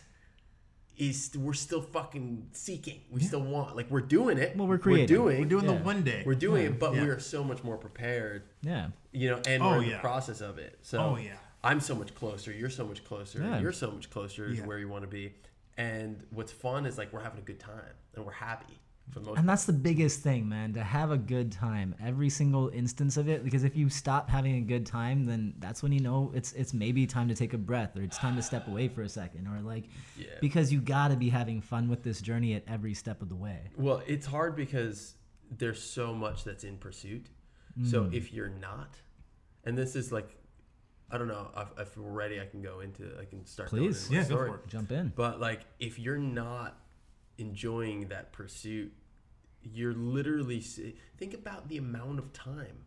is 0.97 1.33
we're 1.37 1.53
still 1.53 1.83
fucking 1.83 2.47
seeking 2.53 3.01
we 3.11 3.21
still 3.21 3.43
want 3.43 3.75
like 3.75 3.91
we're 3.91 4.01
doing 4.01 4.39
it 4.39 4.57
Well, 4.57 4.69
we're 4.69 4.79
creating. 4.79 5.03
we're 5.21 5.25
doing 5.25 5.39
We're 5.41 5.49
doing 5.49 5.65
Yeah. 5.65 5.79
the 5.79 5.83
one 5.85 6.03
day. 6.05 6.23
we're 6.25 6.35
doing 6.37 6.67
it 6.67 6.79
but 6.79 6.95
Yeah. 6.95 7.03
we 7.03 7.09
are 7.09 7.19
so 7.19 7.43
much 7.43 7.65
more 7.65 7.77
prepared 7.77 8.45
yeah, 8.63 8.91
you 9.11 9.31
know, 9.31 9.41
and 9.49 9.65
Oh, 9.65 9.71
we're 9.71 9.77
in 9.79 9.83
the 9.87 9.89
yeah. 9.91 10.01
process 10.01 10.41
of 10.41 10.59
it. 10.59 10.79
So 10.83 10.99
Oh, 11.01 11.17
yeah. 11.17 11.33
I'm 11.65 11.81
so 11.81 11.95
much 11.97 12.15
closer. 12.15 12.53
You're 12.53 12.71
so 12.71 12.85
much 12.87 13.03
closer. 13.05 13.41
Yeah. 13.43 13.59
You're 13.59 13.73
so 13.73 13.91
much 13.91 14.11
closer 14.11 14.49
Yeah. 14.49 14.61
to 14.63 14.69
where 14.69 14.79
you 14.79 14.89
want 14.89 15.03
to 15.03 15.09
be. 15.09 15.33
And 15.81 16.23
what's 16.31 16.53
fun 16.53 16.85
is 16.87 16.99
like 16.99 17.13
we're 17.13 17.23
having 17.23 17.39
a 17.41 17.49
good 17.51 17.61
time 17.61 17.95
and 18.15 18.25
we're 18.27 18.33
happy 18.33 18.79
for 19.11 19.19
the 19.21 19.27
most. 19.27 19.39
and 19.39 19.49
that's 19.49 19.65
the 19.65 19.73
biggest 19.73 20.21
thing, 20.21 20.49
man. 20.49 20.73
To 20.75 20.83
have 20.85 21.11
a 21.11 21.17
good 21.19 21.51
time, 21.51 21.95
every 22.05 22.29
single 22.31 22.69
instance 22.69 23.17
of 23.17 23.29
it. 23.29 23.43
Because 23.43 23.65
if 23.65 23.75
you 23.77 23.89
stop 23.89 24.29
having 24.29 24.57
a 24.57 24.61
good 24.61 24.85
time, 24.85 25.25
then 25.25 25.55
that's 25.59 25.83
when 25.83 25.91
you 25.93 26.01
know 26.01 26.31
it's 26.35 26.53
it's 26.53 26.73
maybe 26.75 27.07
time 27.07 27.29
to 27.29 27.35
take 27.35 27.55
a 27.55 27.59
breath 27.59 27.97
or 27.97 28.03
it's 28.03 28.19
time 28.19 28.37
to 28.37 28.43
step 28.43 28.69
away 28.69 28.89
for 28.89 29.03
a 29.03 29.09
second 29.09 29.47
or 29.49 29.61
like 29.63 29.85
Yeah. 30.17 30.27
because 30.41 30.73
you 30.73 30.81
got 30.81 31.09
to 31.09 31.17
be 31.17 31.29
having 31.31 31.61
fun 31.61 31.89
with 31.89 32.03
this 32.03 32.21
journey 32.21 32.55
at 32.55 32.63
every 32.69 32.95
step 32.95 33.23
of 33.23 33.29
the 33.31 33.37
way. 33.37 33.71
Well, 33.77 34.03
it's 34.07 34.27
hard 34.27 34.55
because 34.55 35.15
there's 35.51 35.83
so 35.83 36.15
much 36.15 36.45
that's 36.45 36.63
in 36.65 36.77
pursuit. 36.77 37.27
So 37.85 38.05
Mm. 38.05 38.15
if 38.15 38.33
you're 38.35 38.49
not, 38.69 38.97
and 39.65 39.79
this 39.79 39.97
is 39.97 40.13
like, 40.13 40.37
I 41.13 41.19
don't 41.19 41.29
know 41.29 41.49
if, 41.57 41.89
if 41.89 41.97
we're 41.97 42.11
ready, 42.11 42.41
I 42.41 42.47
can 42.47 42.63
go 42.63 42.81
into, 42.81 43.11
I 43.21 43.25
can 43.25 43.45
start. 43.47 43.69
Please. 43.71 44.09
Yeah, 44.11 44.23
go 44.25 44.37
for 44.37 44.55
it. 44.57 44.69
Jump 44.69 44.93
in. 44.93 45.13
But 45.17 45.41
like, 45.41 45.61
if 45.79 45.99
you're 45.99 46.19
not 46.19 46.79
enjoying 47.39 48.09
that 48.09 48.33
pursuit, 48.33 48.93
you're 49.63 49.95
literally 49.95 50.61
think 50.61 51.35
about 51.35 51.69
the 51.69 51.77
amount 51.79 52.19
of 52.19 52.33
time 52.33 52.85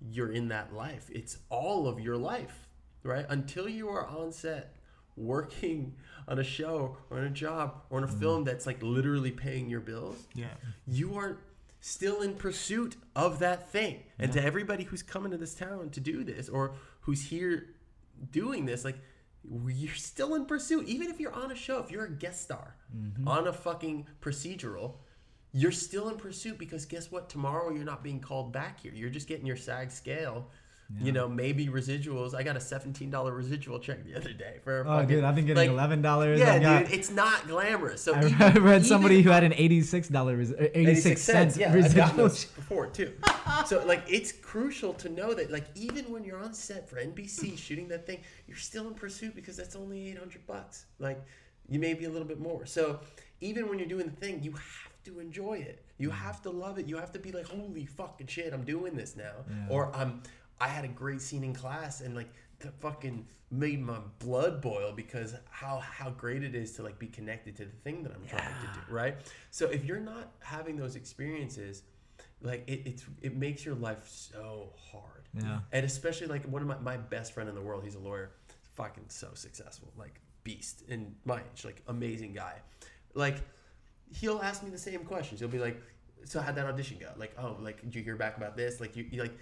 you're 0.00 0.30
in 0.32 0.48
that 0.48 0.74
life. 0.74 1.08
It's 1.12 1.38
all 1.48 1.88
of 1.88 1.98
your 2.00 2.16
life, 2.16 2.68
right? 3.02 3.24
Until 3.28 3.68
you 3.68 3.88
are 3.88 4.06
on 4.06 4.32
set 4.32 4.76
working 5.16 5.94
on 6.28 6.38
a 6.38 6.44
show 6.44 6.96
or 7.10 7.18
on 7.18 7.24
a 7.24 7.30
job 7.30 7.82
or 7.90 8.00
Mm. 8.00 8.02
on 8.02 8.08
a 8.08 8.12
film 8.12 8.44
that's 8.44 8.66
like 8.66 8.82
literally 8.82 9.30
paying 9.30 9.68
your 9.70 9.80
bills, 9.80 10.26
Yeah. 10.34 10.48
you 10.86 11.14
are 11.16 11.38
still 11.80 12.22
in 12.22 12.34
pursuit 12.34 12.96
of 13.14 13.38
that 13.40 13.70
thing. 13.70 14.02
And 14.18 14.32
to 14.32 14.42
everybody 14.42 14.84
who's 14.84 15.02
coming 15.02 15.30
to 15.32 15.36
this 15.38 15.54
town 15.54 15.90
to 15.90 16.00
do 16.00 16.24
this 16.24 16.48
or 16.48 16.74
who's 17.04 17.22
here 17.22 17.66
doing 18.30 18.64
this, 18.66 18.84
like 18.84 18.98
you're 19.66 19.94
still 19.94 20.34
in 20.34 20.46
pursuit. 20.46 20.88
Even 20.88 21.10
if 21.10 21.20
you're 21.20 21.34
on 21.34 21.50
a 21.50 21.54
show, 21.54 21.78
if 21.78 21.90
you're 21.90 22.06
a 22.06 22.10
guest 22.10 22.42
star 22.42 22.76
mm-hmm. 22.96 23.28
on 23.28 23.46
a 23.46 23.52
fucking 23.52 24.06
procedural, 24.20 24.94
you're 25.52 25.72
still 25.72 26.08
in 26.08 26.16
pursuit 26.16 26.58
because 26.58 26.86
guess 26.86 27.12
what? 27.12 27.28
Tomorrow 27.28 27.72
you're 27.72 27.84
not 27.84 28.02
being 28.02 28.20
called 28.20 28.52
back 28.52 28.80
here. 28.80 28.92
You're 28.94 29.10
just 29.10 29.28
getting 29.28 29.46
your 29.46 29.56
SAG 29.56 29.90
scale. 29.90 30.48
You 31.00 31.12
know, 31.12 31.28
maybe 31.28 31.66
residuals. 31.68 32.34
I 32.34 32.42
got 32.42 32.56
a 32.56 32.60
seventeen 32.60 33.10
dollar 33.10 33.32
residual 33.32 33.78
check 33.80 34.04
the 34.04 34.14
other 34.14 34.32
day 34.32 34.58
for. 34.62 34.80
a 34.80 34.82
Oh, 34.82 34.84
fucking- 35.00 35.08
dude, 35.08 35.24
I've 35.24 35.34
been 35.34 35.46
getting 35.46 35.62
like, 35.62 35.70
eleven 35.70 36.02
dollars. 36.02 36.38
Yeah, 36.38 36.58
got, 36.58 36.84
dude, 36.84 36.92
it's 36.92 37.10
not 37.10 37.48
glamorous. 37.48 38.02
So 38.02 38.14
I 38.14 38.26
even- 38.26 38.62
read 38.62 38.84
somebody 38.84 39.14
even- 39.16 39.24
who 39.24 39.30
had 39.30 39.44
an 39.44 39.54
eighty-six 39.54 40.08
dollar, 40.08 40.40
uh, 40.40 40.44
eighty-six 40.74 41.22
cents 41.22 41.56
Yeah, 41.56 41.72
residual. 41.72 42.28
before 42.28 42.86
too. 42.88 43.12
so 43.66 43.84
like, 43.86 44.02
it's 44.08 44.30
crucial 44.30 44.92
to 44.94 45.08
know 45.08 45.32
that 45.34 45.50
like 45.50 45.64
even 45.74 46.04
when 46.12 46.22
you're 46.22 46.38
on 46.38 46.52
set 46.54 46.88
for 46.88 46.96
NBC 46.96 47.56
shooting 47.58 47.88
that 47.88 48.06
thing, 48.06 48.20
you're 48.46 48.56
still 48.56 48.86
in 48.86 48.94
pursuit 48.94 49.34
because 49.34 49.56
that's 49.56 49.74
only 49.74 50.10
eight 50.10 50.18
hundred 50.18 50.46
bucks. 50.46 50.84
Like, 50.98 51.20
you 51.68 51.78
may 51.80 51.94
be 51.94 52.04
a 52.04 52.10
little 52.10 52.28
bit 52.28 52.38
more. 52.40 52.66
So 52.66 53.00
even 53.40 53.68
when 53.68 53.78
you're 53.78 53.88
doing 53.88 54.06
the 54.06 54.16
thing, 54.16 54.42
you 54.42 54.52
have 54.52 54.92
to 55.04 55.18
enjoy 55.18 55.54
it. 55.54 55.82
You 55.98 56.10
have 56.10 56.42
to 56.42 56.50
love 56.50 56.78
it. 56.78 56.86
You 56.86 56.96
have 56.98 57.12
to 57.12 57.18
be 57.18 57.32
like, 57.32 57.46
holy 57.46 57.86
fucking 57.86 58.26
shit, 58.26 58.52
I'm 58.52 58.64
doing 58.64 58.94
this 58.94 59.16
now. 59.16 59.32
Or 59.70 59.94
I'm. 59.96 60.22
I 60.60 60.68
had 60.68 60.84
a 60.84 60.88
great 60.88 61.20
scene 61.20 61.44
in 61.44 61.54
class, 61.54 62.00
and 62.00 62.14
like 62.14 62.32
that 62.60 62.74
fucking 62.80 63.26
made 63.50 63.80
my 63.80 63.98
blood 64.18 64.60
boil 64.60 64.92
because 64.92 65.34
how 65.50 65.78
how 65.78 66.10
great 66.10 66.42
it 66.42 66.54
is 66.54 66.72
to 66.72 66.82
like 66.82 66.98
be 66.98 67.06
connected 67.06 67.56
to 67.56 67.64
the 67.64 67.76
thing 67.82 68.02
that 68.02 68.12
I'm 68.12 68.26
trying 68.26 68.42
to 68.42 68.66
do, 68.74 68.80
right? 68.94 69.16
So 69.50 69.66
if 69.66 69.84
you're 69.84 70.00
not 70.00 70.32
having 70.40 70.76
those 70.76 70.96
experiences, 70.96 71.82
like 72.40 72.64
it, 72.66 72.82
it's 72.84 73.04
it 73.22 73.36
makes 73.36 73.64
your 73.64 73.74
life 73.74 74.06
so 74.06 74.72
hard. 74.90 75.28
Yeah. 75.34 75.60
And 75.72 75.84
especially 75.84 76.26
like 76.26 76.44
one 76.44 76.62
of 76.62 76.68
my, 76.68 76.78
my 76.78 76.96
best 76.96 77.32
friend 77.32 77.48
in 77.48 77.54
the 77.54 77.60
world, 77.60 77.84
he's 77.84 77.96
a 77.96 78.00
lawyer, 78.00 78.32
fucking 78.74 79.04
so 79.08 79.30
successful, 79.34 79.92
like 79.96 80.20
beast 80.44 80.82
in 80.88 81.14
my 81.24 81.38
age, 81.38 81.64
like 81.64 81.82
amazing 81.88 82.32
guy. 82.32 82.54
Like 83.14 83.36
he'll 84.12 84.40
ask 84.40 84.62
me 84.62 84.70
the 84.70 84.78
same 84.78 85.04
questions. 85.04 85.40
He'll 85.40 85.48
be 85.48 85.58
like, 85.58 85.80
"So 86.24 86.40
how'd 86.40 86.56
that 86.56 86.66
audition 86.66 86.98
go? 87.00 87.10
Like, 87.16 87.34
oh, 87.38 87.56
like 87.60 87.82
did 87.82 87.94
you 87.94 88.02
hear 88.02 88.16
back 88.16 88.36
about 88.36 88.56
this? 88.56 88.80
Like 88.80 88.96
you, 88.96 89.06
you 89.10 89.22
like." 89.22 89.36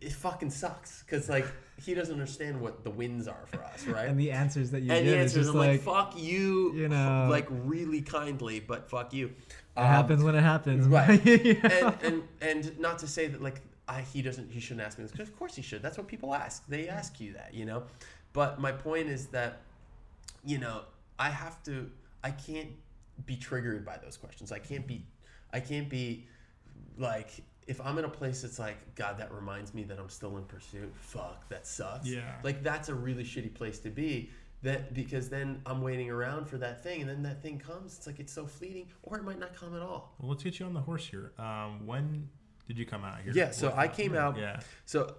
It 0.00 0.12
fucking 0.12 0.50
sucks 0.50 1.02
because 1.02 1.28
like 1.28 1.46
he 1.84 1.94
doesn't 1.94 2.12
understand 2.12 2.60
what 2.60 2.84
the 2.84 2.90
wins 2.90 3.26
are 3.26 3.44
for 3.46 3.62
us, 3.64 3.86
right? 3.86 4.06
And 4.08 4.18
the 4.18 4.30
answers 4.30 4.70
that 4.70 4.82
you 4.82 4.92
and 4.92 5.04
give 5.04 5.14
the 5.14 5.18
is 5.18 5.22
answer 5.36 5.40
is 5.40 5.46
just 5.46 5.54
I'm 5.54 5.58
like, 5.60 5.70
like, 5.70 5.80
fuck 5.82 6.14
you, 6.16 6.72
you 6.74 6.88
know. 6.88 7.26
like 7.30 7.46
really 7.50 8.00
kindly, 8.00 8.60
but 8.60 8.88
fuck 8.88 9.12
you. 9.12 9.26
it 9.28 9.34
Um, 9.76 9.86
happens 9.86 10.22
when 10.22 10.36
it 10.36 10.42
happens. 10.42 10.86
right. 10.86 11.24
You 11.44 11.54
know? 11.62 11.94
and, 12.02 12.22
and 12.40 12.62
and 12.66 12.78
not 12.78 13.00
to 13.00 13.08
say 13.08 13.26
that 13.26 13.42
like 13.42 13.60
I, 13.88 14.02
he 14.02 14.22
doesn't 14.22 14.52
he 14.52 14.60
shouldn't 14.60 14.86
ask 14.86 14.96
me 14.96 15.02
this 15.04 15.10
because 15.10 15.28
of 15.28 15.36
course 15.36 15.56
he 15.56 15.62
should 15.62 15.82
that's 15.82 15.98
what 15.98 16.06
people 16.06 16.32
ask 16.34 16.64
they 16.68 16.88
ask 16.88 17.20
you 17.20 17.32
that 17.34 17.52
you 17.52 17.66
know 17.66 17.82
but 18.32 18.58
my 18.60 18.70
point 18.72 19.08
is 19.08 19.26
that 19.28 19.60
you 20.44 20.58
know 20.58 20.82
I 21.18 21.30
have 21.30 21.62
to 21.64 21.90
I 22.22 22.30
can't 22.30 22.70
be 23.26 23.36
triggered 23.36 23.84
by 23.84 23.96
those 23.98 24.16
questions 24.16 24.52
I 24.52 24.58
can't 24.60 24.86
be 24.86 25.04
I 25.52 25.60
can't 25.60 25.88
be 25.90 26.26
like 26.96 27.30
if 27.66 27.80
I'm 27.80 27.98
in 27.98 28.04
a 28.04 28.08
place 28.08 28.42
that's 28.42 28.58
like 28.58 28.94
God 28.94 29.18
that 29.18 29.32
reminds 29.32 29.72
me 29.74 29.84
that 29.84 29.98
I'm 29.98 30.08
still 30.08 30.36
in 30.36 30.44
pursuit 30.44 30.92
fuck 30.96 31.48
that 31.48 31.66
sucks 31.66 32.06
Yeah. 32.06 32.34
like 32.42 32.62
that's 32.62 32.88
a 32.88 32.94
really 32.94 33.24
shitty 33.24 33.54
place 33.54 33.78
to 33.80 33.90
be 33.90 34.30
that 34.62 34.94
because 34.94 35.28
then 35.28 35.60
I'm 35.66 35.80
waiting 35.82 36.10
around 36.10 36.46
for 36.46 36.58
that 36.58 36.82
thing 36.82 37.00
and 37.02 37.08
then 37.10 37.22
that 37.22 37.42
thing 37.42 37.58
comes 37.58 37.96
it's 37.96 38.06
like 38.06 38.18
it's 38.20 38.32
so 38.32 38.46
fleeting 38.46 38.86
or 39.02 39.18
it 39.18 39.24
might 39.24 39.38
not 39.38 39.54
come 39.54 39.74
at 39.76 39.82
all 39.82 40.14
Well, 40.18 40.30
let's 40.30 40.42
get 40.42 40.58
you 40.58 40.66
on 40.66 40.74
the 40.74 40.80
horse 40.80 41.06
here. 41.06 41.32
Um, 41.38 41.86
when 41.86 42.28
did 42.66 42.78
you 42.78 42.86
come 42.86 43.04
out 43.04 43.20
here? 43.20 43.32
Yeah, 43.34 43.50
so 43.50 43.74
I 43.76 43.88
came 43.88 44.14
out- 44.16 44.38
Yeah. 44.38 44.60
So, 44.86 45.04
uh, 45.04 45.12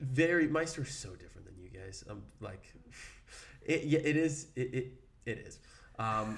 very 0.00 0.46
my 0.48 0.64
story's 0.64 0.94
so 0.94 1.10
different 1.16 1.46
than 1.48 1.56
you 1.58 1.68
guys. 1.68 2.04
I'm 2.08 2.22
like, 2.40 2.72
it 3.62 3.84
yeah, 3.84 3.98
it 4.00 4.16
is 4.16 4.48
it 4.56 4.74
it, 4.74 4.86
it 5.26 5.38
is. 5.38 5.58
Um, 5.98 6.36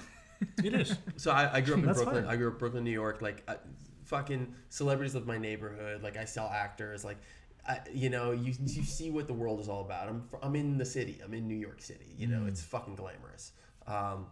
It 0.63 0.73
is. 0.73 0.95
so 1.17 1.31
I, 1.31 1.55
I 1.55 1.61
grew 1.61 1.75
up 1.75 1.79
in 1.81 1.85
That's 1.85 1.97
Brooklyn. 2.01 2.23
fine. 2.25 2.33
I 2.33 2.35
grew 2.37 2.47
up 2.47 2.53
in 2.53 2.59
Brooklyn, 2.59 2.83
New 2.83 2.91
York. 2.91 3.21
Like, 3.21 3.43
I, 3.47 3.55
fucking 4.05 4.53
celebrities 4.69 5.15
of 5.15 5.27
my 5.27 5.37
neighborhood. 5.37 6.03
Like, 6.03 6.17
I 6.17 6.25
sell 6.25 6.49
actors. 6.53 7.03
Like, 7.03 7.17
I, 7.67 7.79
you 7.93 8.09
know, 8.09 8.31
you 8.31 8.53
you 8.65 8.83
see 8.83 9.09
what 9.11 9.27
the 9.27 9.33
world 9.33 9.59
is 9.59 9.67
all 9.67 9.81
about. 9.81 10.07
I'm 10.07 10.27
I'm 10.41 10.55
in 10.55 10.77
the 10.77 10.85
city. 10.85 11.19
I'm 11.23 11.33
in 11.33 11.47
New 11.47 11.55
York 11.55 11.81
City. 11.81 12.13
You 12.17 12.27
know, 12.27 12.45
it's 12.47 12.61
fucking 12.63 12.95
glamorous. 12.95 13.51
Um, 13.87 14.27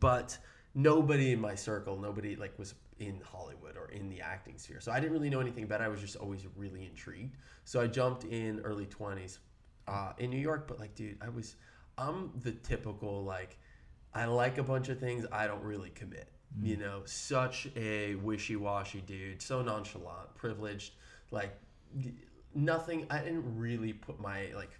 but 0.00 0.36
nobody 0.74 1.32
in 1.32 1.40
my 1.40 1.54
circle, 1.54 1.98
nobody 1.98 2.36
like 2.36 2.58
was 2.58 2.74
in 2.98 3.20
Hollywood 3.24 3.76
or 3.76 3.90
in 3.90 4.08
the 4.08 4.20
acting 4.20 4.58
sphere. 4.58 4.80
So 4.80 4.92
I 4.92 5.00
didn't 5.00 5.12
really 5.12 5.30
know 5.30 5.40
anything 5.40 5.64
about 5.64 5.80
it. 5.80 5.84
I 5.84 5.88
was 5.88 6.00
just 6.00 6.16
always 6.16 6.46
really 6.56 6.84
intrigued. 6.84 7.36
So 7.64 7.80
I 7.80 7.86
jumped 7.86 8.24
in 8.24 8.60
early 8.60 8.86
20s 8.86 9.38
uh, 9.88 10.12
in 10.18 10.30
New 10.30 10.38
York. 10.38 10.68
But 10.68 10.78
like, 10.78 10.94
dude, 10.94 11.16
I 11.20 11.28
was, 11.28 11.56
I'm 11.98 12.30
the 12.42 12.52
typical 12.52 13.24
like, 13.24 13.58
I 14.14 14.26
like 14.26 14.58
a 14.58 14.62
bunch 14.62 14.88
of 14.88 15.00
things. 15.00 15.26
I 15.32 15.46
don't 15.46 15.62
really 15.62 15.90
commit. 15.90 16.28
You 16.62 16.76
know, 16.76 17.02
such 17.04 17.66
a 17.74 18.14
wishy-washy 18.14 19.00
dude, 19.00 19.42
so 19.42 19.60
nonchalant, 19.60 20.36
privileged, 20.36 20.94
like 21.32 21.52
nothing. 22.54 23.06
I 23.10 23.18
didn't 23.18 23.58
really 23.58 23.92
put 23.92 24.20
my 24.20 24.52
like 24.54 24.70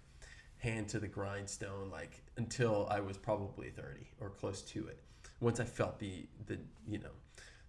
hand 0.57 0.87
to 0.89 0.99
the 0.99 1.07
grindstone 1.07 1.91
like 1.91 2.23
until 2.37 2.87
I 2.89 2.99
was 3.01 3.17
probably 3.17 3.69
30 3.69 4.07
or 4.21 4.29
close 4.29 4.61
to 4.61 4.87
it. 4.87 4.99
Once 5.41 5.59
I 5.59 5.65
felt 5.65 5.99
the 5.99 6.25
the 6.47 6.57
you 6.87 6.99
know 6.99 7.09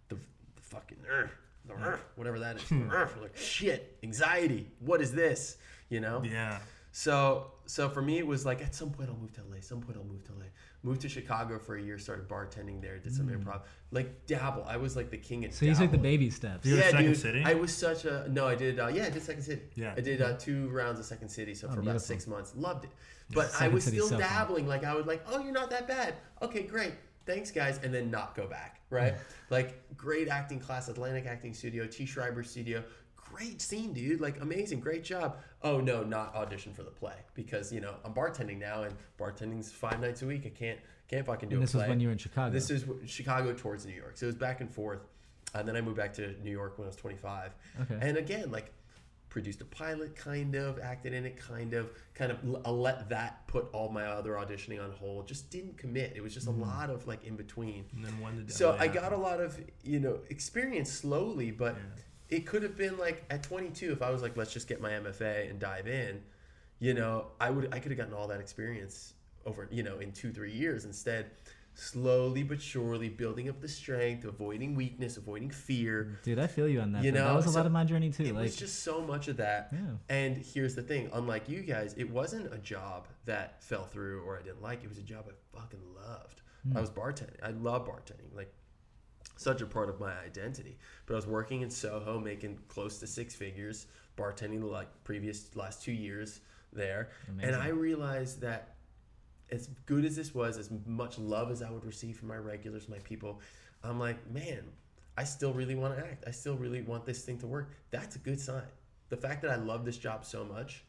the, 0.08 0.14
the 0.14 0.62
fucking 0.62 0.98
uh, 1.12 1.26
the, 1.66 1.74
uh, 1.74 1.96
whatever 2.14 2.38
that 2.38 2.56
is, 2.56 2.72
uh, 2.72 3.08
like 3.20 3.36
shit, 3.36 3.98
anxiety. 4.04 4.70
What 4.78 5.00
is 5.00 5.12
this? 5.12 5.56
You 5.88 6.00
know. 6.00 6.22
Yeah. 6.24 6.58
So 6.92 7.52
so 7.66 7.88
for 7.88 8.02
me 8.02 8.18
it 8.18 8.26
was 8.26 8.46
like 8.46 8.62
at 8.62 8.74
some 8.74 8.90
point 8.90 9.10
I'll 9.10 9.16
move 9.16 9.32
to 9.34 9.40
LA. 9.42 9.60
Some 9.60 9.80
point 9.80 9.98
I'll 9.98 10.04
move 10.04 10.24
to 10.24 10.32
LA. 10.32 10.46
Moved 10.86 11.00
to 11.00 11.08
Chicago 11.08 11.58
for 11.58 11.74
a 11.74 11.82
year. 11.82 11.98
Started 11.98 12.28
bartending 12.28 12.80
there. 12.80 12.96
Did 12.98 13.12
some 13.12 13.26
improv. 13.26 13.62
Like 13.90 14.24
dabble. 14.26 14.64
I 14.68 14.76
was 14.76 14.94
like 14.94 15.10
the 15.10 15.16
king 15.16 15.44
at. 15.44 15.52
so 15.52 15.66
you 15.66 15.74
took 15.74 15.90
the 15.90 15.98
baby 15.98 16.30
steps. 16.30 16.64
You 16.64 16.76
yeah, 16.76 16.90
Second 16.90 17.06
dude. 17.06 17.16
City? 17.16 17.42
I 17.44 17.54
was 17.54 17.74
such 17.74 18.04
a 18.04 18.28
no. 18.28 18.46
I 18.46 18.54
did. 18.54 18.78
Uh, 18.78 18.86
yeah, 18.86 19.06
I 19.06 19.10
did 19.10 19.20
Second 19.20 19.42
City. 19.42 19.62
Yeah. 19.74 19.94
I 19.96 20.00
did 20.00 20.22
uh, 20.22 20.34
two 20.34 20.68
rounds 20.68 21.00
of 21.00 21.04
Second 21.04 21.28
City. 21.28 21.56
So 21.56 21.66
Oh, 21.68 21.74
for 21.74 21.80
about 21.80 22.00
six 22.00 22.28
months, 22.28 22.52
loved 22.54 22.84
it. 22.84 22.90
But 23.34 23.50
I 23.58 23.66
was 23.66 23.82
City's 23.82 24.04
still 24.04 24.16
so 24.16 24.24
fun. 24.24 24.30
dabbling. 24.30 24.68
Like 24.68 24.84
I 24.84 24.94
was 24.94 25.06
like, 25.06 25.22
oh, 25.28 25.42
you're 25.42 25.52
not 25.52 25.70
that 25.70 25.88
bad. 25.88 26.14
Okay, 26.40 26.62
great. 26.62 26.94
Thanks, 27.26 27.50
guys, 27.50 27.80
and 27.82 27.92
then 27.92 28.08
not 28.08 28.36
go 28.36 28.46
back. 28.46 28.80
Right? 28.88 29.14
like 29.50 29.82
great 29.96 30.28
acting 30.28 30.60
class, 30.60 30.86
Atlantic 30.88 31.26
Acting 31.26 31.52
Studio, 31.52 31.84
T. 31.88 32.06
Schreiber 32.06 32.44
Studio. 32.44 32.84
Great 33.32 33.60
scene, 33.60 33.92
dude. 33.92 34.20
Like 34.20 34.40
amazing, 34.40 34.80
great 34.80 35.04
job. 35.04 35.38
Oh 35.62 35.80
no, 35.80 36.02
not 36.02 36.34
audition 36.34 36.72
for 36.72 36.82
the 36.82 36.90
play 36.90 37.16
because 37.34 37.72
you 37.72 37.80
know 37.80 37.94
I'm 38.04 38.14
bartending 38.14 38.58
now, 38.58 38.84
and 38.84 38.94
bartending's 39.18 39.72
five 39.72 40.00
nights 40.00 40.22
a 40.22 40.26
week. 40.26 40.42
I 40.46 40.50
can't 40.50 40.78
can't 41.08 41.26
fucking 41.26 41.48
do 41.48 41.56
And 41.56 41.62
a 41.62 41.66
this 41.66 41.74
was 41.74 41.88
when 41.88 42.00
you 42.00 42.08
were 42.08 42.12
in 42.12 42.18
Chicago. 42.18 42.52
This 42.52 42.70
is 42.70 42.84
Chicago 43.06 43.52
towards 43.52 43.86
New 43.86 43.94
York. 43.94 44.16
So 44.16 44.26
it 44.26 44.28
was 44.28 44.36
back 44.36 44.60
and 44.60 44.72
forth. 44.72 45.00
And 45.54 45.66
then 45.66 45.76
I 45.76 45.80
moved 45.80 45.96
back 45.96 46.12
to 46.14 46.34
New 46.42 46.50
York 46.50 46.78
when 46.78 46.86
I 46.86 46.88
was 46.88 46.96
25. 46.96 47.54
Okay. 47.82 47.98
And 48.00 48.16
again, 48.16 48.50
like 48.50 48.72
produced 49.28 49.60
a 49.60 49.64
pilot, 49.66 50.16
kind 50.16 50.54
of, 50.54 50.78
acted 50.80 51.12
in 51.12 51.24
it, 51.24 51.36
kind 51.36 51.74
of, 51.74 51.90
kind 52.14 52.32
of 52.32 52.38
l- 52.44 52.62
I 52.64 52.70
let 52.70 53.08
that 53.10 53.46
put 53.46 53.68
all 53.72 53.88
my 53.88 54.06
other 54.06 54.32
auditioning 54.32 54.82
on 54.82 54.90
hold. 54.92 55.28
Just 55.28 55.50
didn't 55.50 55.78
commit. 55.78 56.14
It 56.16 56.22
was 56.22 56.34
just 56.34 56.48
a 56.48 56.50
mm. 56.50 56.60
lot 56.60 56.90
of 56.90 57.06
like 57.06 57.24
in 57.24 57.36
between. 57.36 57.84
And 57.94 58.04
then 58.04 58.18
when 58.20 58.36
did 58.36 58.52
So 58.52 58.76
I 58.78 58.88
got 58.88 59.12
a 59.12 59.16
lot 59.16 59.40
of, 59.40 59.58
you 59.84 60.00
know, 60.00 60.18
experience 60.30 60.90
slowly, 60.90 61.50
but 61.50 61.76
it 62.28 62.46
could 62.46 62.62
have 62.62 62.76
been 62.76 62.98
like 62.98 63.24
at 63.30 63.42
22 63.42 63.92
if 63.92 64.02
I 64.02 64.10
was 64.10 64.22
like, 64.22 64.36
let's 64.36 64.52
just 64.52 64.68
get 64.68 64.80
my 64.80 64.90
MFA 64.90 65.48
and 65.48 65.58
dive 65.58 65.86
in, 65.86 66.22
you 66.78 66.94
know, 66.94 67.28
I 67.40 67.50
would, 67.50 67.72
I 67.72 67.78
could 67.78 67.90
have 67.90 67.98
gotten 67.98 68.14
all 68.14 68.28
that 68.28 68.40
experience 68.40 69.14
over, 69.44 69.68
you 69.70 69.82
know, 69.82 69.98
in 69.98 70.12
two, 70.12 70.32
three 70.32 70.52
years. 70.52 70.84
Instead, 70.84 71.30
slowly 71.74 72.42
but 72.42 72.60
surely 72.60 73.08
building 73.08 73.48
up 73.48 73.60
the 73.60 73.68
strength, 73.68 74.24
avoiding 74.24 74.74
weakness, 74.74 75.16
avoiding 75.16 75.50
fear. 75.50 76.18
Dude, 76.22 76.38
I 76.38 76.46
feel 76.46 76.68
you 76.68 76.80
on 76.80 76.92
that. 76.92 77.04
You 77.04 77.12
know, 77.12 77.28
that 77.28 77.36
was 77.36 77.46
a 77.46 77.50
so 77.50 77.58
lot 77.58 77.66
of 77.66 77.72
my 77.72 77.84
journey 77.84 78.10
too. 78.10 78.24
It 78.24 78.34
like, 78.34 78.44
was 78.44 78.56
just 78.56 78.82
so 78.82 79.00
much 79.02 79.28
of 79.28 79.36
that. 79.36 79.68
Yeah. 79.72 79.78
And 80.08 80.36
here's 80.36 80.74
the 80.74 80.82
thing 80.82 81.10
unlike 81.12 81.48
you 81.48 81.60
guys, 81.60 81.94
it 81.96 82.10
wasn't 82.10 82.52
a 82.52 82.58
job 82.58 83.06
that 83.26 83.62
fell 83.62 83.84
through 83.84 84.22
or 84.24 84.38
I 84.38 84.42
didn't 84.42 84.62
like. 84.62 84.82
It 84.82 84.88
was 84.88 84.98
a 84.98 85.02
job 85.02 85.26
I 85.28 85.58
fucking 85.58 85.80
loved. 85.94 86.40
Hmm. 86.68 86.76
I 86.76 86.80
was 86.80 86.90
bartending. 86.90 87.42
I 87.42 87.50
love 87.50 87.86
bartending. 87.86 88.34
Like, 88.34 88.52
such 89.36 89.60
a 89.60 89.66
part 89.66 89.88
of 89.88 90.00
my 90.00 90.12
identity. 90.24 90.78
But 91.06 91.14
I 91.14 91.16
was 91.16 91.26
working 91.26 91.62
in 91.62 91.70
Soho, 91.70 92.18
making 92.18 92.58
close 92.68 92.98
to 93.00 93.06
six 93.06 93.34
figures, 93.34 93.86
bartending 94.16 94.60
the 94.60 94.66
like 94.66 94.88
previous 95.04 95.54
last 95.56 95.82
two 95.82 95.92
years 95.92 96.40
there, 96.72 97.10
and 97.40 97.54
I 97.54 97.68
realized 97.68 98.40
that 98.42 98.74
as 99.50 99.68
good 99.86 100.04
as 100.04 100.16
this 100.16 100.34
was, 100.34 100.58
as 100.58 100.70
much 100.86 101.18
love 101.18 101.50
as 101.50 101.62
I 101.62 101.70
would 101.70 101.84
receive 101.84 102.16
from 102.16 102.28
my 102.28 102.36
regulars, 102.36 102.88
my 102.88 102.98
people, 102.98 103.40
I'm 103.84 103.98
like, 104.00 104.28
man, 104.30 104.64
I 105.16 105.24
still 105.24 105.52
really 105.52 105.74
want 105.74 105.96
to 105.96 106.04
act. 106.04 106.24
I 106.26 106.30
still 106.32 106.56
really 106.56 106.82
want 106.82 107.06
this 107.06 107.22
thing 107.22 107.38
to 107.38 107.46
work. 107.46 107.70
That's 107.90 108.16
a 108.16 108.18
good 108.18 108.40
sign. 108.40 108.66
The 109.08 109.16
fact 109.16 109.42
that 109.42 109.50
I 109.50 109.56
love 109.56 109.84
this 109.84 109.98
job 109.98 110.24
so 110.24 110.44
much, 110.44 110.84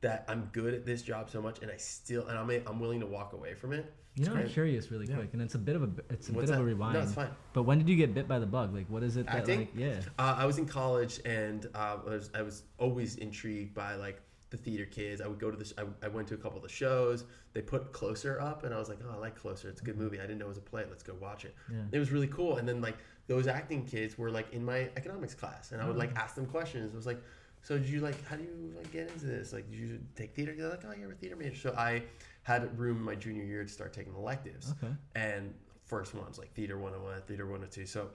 that 0.00 0.24
I'm 0.28 0.48
good 0.52 0.74
at 0.74 0.86
this 0.86 1.02
job 1.02 1.30
so 1.30 1.42
much, 1.42 1.60
and 1.62 1.70
I 1.70 1.76
still 1.76 2.26
and 2.28 2.38
I'm 2.38 2.50
I'm 2.66 2.80
willing 2.80 3.00
to 3.00 3.06
walk 3.06 3.32
away 3.32 3.54
from 3.54 3.72
it. 3.72 3.92
you 4.16 4.24
know, 4.24 4.32
I'm 4.32 4.38
great. 4.38 4.52
curious, 4.52 4.90
really 4.90 5.06
quick, 5.06 5.30
and 5.32 5.42
it's 5.42 5.54
a 5.54 5.58
bit 5.58 5.76
of 5.76 5.82
a 5.82 5.90
it's 6.10 6.28
a 6.28 6.32
What's 6.32 6.50
bit 6.50 6.54
of 6.58 6.62
a 6.62 6.64
rewind. 6.64 6.94
No, 6.94 7.00
it's 7.00 7.14
fine. 7.14 7.30
But 7.52 7.64
when 7.64 7.78
did 7.78 7.88
you 7.88 7.96
get 7.96 8.14
bit 8.14 8.26
by 8.26 8.38
the 8.38 8.46
bug? 8.46 8.74
Like, 8.74 8.86
what 8.88 9.02
is 9.02 9.16
it 9.16 9.26
that 9.26 9.36
Acting? 9.36 9.60
like? 9.60 9.70
Yeah. 9.76 10.00
Uh, 10.18 10.36
I 10.38 10.46
was 10.46 10.58
in 10.58 10.66
college 10.66 11.20
and 11.24 11.66
uh, 11.74 11.98
I, 12.06 12.10
was, 12.10 12.30
I 12.34 12.42
was 12.42 12.64
always 12.78 13.16
intrigued 13.16 13.74
by 13.74 13.94
like 13.94 14.20
the 14.50 14.56
theater 14.56 14.84
kids. 14.84 15.20
I 15.20 15.26
would 15.28 15.38
go 15.38 15.50
to 15.50 15.56
the. 15.56 15.72
I, 15.78 16.06
I 16.06 16.08
went 16.08 16.28
to 16.28 16.34
a 16.34 16.38
couple 16.38 16.56
of 16.56 16.62
the 16.62 16.68
shows. 16.68 17.24
They 17.52 17.62
put 17.62 17.92
Closer 17.92 18.40
up, 18.40 18.64
and 18.64 18.74
I 18.74 18.78
was 18.78 18.88
like, 18.88 18.98
oh, 19.06 19.14
I 19.14 19.18
like 19.18 19.36
Closer. 19.36 19.68
It's 19.68 19.80
a 19.80 19.84
good 19.84 19.98
movie. 19.98 20.18
I 20.18 20.22
didn't 20.22 20.38
know 20.38 20.46
it 20.46 20.48
was 20.48 20.58
a 20.58 20.62
play. 20.62 20.84
Let's 20.88 21.02
go 21.02 21.14
watch 21.20 21.44
it. 21.44 21.54
Yeah. 21.70 21.78
It 21.92 21.98
was 21.98 22.10
really 22.10 22.28
cool. 22.28 22.56
And 22.56 22.68
then 22.68 22.80
like 22.80 22.96
those 23.26 23.46
acting 23.46 23.84
kids 23.86 24.18
were 24.18 24.30
like 24.30 24.52
in 24.52 24.64
my 24.64 24.88
economics 24.96 25.34
class, 25.34 25.72
and 25.72 25.80
I 25.80 25.86
would 25.86 25.96
like 25.96 26.16
ask 26.16 26.34
them 26.34 26.46
questions. 26.46 26.92
It 26.92 26.96
was 26.96 27.06
like, 27.06 27.22
so 27.62 27.78
did 27.78 27.88
you 27.88 28.00
like 28.00 28.24
how 28.26 28.36
do 28.36 28.42
you 28.42 28.74
like 28.76 28.90
get 28.92 29.10
into 29.10 29.26
this? 29.26 29.52
Like, 29.52 29.70
did 29.70 29.78
you 29.78 30.00
take 30.16 30.34
theater? 30.34 30.54
They're 30.56 30.70
like, 30.70 30.84
oh, 30.86 30.92
you're 30.98 31.12
a 31.12 31.14
theater 31.14 31.36
major. 31.36 31.56
So 31.56 31.74
I 31.76 32.02
had 32.42 32.78
room 32.78 33.02
my 33.02 33.14
junior 33.14 33.44
year 33.44 33.62
to 33.64 33.68
start 33.68 33.92
taking 33.92 34.14
electives. 34.14 34.72
Okay. 34.82 34.92
and 35.14 35.54
first 35.84 36.14
one 36.14 36.24
was 36.26 36.38
like 36.38 36.52
theater 36.54 36.78
101 36.78 37.20
theater 37.22 37.46
102 37.46 37.84
so 37.84 38.10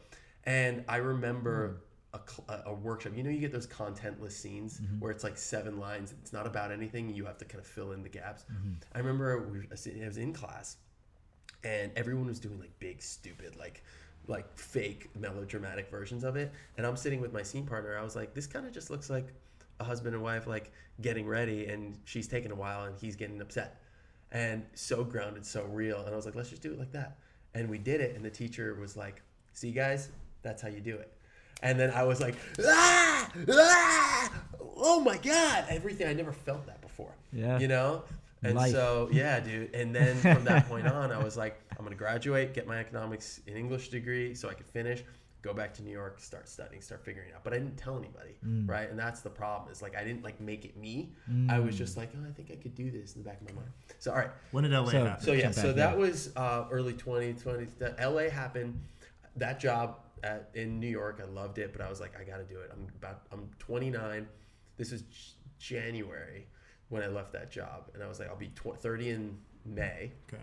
and 0.45 0.81
i 0.87 0.95
remember 0.95 1.81
hmm. 2.13 2.15
a, 2.15 2.21
cl- 2.25 2.61
a- 2.65 2.69
a 2.69 2.73
workshop. 2.73 3.11
You 3.15 3.23
know 3.23 3.29
you 3.29 3.41
get 3.41 3.51
those 3.51 3.67
contentless 3.67 4.31
scenes 4.31 4.79
mm-hmm. 4.79 4.99
where 4.99 5.11
it's 5.11 5.25
like 5.25 5.37
seven 5.37 5.77
lines. 5.77 6.13
It's 6.21 6.31
not 6.31 6.47
about 6.47 6.71
anything. 6.71 7.13
You 7.13 7.25
have 7.25 7.37
to 7.39 7.45
kind 7.45 7.59
of 7.59 7.67
fill 7.67 7.91
in 7.91 8.01
the 8.01 8.09
gaps. 8.09 8.45
Mm-hmm. 8.51 8.73
I 8.93 8.99
remember 8.99 9.67
i 9.69 10.05
was 10.05 10.17
in 10.17 10.31
class 10.31 10.77
and 11.65 11.91
everyone 11.95 12.27
was 12.27 12.39
doing 12.39 12.59
like 12.59 12.77
big 12.79 13.01
stupid 13.01 13.55
like 13.57 13.83
like 14.27 14.57
fake 14.57 15.09
melodramatic 15.19 15.89
versions 15.89 16.23
of 16.23 16.35
it 16.35 16.51
and 16.77 16.85
i'm 16.85 16.97
sitting 16.97 17.21
with 17.21 17.31
my 17.31 17.43
scene 17.43 17.65
partner 17.65 17.97
i 17.97 18.03
was 18.03 18.15
like 18.15 18.33
this 18.33 18.47
kind 18.47 18.65
of 18.65 18.71
just 18.71 18.89
looks 18.89 19.09
like 19.09 19.33
a 19.79 19.83
husband 19.83 20.15
and 20.15 20.23
wife 20.23 20.47
like 20.47 20.71
getting 21.01 21.27
ready, 21.27 21.67
and 21.67 21.97
she's 22.05 22.27
taking 22.27 22.51
a 22.51 22.55
while, 22.55 22.85
and 22.85 22.95
he's 22.99 23.15
getting 23.15 23.41
upset, 23.41 23.81
and 24.31 24.63
so 24.73 25.03
grounded, 25.03 25.45
so 25.45 25.63
real. 25.65 26.01
And 26.01 26.13
I 26.13 26.15
was 26.15 26.25
like, 26.25 26.35
let's 26.35 26.49
just 26.49 26.61
do 26.61 26.71
it 26.71 26.79
like 26.79 26.91
that, 26.93 27.17
and 27.53 27.69
we 27.69 27.77
did 27.77 28.01
it. 28.01 28.15
And 28.15 28.23
the 28.23 28.29
teacher 28.29 28.75
was 28.75 28.95
like, 28.95 29.21
see 29.53 29.71
guys, 29.71 30.09
that's 30.41 30.61
how 30.61 30.69
you 30.69 30.79
do 30.79 30.95
it. 30.95 31.11
And 31.63 31.79
then 31.79 31.91
I 31.91 32.03
was 32.03 32.21
like, 32.21 32.35
ah, 32.65 33.31
ah, 33.49 34.31
oh 34.77 34.99
my 34.99 35.17
god, 35.17 35.65
everything. 35.69 36.07
I 36.07 36.13
never 36.13 36.33
felt 36.33 36.65
that 36.67 36.81
before. 36.81 37.13
Yeah. 37.31 37.59
You 37.59 37.67
know. 37.67 38.03
And 38.43 38.55
Life. 38.55 38.73
so 38.73 39.09
yeah, 39.11 39.39
dude. 39.39 39.73
And 39.73 39.95
then 39.95 40.17
from 40.17 40.43
that 40.43 40.67
point 40.67 40.87
on, 40.91 41.11
I 41.11 41.23
was 41.23 41.35
like, 41.35 41.59
I'm 41.77 41.83
gonna 41.83 41.95
graduate, 41.95 42.53
get 42.53 42.67
my 42.67 42.77
economics 42.79 43.41
and 43.47 43.57
English 43.57 43.89
degree, 43.89 44.33
so 44.35 44.49
I 44.49 44.53
could 44.53 44.67
finish, 44.67 45.03
go 45.41 45.53
back 45.53 45.73
to 45.75 45.83
New 45.83 45.91
York, 45.91 46.19
start 46.19 46.49
studying, 46.49 46.81
start 46.81 47.03
figuring 47.05 47.29
it 47.29 47.35
out. 47.35 47.43
But 47.43 47.53
I 47.53 47.57
didn't 47.59 47.77
tell 47.77 47.97
anybody, 47.97 48.35
Mm. 48.45 48.67
right? 48.67 48.89
And 48.89 48.97
that's 48.97 49.21
the 49.21 49.29
problem. 49.29 49.71
Is 49.71 49.81
like 49.81 49.95
I 49.95 50.03
didn't 50.03 50.23
like 50.23 50.39
make 50.41 50.65
it 50.65 50.75
me. 50.77 51.11
I 51.49 51.59
was 51.59 51.77
just 51.77 51.97
like, 51.97 52.09
oh, 52.15 52.27
I 52.27 52.31
think 52.31 52.49
I 52.51 52.55
could 52.55 52.73
do 52.75 52.89
this 52.89 53.15
in 53.15 53.23
the 53.23 53.29
back 53.29 53.41
of 53.41 53.47
my 53.49 53.53
mind. 53.61 53.71
So 53.99 54.11
all 54.11 54.17
right, 54.17 54.31
When 54.51 54.63
did 54.63 54.73
LA 54.73 54.89
So- 54.91 55.05
happen? 55.05 55.23
so 55.25 55.31
yeah, 55.33 55.51
so 55.51 55.73
that 55.73 55.91
yeah. 55.91 55.95
was 55.95 56.35
uh, 56.35 56.65
early 56.71 56.93
2020. 56.93 57.65
The 57.77 57.95
LA 57.99 58.29
happened. 58.29 58.79
That 59.37 59.59
job 59.59 59.99
at, 60.23 60.49
in 60.55 60.79
New 60.79 60.87
York, 60.87 61.19
I 61.21 61.25
loved 61.25 61.57
it, 61.59 61.73
but 61.73 61.81
I 61.81 61.89
was 61.89 61.99
like, 61.99 62.19
I 62.19 62.23
got 62.23 62.37
to 62.37 62.43
do 62.45 62.59
it. 62.61 62.71
I'm 62.73 62.87
about, 62.99 63.23
I'm 63.31 63.49
29. 63.59 64.25
This 64.77 64.91
is 64.91 65.03
January 65.59 66.47
when 66.89 67.03
I 67.03 67.07
left 67.07 67.33
that 67.33 67.51
job, 67.51 67.89
and 67.93 68.01
I 68.01 68.07
was 68.07 68.19
like, 68.19 68.29
I'll 68.29 68.35
be 68.37 68.47
tw- 68.49 68.77
30 68.77 69.09
in 69.09 69.37
May. 69.65 70.11
okay. 70.31 70.41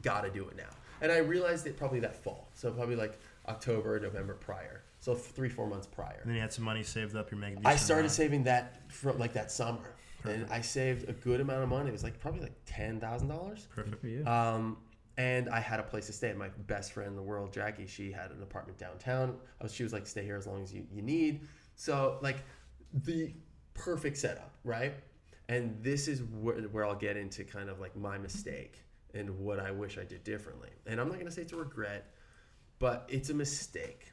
Got 0.00 0.22
to 0.22 0.30
do 0.30 0.48
it 0.48 0.56
now. 0.56 0.70
And 1.00 1.10
I 1.10 1.18
realized 1.18 1.66
it 1.66 1.76
probably 1.76 2.00
that 2.00 2.22
fall, 2.22 2.48
so 2.54 2.70
probably 2.70 2.96
like 2.96 3.18
October, 3.48 3.98
November 3.98 4.34
prior. 4.34 4.84
So 5.00 5.14
three, 5.14 5.48
four 5.48 5.66
months 5.66 5.86
prior. 5.86 6.20
And 6.22 6.28
then 6.28 6.36
you 6.36 6.40
had 6.40 6.52
some 6.52 6.64
money 6.64 6.84
saved 6.84 7.16
up. 7.16 7.30
You're 7.30 7.40
making. 7.40 7.62
I 7.64 7.74
started 7.74 8.02
amount. 8.02 8.12
saving 8.12 8.44
that 8.44 8.92
from 8.92 9.18
like 9.18 9.32
that 9.32 9.50
summer, 9.50 9.94
and 10.22 10.46
I 10.50 10.60
saved 10.60 11.08
a 11.08 11.12
good 11.12 11.40
amount 11.40 11.64
of 11.64 11.68
money. 11.68 11.88
It 11.88 11.92
was 11.92 12.04
like 12.04 12.20
probably 12.20 12.40
like 12.40 12.54
ten 12.66 13.00
thousand 13.00 13.28
dollars. 13.28 13.66
Perfect. 13.74 14.00
For 14.00 14.06
you. 14.06 14.24
Um, 14.24 14.76
and 15.18 15.48
I 15.48 15.60
had 15.60 15.80
a 15.80 15.82
place 15.82 16.06
to 16.06 16.12
stay. 16.12 16.30
And 16.30 16.38
my 16.38 16.48
best 16.66 16.92
friend 16.92 17.10
in 17.10 17.16
the 17.16 17.22
world, 17.22 17.52
Jackie, 17.52 17.86
she 17.86 18.12
had 18.12 18.30
an 18.30 18.42
apartment 18.42 18.78
downtown. 18.78 19.36
I 19.60 19.64
was, 19.64 19.74
she 19.74 19.82
was 19.82 19.92
like, 19.92 20.06
stay 20.06 20.24
here 20.24 20.36
as 20.36 20.46
long 20.46 20.62
as 20.62 20.72
you, 20.72 20.86
you 20.90 21.02
need. 21.02 21.42
So, 21.74 22.18
like, 22.22 22.38
the 22.92 23.34
perfect 23.74 24.16
setup, 24.16 24.54
right? 24.64 24.94
And 25.48 25.82
this 25.82 26.08
is 26.08 26.22
where, 26.22 26.56
where 26.62 26.86
I'll 26.86 26.94
get 26.94 27.16
into 27.16 27.44
kind 27.44 27.68
of 27.68 27.80
like 27.80 27.96
my 27.96 28.16
mistake 28.18 28.78
and 29.14 29.38
what 29.38 29.60
I 29.60 29.70
wish 29.70 29.98
I 29.98 30.04
did 30.04 30.24
differently. 30.24 30.70
And 30.86 31.00
I'm 31.00 31.08
not 31.08 31.14
going 31.14 31.26
to 31.26 31.32
say 31.32 31.42
it's 31.42 31.52
a 31.52 31.56
regret, 31.56 32.14
but 32.78 33.06
it's 33.08 33.30
a 33.30 33.34
mistake. 33.34 34.12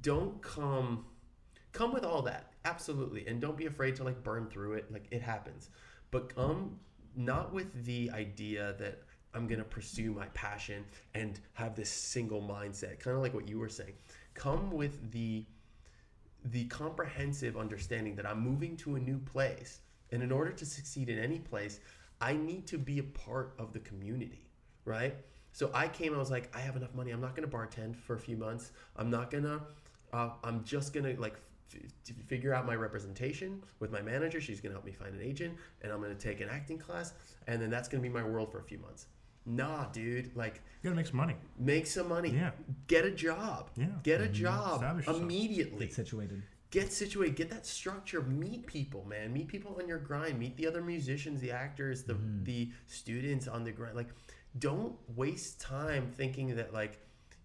Don't 0.00 0.40
come 0.42 1.06
come 1.72 1.92
with 1.92 2.04
all 2.04 2.22
that 2.22 2.52
absolutely 2.64 3.26
and 3.26 3.40
don't 3.40 3.56
be 3.56 3.66
afraid 3.66 3.96
to 3.96 4.04
like 4.04 4.22
burn 4.22 4.46
through 4.46 4.74
it 4.74 4.90
like 4.92 5.06
it 5.10 5.22
happens 5.22 5.70
but 6.10 6.34
come 6.34 6.78
not 7.16 7.52
with 7.52 7.84
the 7.84 8.10
idea 8.12 8.74
that 8.78 9.02
i'm 9.34 9.46
going 9.46 9.58
to 9.58 9.64
pursue 9.64 10.12
my 10.12 10.26
passion 10.28 10.84
and 11.14 11.40
have 11.54 11.74
this 11.74 11.90
single 11.90 12.42
mindset 12.42 13.00
kind 13.00 13.16
of 13.16 13.22
like 13.22 13.34
what 13.34 13.48
you 13.48 13.58
were 13.58 13.68
saying 13.68 13.94
come 14.34 14.70
with 14.70 15.10
the 15.12 15.44
the 16.46 16.64
comprehensive 16.66 17.56
understanding 17.56 18.14
that 18.14 18.26
i'm 18.26 18.40
moving 18.40 18.76
to 18.76 18.96
a 18.96 19.00
new 19.00 19.18
place 19.18 19.80
and 20.10 20.22
in 20.22 20.30
order 20.30 20.52
to 20.52 20.66
succeed 20.66 21.08
in 21.08 21.18
any 21.18 21.38
place 21.38 21.80
i 22.22 22.32
need 22.32 22.66
to 22.66 22.78
be 22.78 22.98
a 22.98 23.02
part 23.26 23.54
of 23.58 23.72
the 23.72 23.78
community 23.80 24.44
right 24.84 25.14
so 25.52 25.70
i 25.74 25.86
came 25.88 26.14
i 26.14 26.18
was 26.18 26.30
like 26.30 26.46
i 26.56 26.60
have 26.60 26.76
enough 26.76 26.94
money 26.94 27.10
i'm 27.10 27.20
not 27.20 27.34
going 27.36 27.48
to 27.48 27.54
bartend 27.56 27.94
for 27.96 28.14
a 28.16 28.18
few 28.18 28.36
months 28.36 28.72
i'm 28.96 29.10
not 29.10 29.30
going 29.30 29.44
to 29.44 29.60
uh, 30.12 30.30
i'm 30.44 30.62
just 30.64 30.92
going 30.94 31.04
to 31.04 31.20
like 31.20 31.36
f- 31.74 32.16
figure 32.26 32.52
out 32.54 32.64
my 32.66 32.74
representation 32.74 33.62
with 33.80 33.90
my 33.90 34.00
manager 34.02 34.40
she's 34.40 34.60
going 34.60 34.70
to 34.70 34.76
help 34.76 34.84
me 34.86 34.92
find 34.92 35.14
an 35.14 35.20
agent 35.22 35.52
and 35.82 35.92
i'm 35.92 36.00
going 36.00 36.16
to 36.16 36.22
take 36.28 36.40
an 36.40 36.48
acting 36.48 36.78
class 36.78 37.12
and 37.48 37.60
then 37.60 37.70
that's 37.70 37.88
going 37.88 38.02
to 38.02 38.08
be 38.08 38.12
my 38.12 38.22
world 38.24 38.50
for 38.52 38.58
a 38.60 38.64
few 38.64 38.78
months 38.78 39.06
nah 39.44 39.86
dude 39.86 40.30
like 40.36 40.60
You 40.82 40.90
gotta 40.90 40.94
make 40.96 41.06
some 41.06 41.16
money. 41.16 41.34
make 41.58 41.86
some 41.88 42.08
money 42.08 42.30
Yeah. 42.30 42.52
get 42.86 43.04
a 43.04 43.10
job 43.10 43.70
Yeah. 43.76 43.86
get 44.04 44.20
a 44.20 44.28
job 44.28 44.74
Establish 44.76 45.06
yourself. 45.06 45.22
immediately 45.22 45.86
Get 45.86 45.94
situated. 45.94 46.42
Get 46.72 46.90
situated 46.90 47.36
get 47.36 47.50
that 47.50 47.64
structure 47.64 48.22
meet 48.22 48.66
people 48.66 49.04
man. 49.04 49.32
Meet 49.32 49.46
people 49.46 49.76
on 49.80 49.86
your 49.86 49.98
grind. 49.98 50.40
Meet 50.40 50.56
the 50.56 50.66
other 50.66 50.80
musicians 50.80 51.40
the 51.40 51.52
actors 51.52 52.02
the 52.02 52.16
the 52.42 52.72
students 52.88 53.46
on 53.46 53.62
the 53.62 53.70
grind. 53.70 53.94
Like 53.94 54.08
don't 54.58 54.96
waste 55.14 55.60
time 55.60 56.10
thinking 56.10 56.56
that 56.56 56.72
like 56.72 56.98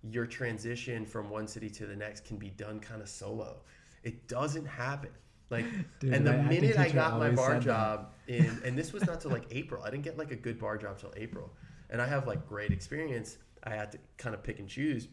your 0.10 0.26
transition 0.26 1.06
from 1.06 1.30
one 1.30 1.48
city 1.48 1.70
to 1.70 1.86
the 1.86 1.96
next 1.96 2.26
can 2.26 2.38
be 2.38 2.50
done 2.50 2.80
kind 2.80 3.02
of 3.02 3.10
solo. 3.10 3.58
It 4.04 4.28
doesn't 4.28 4.66
happen. 4.66 5.12
Like 5.50 5.66
Dude, 6.00 6.14
and 6.14 6.26
the 6.26 6.32
acting 6.32 6.48
minute 6.48 6.78
i 6.78 6.86
teacher 6.86 6.96
got 6.96 7.20
my 7.20 7.30
bar 7.30 7.60
job 7.60 8.14
in 8.28 8.60
and 8.66 8.78
this 8.78 8.94
was 8.94 9.06
not 9.06 9.22
till 9.22 9.32
like 9.32 9.46
april. 9.52 9.84
I 9.84 9.92
didn't 9.92 10.04
get 10.04 10.18
like 10.18 10.32
a 10.32 10.36
good 10.36 10.58
bar 10.58 10.78
job 10.78 10.98
till 10.98 11.14
april. 11.18 11.52
And 11.90 12.02
i 12.02 12.08
have 12.08 12.28
like 12.28 12.48
great 12.48 12.72
experience. 12.72 13.38
I 13.64 13.72
had 13.72 13.92
to 13.92 13.98
kind 14.18 14.34
of 14.34 14.42
pick 14.42 14.60
and 14.60 14.70
choose. 14.70 15.10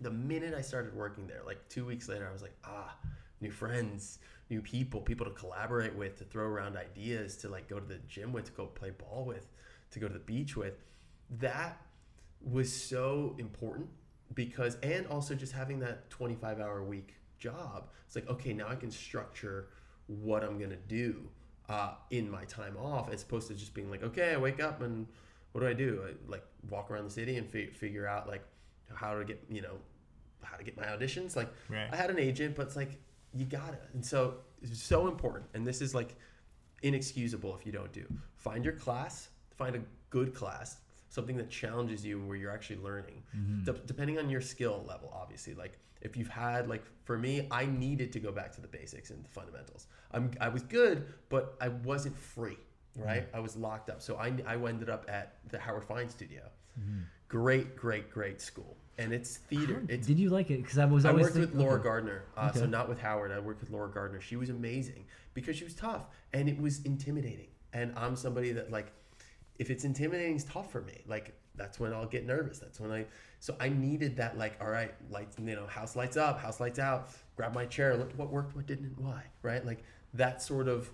The 0.00 0.10
minute 0.10 0.54
I 0.54 0.62
started 0.62 0.94
working 0.94 1.26
there, 1.26 1.40
like 1.44 1.68
two 1.68 1.84
weeks 1.84 2.08
later, 2.08 2.26
I 2.28 2.32
was 2.32 2.42
like, 2.42 2.54
ah, 2.64 2.94
new 3.40 3.50
friends, 3.50 4.18
new 4.50 4.60
people, 4.62 5.00
people 5.00 5.26
to 5.26 5.32
collaborate 5.32 5.94
with, 5.94 6.16
to 6.18 6.24
throw 6.24 6.44
around 6.44 6.76
ideas, 6.76 7.36
to 7.38 7.48
like 7.48 7.68
go 7.68 7.78
to 7.78 7.86
the 7.86 7.98
gym 8.08 8.32
with, 8.32 8.46
to 8.46 8.52
go 8.52 8.66
play 8.66 8.90
ball 8.90 9.24
with, 9.24 9.46
to 9.90 9.98
go 9.98 10.06
to 10.06 10.14
the 10.14 10.20
beach 10.20 10.56
with. 10.56 10.74
That 11.38 11.80
was 12.40 12.72
so 12.72 13.34
important 13.38 13.88
because, 14.34 14.76
and 14.82 15.06
also 15.08 15.34
just 15.34 15.52
having 15.52 15.80
that 15.80 16.08
25 16.10 16.60
hour 16.60 16.82
week 16.82 17.14
job, 17.38 17.88
it's 18.06 18.14
like, 18.14 18.28
okay, 18.28 18.52
now 18.52 18.68
I 18.68 18.76
can 18.76 18.90
structure 18.90 19.68
what 20.06 20.44
I'm 20.44 20.58
going 20.58 20.70
to 20.70 20.76
do 20.76 21.28
uh, 21.68 21.94
in 22.10 22.30
my 22.30 22.44
time 22.44 22.76
off 22.76 23.12
as 23.12 23.22
opposed 23.22 23.48
to 23.48 23.54
just 23.54 23.74
being 23.74 23.90
like, 23.90 24.02
okay, 24.02 24.34
I 24.34 24.36
wake 24.36 24.62
up 24.62 24.82
and 24.82 25.06
what 25.52 25.62
do 25.62 25.66
I 25.66 25.72
do? 25.72 26.02
I 26.06 26.30
like 26.30 26.44
walk 26.70 26.90
around 26.90 27.04
the 27.04 27.10
city 27.10 27.36
and 27.38 27.50
fi- 27.50 27.70
figure 27.70 28.06
out 28.06 28.28
like 28.28 28.44
how 28.94 29.18
to 29.18 29.24
get, 29.24 29.42
you 29.50 29.62
know, 29.62 29.78
how 30.42 30.56
to 30.56 30.62
get 30.62 30.76
my 30.76 30.84
auditions. 30.84 31.34
Like 31.34 31.48
Right. 31.68 31.88
I 31.90 31.96
had 31.96 32.10
an 32.10 32.18
agent, 32.18 32.54
but 32.54 32.66
it's 32.66 32.76
like 32.76 33.00
you 33.38 33.46
gotta. 33.46 33.78
And 33.92 34.04
so 34.04 34.34
it's 34.62 34.82
so 34.82 35.08
important. 35.08 35.46
And 35.54 35.66
this 35.66 35.80
is 35.80 35.94
like 35.94 36.16
inexcusable 36.82 37.54
if 37.56 37.66
you 37.66 37.72
don't 37.72 37.92
do. 37.92 38.06
Find 38.36 38.64
your 38.64 38.74
class, 38.74 39.28
find 39.56 39.76
a 39.76 39.80
good 40.10 40.34
class, 40.34 40.78
something 41.08 41.36
that 41.36 41.50
challenges 41.50 42.04
you 42.04 42.20
where 42.24 42.36
you're 42.36 42.52
actually 42.52 42.80
learning. 42.80 43.22
Mm-hmm. 43.36 43.64
De- 43.64 43.86
depending 43.86 44.18
on 44.18 44.30
your 44.30 44.40
skill 44.40 44.84
level, 44.86 45.12
obviously. 45.14 45.54
Like 45.54 45.78
if 46.00 46.16
you've 46.16 46.28
had 46.28 46.68
like 46.68 46.84
for 47.04 47.18
me, 47.18 47.46
I 47.50 47.66
needed 47.66 48.12
to 48.12 48.20
go 48.20 48.32
back 48.32 48.52
to 48.52 48.60
the 48.60 48.68
basics 48.68 49.10
and 49.10 49.24
the 49.24 49.28
fundamentals. 49.28 49.86
I'm 50.12 50.30
I 50.40 50.48
was 50.48 50.62
good, 50.62 51.06
but 51.28 51.56
I 51.60 51.68
wasn't 51.68 52.16
free. 52.16 52.58
Right, 52.98 53.26
mm-hmm. 53.26 53.36
I 53.36 53.40
was 53.40 53.56
locked 53.56 53.90
up, 53.90 54.00
so 54.00 54.16
I, 54.16 54.32
I 54.46 54.54
ended 54.54 54.88
up 54.88 55.04
at 55.06 55.36
the 55.50 55.58
Howard 55.58 55.84
Fine 55.84 56.08
Studio. 56.08 56.40
Mm-hmm. 56.80 57.00
Great, 57.28 57.76
great, 57.76 58.10
great 58.10 58.40
school, 58.40 58.74
and 58.98 59.12
it's 59.12 59.36
theater. 59.36 59.82
It's 59.88 60.06
Did 60.06 60.18
you 60.18 60.30
like 60.30 60.50
it? 60.50 60.62
Because 60.62 60.78
I 60.78 60.84
was 60.84 61.04
I 61.04 61.12
worked 61.12 61.36
with 61.36 61.54
Laura 61.54 61.74
okay. 61.74 61.84
Gardner, 61.84 62.24
uh, 62.36 62.52
so 62.52 62.66
not 62.66 62.88
with 62.88 63.00
Howard. 63.00 63.32
I 63.32 63.38
worked 63.38 63.60
with 63.60 63.70
Laura 63.70 63.88
Gardner. 63.88 64.20
She 64.20 64.36
was 64.36 64.50
amazing 64.50 65.04
because 65.34 65.56
she 65.56 65.64
was 65.64 65.74
tough 65.74 66.06
and 66.32 66.48
it 66.48 66.60
was 66.60 66.82
intimidating. 66.84 67.48
And 67.72 67.92
I'm 67.96 68.16
somebody 68.16 68.52
that 68.52 68.70
like, 68.70 68.92
if 69.58 69.70
it's 69.70 69.84
intimidating, 69.84 70.36
it's 70.36 70.44
tough 70.44 70.72
for 70.72 70.82
me. 70.82 71.02
Like 71.06 71.34
that's 71.56 71.78
when 71.78 71.92
I'll 71.92 72.06
get 72.06 72.26
nervous. 72.26 72.58
That's 72.58 72.80
when 72.80 72.90
I. 72.90 73.06
So 73.40 73.54
I 73.60 73.68
needed 73.68 74.16
that 74.16 74.38
like, 74.38 74.56
all 74.60 74.70
right, 74.70 74.94
lights, 75.10 75.36
you 75.38 75.54
know, 75.54 75.66
house 75.66 75.94
lights 75.94 76.16
up, 76.16 76.40
house 76.40 76.60
lights 76.60 76.78
out. 76.78 77.10
Grab 77.36 77.54
my 77.54 77.66
chair. 77.66 77.96
Look 77.96 78.12
what 78.16 78.30
worked, 78.30 78.56
what 78.56 78.66
didn't, 78.66 78.86
and 78.86 78.98
why. 78.98 79.22
Right, 79.42 79.64
like 79.64 79.84
that 80.14 80.42
sort 80.42 80.68
of 80.68 80.90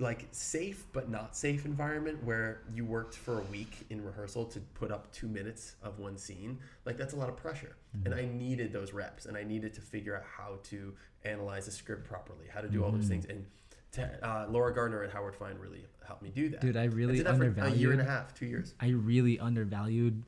like 0.00 0.26
safe 0.30 0.84
but 0.92 1.08
not 1.08 1.36
safe 1.36 1.64
environment 1.64 2.22
where 2.24 2.62
you 2.72 2.84
worked 2.84 3.14
for 3.14 3.38
a 3.38 3.42
week 3.42 3.86
in 3.90 4.04
rehearsal 4.04 4.44
to 4.44 4.60
put 4.74 4.90
up 4.90 5.10
two 5.12 5.28
minutes 5.28 5.76
of 5.82 5.98
one 5.98 6.16
scene 6.16 6.58
like 6.84 6.96
that's 6.96 7.14
a 7.14 7.16
lot 7.16 7.28
of 7.28 7.36
pressure. 7.36 7.76
And 8.04 8.14
i 8.14 8.24
needed 8.26 8.72
those 8.72 8.92
reps 8.92 9.26
and 9.26 9.36
i 9.36 9.42
needed 9.42 9.74
to 9.74 9.80
figure 9.80 10.16
out 10.16 10.24
how 10.24 10.58
to 10.64 10.94
analyze 11.24 11.66
a 11.68 11.72
script 11.72 12.04
properly 12.08 12.46
how 12.52 12.60
to 12.60 12.68
do 12.68 12.84
all 12.84 12.92
those 12.92 13.08
things. 13.08 13.26
And 13.28 13.44
to, 13.92 14.26
uh, 14.26 14.46
laura 14.48 14.74
gardner 14.74 15.02
and 15.02 15.12
howard 15.12 15.34
fine 15.34 15.56
really 15.58 15.84
helped 16.06 16.22
me 16.22 16.30
do 16.30 16.48
that. 16.50 16.60
Dude, 16.60 16.76
I 16.76 16.84
really 16.84 17.22
for 17.22 17.60
a 17.60 17.70
year 17.70 17.92
and 17.92 18.00
a 18.00 18.04
half 18.04 18.34
two 18.34 18.46
years. 18.46 18.74
I 18.80 18.88
really 18.88 19.38
undervalued 19.40 20.22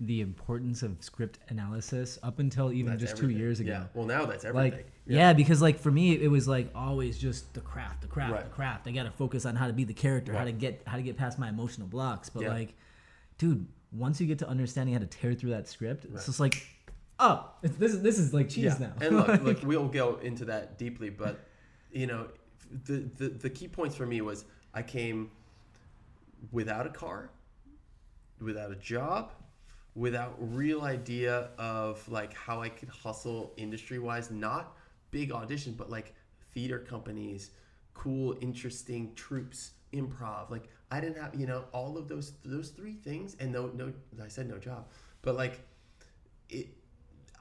the 0.00 0.20
importance 0.20 0.82
of 0.82 0.96
script 1.00 1.38
analysis 1.50 2.18
up 2.24 2.40
until 2.40 2.72
even 2.72 2.90
That's 2.92 3.00
just 3.02 3.12
everything. 3.14 3.36
two 3.36 3.42
years 3.42 3.60
ago. 3.60 3.70
yeah 3.70 3.84
well 3.94 4.06
now 4.06 4.24
that's 4.26 4.44
everything 4.44 4.72
Like, 4.72 4.92
yeah. 5.06 5.32
because 5.32 5.62
like 5.62 5.78
for 5.78 5.90
me, 5.92 6.12
it 6.20 6.28
was 6.28 6.48
like 6.48 6.68
always 6.74 7.16
just 7.18 7.54
the 7.54 7.60
craft, 7.60 8.00
the 8.02 8.08
craft, 8.08 8.44
the 8.44 8.50
craft. 8.50 8.88
I 8.88 8.90
gotta 8.90 9.12
focus 9.12 9.46
on 9.46 9.54
how 9.54 9.66
to 9.68 9.72
be 9.72 9.84
the 9.84 9.94
character, 9.94 10.32
how 10.34 10.44
to 10.44 10.52
get 10.52 10.82
how 10.86 10.96
to 10.96 11.02
get 11.02 11.16
past 11.16 11.38
my 11.38 11.48
emotional 11.48 11.86
blocks. 11.86 12.28
But 12.28 12.42
Yeah. 12.42 12.48
like, 12.54 12.74
dude, 13.38 13.66
once 13.92 14.20
you 14.20 14.26
get 14.26 14.40
to 14.40 14.48
understanding 14.48 14.94
how 14.94 15.00
to 15.00 15.06
tear 15.06 15.34
through 15.34 15.50
that 15.50 15.68
script, 15.68 16.04
Right. 16.06 16.14
it's 16.16 16.26
just 16.26 16.40
like, 16.40 16.66
oh, 17.20 17.48
it's, 17.62 17.76
this 17.76 17.92
is 17.94 18.02
this 18.02 18.18
is 18.18 18.34
like 18.34 18.48
cheese 18.48 18.74
yeah. 18.80 18.88
now. 18.88 19.06
and 19.06 19.16
look, 19.16 19.28
Like, 19.28 19.42
look, 19.42 19.62
we'll 19.62 19.86
go 19.88 20.16
into 20.16 20.44
that 20.46 20.76
deeply, 20.76 21.08
but 21.10 21.38
you 21.92 22.08
know, 22.08 22.26
the, 22.86 23.08
the 23.16 23.28
the 23.28 23.50
key 23.50 23.68
points 23.68 23.94
for 23.94 24.06
me 24.06 24.20
was 24.22 24.44
I 24.74 24.82
came 24.82 25.30
without 26.50 26.84
a 26.84 26.90
car, 26.90 27.30
without 28.40 28.72
a 28.72 28.76
job, 28.76 29.30
without 29.94 30.34
real 30.38 30.82
idea 30.82 31.50
of 31.58 32.06
like 32.08 32.34
how 32.34 32.60
I 32.60 32.68
could 32.68 32.88
hustle 32.88 33.52
industry 33.56 33.98
wise, 33.98 34.30
not 34.30 34.76
big 35.10 35.30
auditions, 35.30 35.76
but 35.76 35.90
like 35.90 36.14
theater 36.52 36.78
companies, 36.78 37.50
cool, 37.94 38.36
interesting 38.40 39.14
troupes, 39.14 39.72
improv. 39.92 40.50
Like 40.50 40.68
I 40.90 41.00
didn't 41.00 41.18
have, 41.22 41.34
you 41.34 41.46
know, 41.46 41.64
all 41.72 41.96
of 41.96 42.08
those 42.08 42.32
those 42.44 42.70
three 42.70 42.94
things, 42.94 43.36
and 43.40 43.52
no, 43.52 43.68
no, 43.74 43.92
I 44.22 44.28
said 44.28 44.48
no 44.48 44.58
job, 44.58 44.88
but 45.22 45.36
like 45.36 45.60
it, 46.50 46.68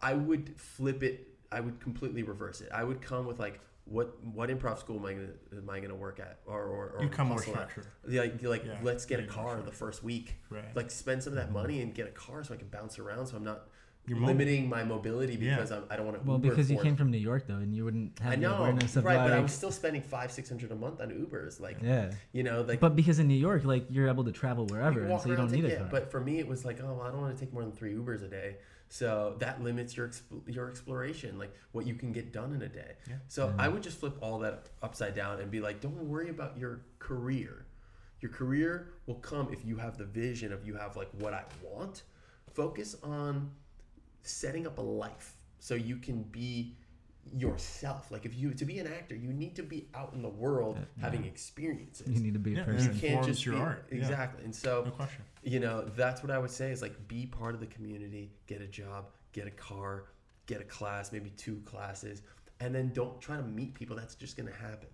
I 0.02 0.14
would 0.14 0.54
flip 0.60 1.04
it. 1.04 1.28
I 1.52 1.60
would 1.60 1.80
completely 1.80 2.24
reverse 2.24 2.62
it. 2.62 2.70
I 2.74 2.84
would 2.84 3.02
come 3.02 3.26
with 3.26 3.40
like. 3.40 3.60
What 3.94 4.18
what 4.26 4.50
improv 4.50 4.80
school 4.80 4.98
am 4.98 5.06
I 5.06 5.14
gonna 5.14 5.28
am 5.56 5.70
I 5.70 5.80
gonna 5.80 5.94
work 5.94 6.20
at 6.20 6.40
or 6.48 6.64
or, 6.64 6.96
or 6.98 7.04
You 7.04 7.10
come 7.10 7.28
more 7.28 7.38
hustle 7.38 7.56
at? 7.58 7.70
structured. 7.70 7.86
Like 8.06 8.42
like 8.42 8.66
Yeah, 8.66 8.80
let's 8.82 9.06
get 9.06 9.20
a 9.20 9.28
car 9.28 9.62
the 9.62 9.72
first 9.72 10.04
week. 10.04 10.34
Right. 10.50 10.76
Like 10.76 10.90
spend 10.90 11.22
some 11.22 11.34
of 11.34 11.38
that 11.38 11.46
mm-hmm. 11.46 11.54
money 11.54 11.82
and 11.82 11.94
get 11.94 12.08
a 12.08 12.12
car 12.12 12.44
so 12.44 12.56
I 12.56 12.58
can 12.58 12.70
bounce 12.70 12.98
around. 12.98 13.28
So 13.28 13.36
I'm 13.38 13.44
not 13.44 13.68
You're 14.08 14.18
mobile. 14.18 14.34
limiting 14.34 14.68
my 14.68 14.84
mobility 14.84 15.36
Yeah. 15.36 15.58
because 15.58 15.72
I'm, 15.72 15.84
I 15.92 15.96
don't 15.96 16.08
want 16.08 16.20
to. 16.20 16.28
Well, 16.28 16.38
Uber 16.38 16.50
because 16.50 16.72
you 16.72 16.78
for- 16.78 16.84
came 16.84 16.96
from 16.96 17.12
New 17.12 17.20
York 17.20 17.46
though, 17.46 17.58
and 17.58 17.76
you 17.76 17.86
wouldn't 17.86 18.18
have 18.18 18.32
I 18.34 18.36
the 18.36 18.42
know, 18.42 18.56
awareness 18.56 18.96
of 18.96 19.06
right? 19.06 19.18
like, 19.18 19.30
but 19.30 19.38
I 19.38 19.40
was 19.40 19.52
still 19.54 19.72
spending 19.72 20.02
five 20.02 20.32
six 20.32 20.50
hundred 20.50 20.72
a 20.72 20.76
month 20.76 21.00
on 21.00 21.10
Ubers. 21.12 21.60
Like 21.60 21.78
yeah. 21.84 22.10
you 22.32 22.42
know, 22.42 22.64
like 22.64 22.80
But 22.80 22.96
because 22.96 23.20
in 23.20 23.28
New 23.28 23.36
York, 23.36 23.64
like 23.64 23.86
you're 23.92 24.10
able 24.10 24.24
to 24.24 24.32
travel 24.32 24.66
wherever, 24.66 25.02
can 25.02 25.12
and 25.12 25.22
so 25.22 25.30
you 25.30 25.36
don't 25.36 25.52
need 25.52 25.66
take- 25.66 25.74
a 25.74 25.78
car. 25.78 25.88
But 25.92 26.10
for 26.10 26.20
me, 26.20 26.40
it 26.40 26.48
was 26.48 26.66
like, 26.66 26.80
oh, 26.82 27.00
I 27.06 27.12
don't 27.12 27.22
want 27.22 27.38
to 27.38 27.40
take 27.40 27.54
more 27.54 27.62
than 27.62 27.72
three 27.74 27.94
Ubers 27.94 28.24
a 28.24 28.28
day. 28.28 28.56
So 28.94 29.34
that 29.40 29.64
limits 29.64 29.98
your 29.98 30.08
exp- 30.08 30.44
your 30.46 30.70
exploration, 30.70 31.40
like 31.40 31.52
what 31.72 31.88
you 31.88 31.96
can 31.96 32.12
get 32.12 32.32
done 32.32 32.54
in 32.54 32.62
a 32.62 32.70
day. 32.70 32.92
Yeah. 33.10 33.16
So 33.28 33.48
mm-hmm. 33.48 33.60
I 33.60 33.68
would 33.68 33.82
just 33.82 34.00
flip 34.00 34.16
all 34.22 34.38
that 34.46 34.70
upside 34.84 35.16
down 35.16 35.40
and 35.42 35.50
be 35.50 35.60
like, 35.60 35.82
don't 35.82 35.96
worry 35.96 36.30
about 36.30 36.60
your 36.60 36.82
career. 37.00 37.66
Your 38.22 38.30
career 38.32 38.94
will 39.08 39.16
come 39.16 39.52
if 39.52 39.66
you 39.66 39.78
have 39.78 39.98
the 39.98 40.06
vision 40.06 40.54
of 40.54 40.64
you 40.64 40.76
have 40.76 40.96
like 40.96 41.10
what 41.18 41.34
I 41.34 41.42
want. 41.64 42.04
Focus 42.54 42.96
on 43.02 43.50
setting 44.22 44.68
up 44.68 44.78
a 44.78 44.82
life 44.82 45.38
so 45.58 45.74
you 45.74 45.96
can 45.96 46.22
be 46.22 46.78
yourself. 47.32 48.12
Like 48.12 48.26
if 48.26 48.36
you 48.36 48.54
to 48.54 48.66
be 48.66 48.80
an 48.80 48.88
actor, 48.88 49.16
you 49.16 49.32
need 49.34 49.56
to 49.56 49.64
be 49.64 49.88
out 49.96 50.14
in 50.14 50.22
the 50.22 50.30
world 50.30 50.78
having 51.00 51.26
experiences. 51.26 52.08
you 52.08 52.20
need 52.20 52.34
to 52.34 52.40
be 52.40 52.54
a 52.54 52.58
Yeah, 52.58 52.64
person. 52.64 52.94
You 52.94 53.00
can't 53.00 53.26
just 53.26 53.46
your 53.46 53.56
be, 53.56 53.62
art. 53.62 53.86
Yeah. 53.92 53.98
exactly. 53.98 54.44
And 54.44 54.54
so 54.56 54.84
No 54.86 54.92
question. 54.92 55.24
you 55.44 55.60
know 55.60 55.82
that's 55.96 56.22
what 56.24 56.32
i 56.32 56.38
would 56.38 56.52
say 56.52 56.72
is 56.72 56.82
like 56.82 56.96
be 57.08 57.26
part 57.26 57.54
of 57.54 57.60
the 57.60 57.68
community 57.68 58.32
get 58.48 58.62
a 58.62 58.68
job 58.68 59.06
get 59.34 59.46
a 59.46 59.52
car 59.52 60.06
get 60.46 60.62
a 60.62 60.64
class 60.64 61.12
maybe 61.12 61.32
two 61.32 61.62
classes 61.66 62.22
and 62.62 62.74
then 62.74 62.92
don't 62.94 63.20
try 63.20 63.36
to 63.36 63.44
meet 63.44 63.74
people 63.74 63.94
that's 63.96 64.16
just 64.16 64.38
going 64.38 64.48
to 64.48 64.54
happen 64.58 64.88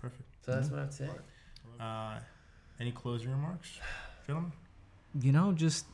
Perfect. 0.00 0.22
so 0.44 0.52
that's 0.52 0.70
what 0.70 0.80
i'd 0.80 0.92
say 0.94 1.08
Uh, 1.80 2.18
any 2.80 2.92
closing 2.92 3.30
remarks, 3.30 3.78
gentlemen? 4.26 4.52
you 5.20 5.32
know, 5.32 5.52
just 5.52 5.84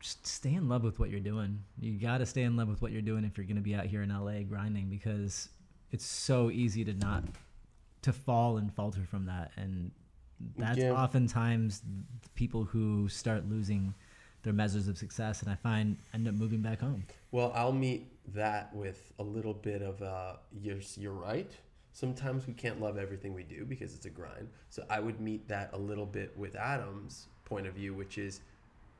just 0.00 0.26
stay 0.26 0.54
in 0.54 0.68
love 0.68 0.84
with 0.84 0.98
what 0.98 1.10
you're 1.10 1.20
doing. 1.20 1.62
You 1.80 1.98
got 1.98 2.18
to 2.18 2.26
stay 2.26 2.42
in 2.42 2.56
love 2.56 2.68
with 2.68 2.80
what 2.82 2.92
you're 2.92 3.02
doing 3.02 3.24
if 3.24 3.36
you're 3.36 3.46
going 3.46 3.56
to 3.56 3.62
be 3.62 3.74
out 3.74 3.86
here 3.86 4.02
in 4.02 4.10
LA 4.10 4.42
grinding 4.42 4.88
because 4.88 5.48
it's 5.90 6.04
so 6.04 6.50
easy 6.50 6.84
to 6.84 6.94
not 6.94 7.24
to 8.02 8.12
fall 8.12 8.58
and 8.58 8.72
falter 8.74 9.00
from 9.10 9.26
that 9.26 9.50
and 9.56 9.90
that's 10.56 10.78
Yeah. 10.78 10.92
oftentimes 10.92 11.80
the 12.22 12.28
people 12.36 12.62
who 12.64 13.08
start 13.08 13.48
losing 13.48 13.92
their 14.44 14.52
measures 14.52 14.86
of 14.86 14.96
success 14.96 15.42
and 15.42 15.50
I 15.50 15.56
find 15.56 15.96
end 16.14 16.28
up 16.28 16.34
moving 16.34 16.60
back 16.62 16.80
home. 16.80 17.02
well 17.32 17.50
i'll 17.56 17.72
meet 17.72 18.06
that 18.34 18.72
with 18.74 19.12
a 19.18 19.22
little 19.24 19.52
bit 19.54 19.82
of 19.82 20.00
uh 20.00 20.34
you're, 20.62 20.78
you're 20.96 21.12
right 21.12 21.50
sometimes 21.92 22.46
we 22.46 22.52
can't 22.52 22.80
love 22.80 22.98
everything 22.98 23.34
we 23.34 23.42
do 23.42 23.64
because 23.64 23.94
it's 23.94 24.06
a 24.06 24.10
grind 24.10 24.48
so 24.70 24.84
i 24.88 25.00
would 25.00 25.20
meet 25.20 25.48
that 25.48 25.70
a 25.72 25.78
little 25.78 26.06
bit 26.06 26.36
with 26.38 26.54
adam's 26.54 27.26
point 27.44 27.66
of 27.66 27.74
view 27.74 27.92
which 27.94 28.16
is 28.16 28.40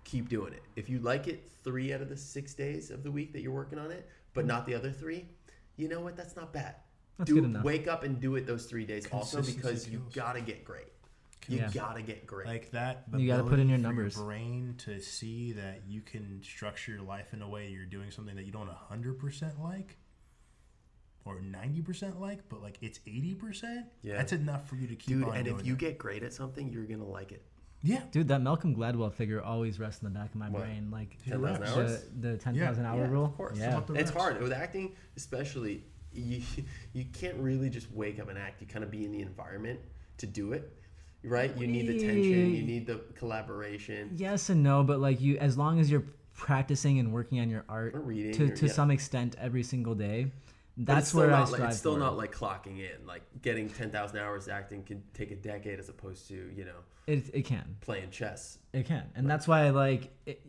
keep 0.08 0.28
doing 0.28 0.52
it. 0.54 0.62
If 0.74 0.88
you 0.88 0.98
like 1.00 1.28
it 1.28 1.46
three 1.64 1.92
out 1.92 2.00
of 2.00 2.08
the 2.08 2.16
six 2.16 2.54
days 2.54 2.90
of 2.90 3.02
the 3.02 3.10
week 3.10 3.32
that 3.34 3.42
you're 3.42 3.52
working 3.52 3.78
on 3.78 3.90
it, 3.90 4.08
but 4.34 4.46
not 4.46 4.64
the 4.66 4.74
other 4.74 4.90
three, 4.90 5.26
you 5.76 5.88
know 5.88 6.00
what? 6.00 6.16
That's 6.16 6.34
not 6.34 6.52
bad. 6.52 6.76
That's 7.18 7.28
do 7.28 7.34
good 7.36 7.44
enough. 7.44 7.64
wake 7.64 7.88
up 7.88 8.04
and 8.04 8.20
do 8.20 8.36
it 8.36 8.46
those 8.46 8.66
three 8.66 8.86
days 8.86 9.06
also 9.12 9.38
Consistency 9.38 9.56
because 9.68 9.88
you 9.88 10.02
gotta 10.14 10.40
get 10.40 10.64
great. 10.64 10.86
You 11.48 11.58
Yeah. 11.58 11.70
gotta 11.72 12.02
get 12.02 12.26
great. 12.26 12.46
Like 12.46 12.70
that. 12.70 13.04
You 13.16 13.26
gotta 13.26 13.44
put 13.44 13.58
in 13.58 13.68
your 13.68 13.78
for 13.78 13.82
numbers. 13.82 14.14
brain 14.16 14.74
to 14.78 15.00
see 15.00 15.52
that 15.52 15.82
you 15.86 16.00
can 16.00 16.40
structure 16.42 16.92
your 16.92 17.02
life 17.02 17.32
in 17.34 17.42
a 17.42 17.48
way 17.48 17.68
you're 17.68 17.84
doing 17.86 18.10
something 18.10 18.36
that 18.36 18.44
you 18.44 18.52
don't 18.52 18.68
100% 18.68 19.58
like 19.60 19.98
or 21.24 21.40
90% 21.40 22.18
like, 22.20 22.40
but 22.48 22.62
like 22.62 22.78
it's 22.80 22.98
80%. 23.00 23.84
Yeah. 24.02 24.16
That's 24.16 24.32
enough 24.32 24.68
for 24.68 24.76
you 24.76 24.86
to 24.86 24.96
keep 24.96 25.18
Dude, 25.18 25.24
on 25.24 25.36
and 25.36 25.44
doing 25.44 25.60
if 25.60 25.66
you 25.66 25.74
it. 25.74 25.78
get 25.78 25.98
great 25.98 26.22
at 26.22 26.32
something, 26.32 26.70
you're 26.72 26.84
gonna 26.86 27.04
like 27.06 27.32
it. 27.32 27.42
Yeah. 27.82 28.00
Dude, 28.10 28.28
that 28.28 28.40
Malcolm 28.42 28.74
Gladwell 28.74 29.12
figure 29.12 29.40
always 29.42 29.78
rests 29.78 30.02
in 30.02 30.12
the 30.12 30.18
back 30.18 30.30
of 30.30 30.36
my 30.36 30.48
What? 30.48 30.62
brain 30.62 30.90
like 30.90 31.16
10,000 31.28 31.62
hours? 31.64 32.04
the, 32.20 32.28
the 32.30 32.36
10,000 32.36 32.82
Yeah. 32.84 32.90
hour 32.90 33.00
Yeah, 33.02 33.08
rule. 33.10 33.24
Of 33.26 33.36
course. 33.36 33.58
Yeah. 33.58 33.80
It's 33.90 34.10
hard. 34.10 34.40
With 34.42 34.52
acting, 34.52 34.92
especially, 35.16 35.84
you 36.12 36.42
you 36.92 37.04
can't 37.12 37.36
really 37.36 37.70
just 37.70 37.90
wake 37.92 38.18
up 38.18 38.28
and 38.30 38.38
act. 38.38 38.60
You 38.60 38.66
kind 38.66 38.84
of 38.84 38.90
be 38.90 39.04
in 39.04 39.12
the 39.12 39.20
environment 39.20 39.78
to 40.18 40.26
do 40.26 40.52
it. 40.52 40.72
Right? 41.24 41.54
You 41.56 41.66
need 41.66 41.88
the 41.88 41.98
tension, 41.98 42.54
you 42.54 42.62
need 42.62 42.86
the 42.86 43.00
collaboration. 43.16 44.10
Yes 44.16 44.50
and 44.50 44.62
no, 44.62 44.82
but 44.84 44.98
like 45.00 45.20
you, 45.20 45.36
as 45.38 45.58
long 45.58 45.78
as 45.80 45.90
you're 45.90 46.04
practicing 46.34 46.98
and 47.00 47.12
working 47.12 47.40
on 47.40 47.50
your 47.50 47.64
art 47.68 47.94
Or 47.94 48.00
reading, 48.00 48.32
to, 48.34 48.44
or- 48.52 48.56
to 48.56 48.66
yeah. 48.66 48.72
some 48.72 48.90
extent 48.92 49.34
every 49.38 49.62
single 49.64 49.94
day, 49.96 50.24
But 50.24 50.47
that's 50.78 51.00
it's 51.00 51.08
still 51.08 51.20
where 51.20 51.34
I 51.34 51.40
not 51.40 51.50
like, 51.50 51.60
it's 51.62 51.78
still 51.78 51.94
for. 51.94 51.98
not 52.00 52.16
like 52.16 52.32
clocking 52.34 52.78
in. 52.78 53.06
Like 53.06 53.22
getting 53.42 53.68
ten 53.68 53.90
thousand 53.90 54.18
hours 54.18 54.48
acting 54.48 54.84
can 54.84 55.02
take 55.14 55.30
a 55.30 55.36
decade 55.36 55.78
as 55.78 55.88
opposed 55.88 56.28
to 56.28 56.34
you 56.54 56.64
know 56.64 56.80
it, 57.06 57.30
it 57.34 57.44
can, 57.44 57.76
playing 57.80 58.10
chess. 58.10 58.58
it 58.72 58.86
can, 58.86 59.04
and 59.14 59.28
that's 59.28 59.48
why 59.48 59.66
I 59.66 59.70
like 59.70 60.10
it, 60.26 60.40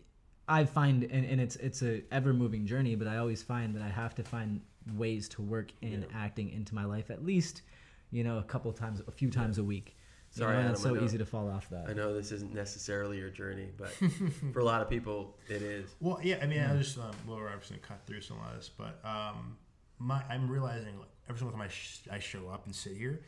I 0.48 0.66
find, 0.66 1.04
and, 1.04 1.26
and 1.26 1.40
it's 1.42 1.56
it's 1.58 1.82
a 1.84 2.04
ever 2.12 2.34
moving 2.34 2.66
journey, 2.66 2.96
but 2.96 3.08
I 3.08 3.18
always 3.18 3.42
find 3.44 3.76
that 3.76 3.82
I 3.82 3.88
have 3.90 4.14
to 4.16 4.24
find 4.24 4.62
ways 4.96 5.30
to 5.30 5.42
work 5.42 5.72
in 5.82 6.06
acting 6.14 6.50
into 6.50 6.74
my 6.74 6.86
life 6.86 7.12
at 7.12 7.24
least, 7.24 7.62
you 8.12 8.24
know, 8.24 8.40
a 8.40 8.44
couple 8.44 8.72
times, 8.74 9.02
a 9.08 9.12
few 9.12 9.30
times 9.30 9.58
a 9.58 9.64
week. 9.64 9.96
You 10.36 10.42
Sorry, 10.42 10.54
know, 10.54 10.60
and 10.60 10.66
Adam, 10.66 10.72
it's 10.74 10.86
I 10.86 10.90
so 10.90 10.96
know- 10.96 11.04
easy 11.04 11.18
to 11.18 11.26
fall 11.26 11.50
off 11.50 11.70
that. 11.70 11.88
I 11.90 11.94
know 11.94 12.14
this 12.14 12.32
isn't 12.32 12.54
necessarily 12.54 13.18
your 13.18 13.30
journey, 13.32 13.70
but 13.78 13.90
for 14.54 14.60
a 14.60 14.64
lot 14.64 14.82
of 14.82 14.90
people, 14.90 15.38
it 15.48 15.62
is. 15.64 15.90
Well, 16.00 16.20
yeah, 16.22 16.38
I 16.42 16.46
mean, 16.46 16.62
I 16.62 16.76
just 16.78 16.98
um, 17.00 17.12
well, 17.28 17.38
we're 17.38 17.48
obviously 17.50 17.78
gonna 17.78 17.88
cut 17.88 18.02
through 18.06 18.22
some 18.22 18.38
of 18.40 18.56
this, 18.56 18.70
but 18.70 19.00
um, 19.04 19.58
my 20.00 20.24
I'm 20.30 20.50
realizing 20.50 20.98
like 20.98 21.10
every 21.28 21.40
single 21.40 21.52
time 21.52 21.62
I, 21.62 21.68
sh- 21.68 22.08
I 22.12 22.20
show 22.20 22.50
up 22.50 22.66
and 22.66 22.76
sit 22.76 22.98
here, 22.98 23.22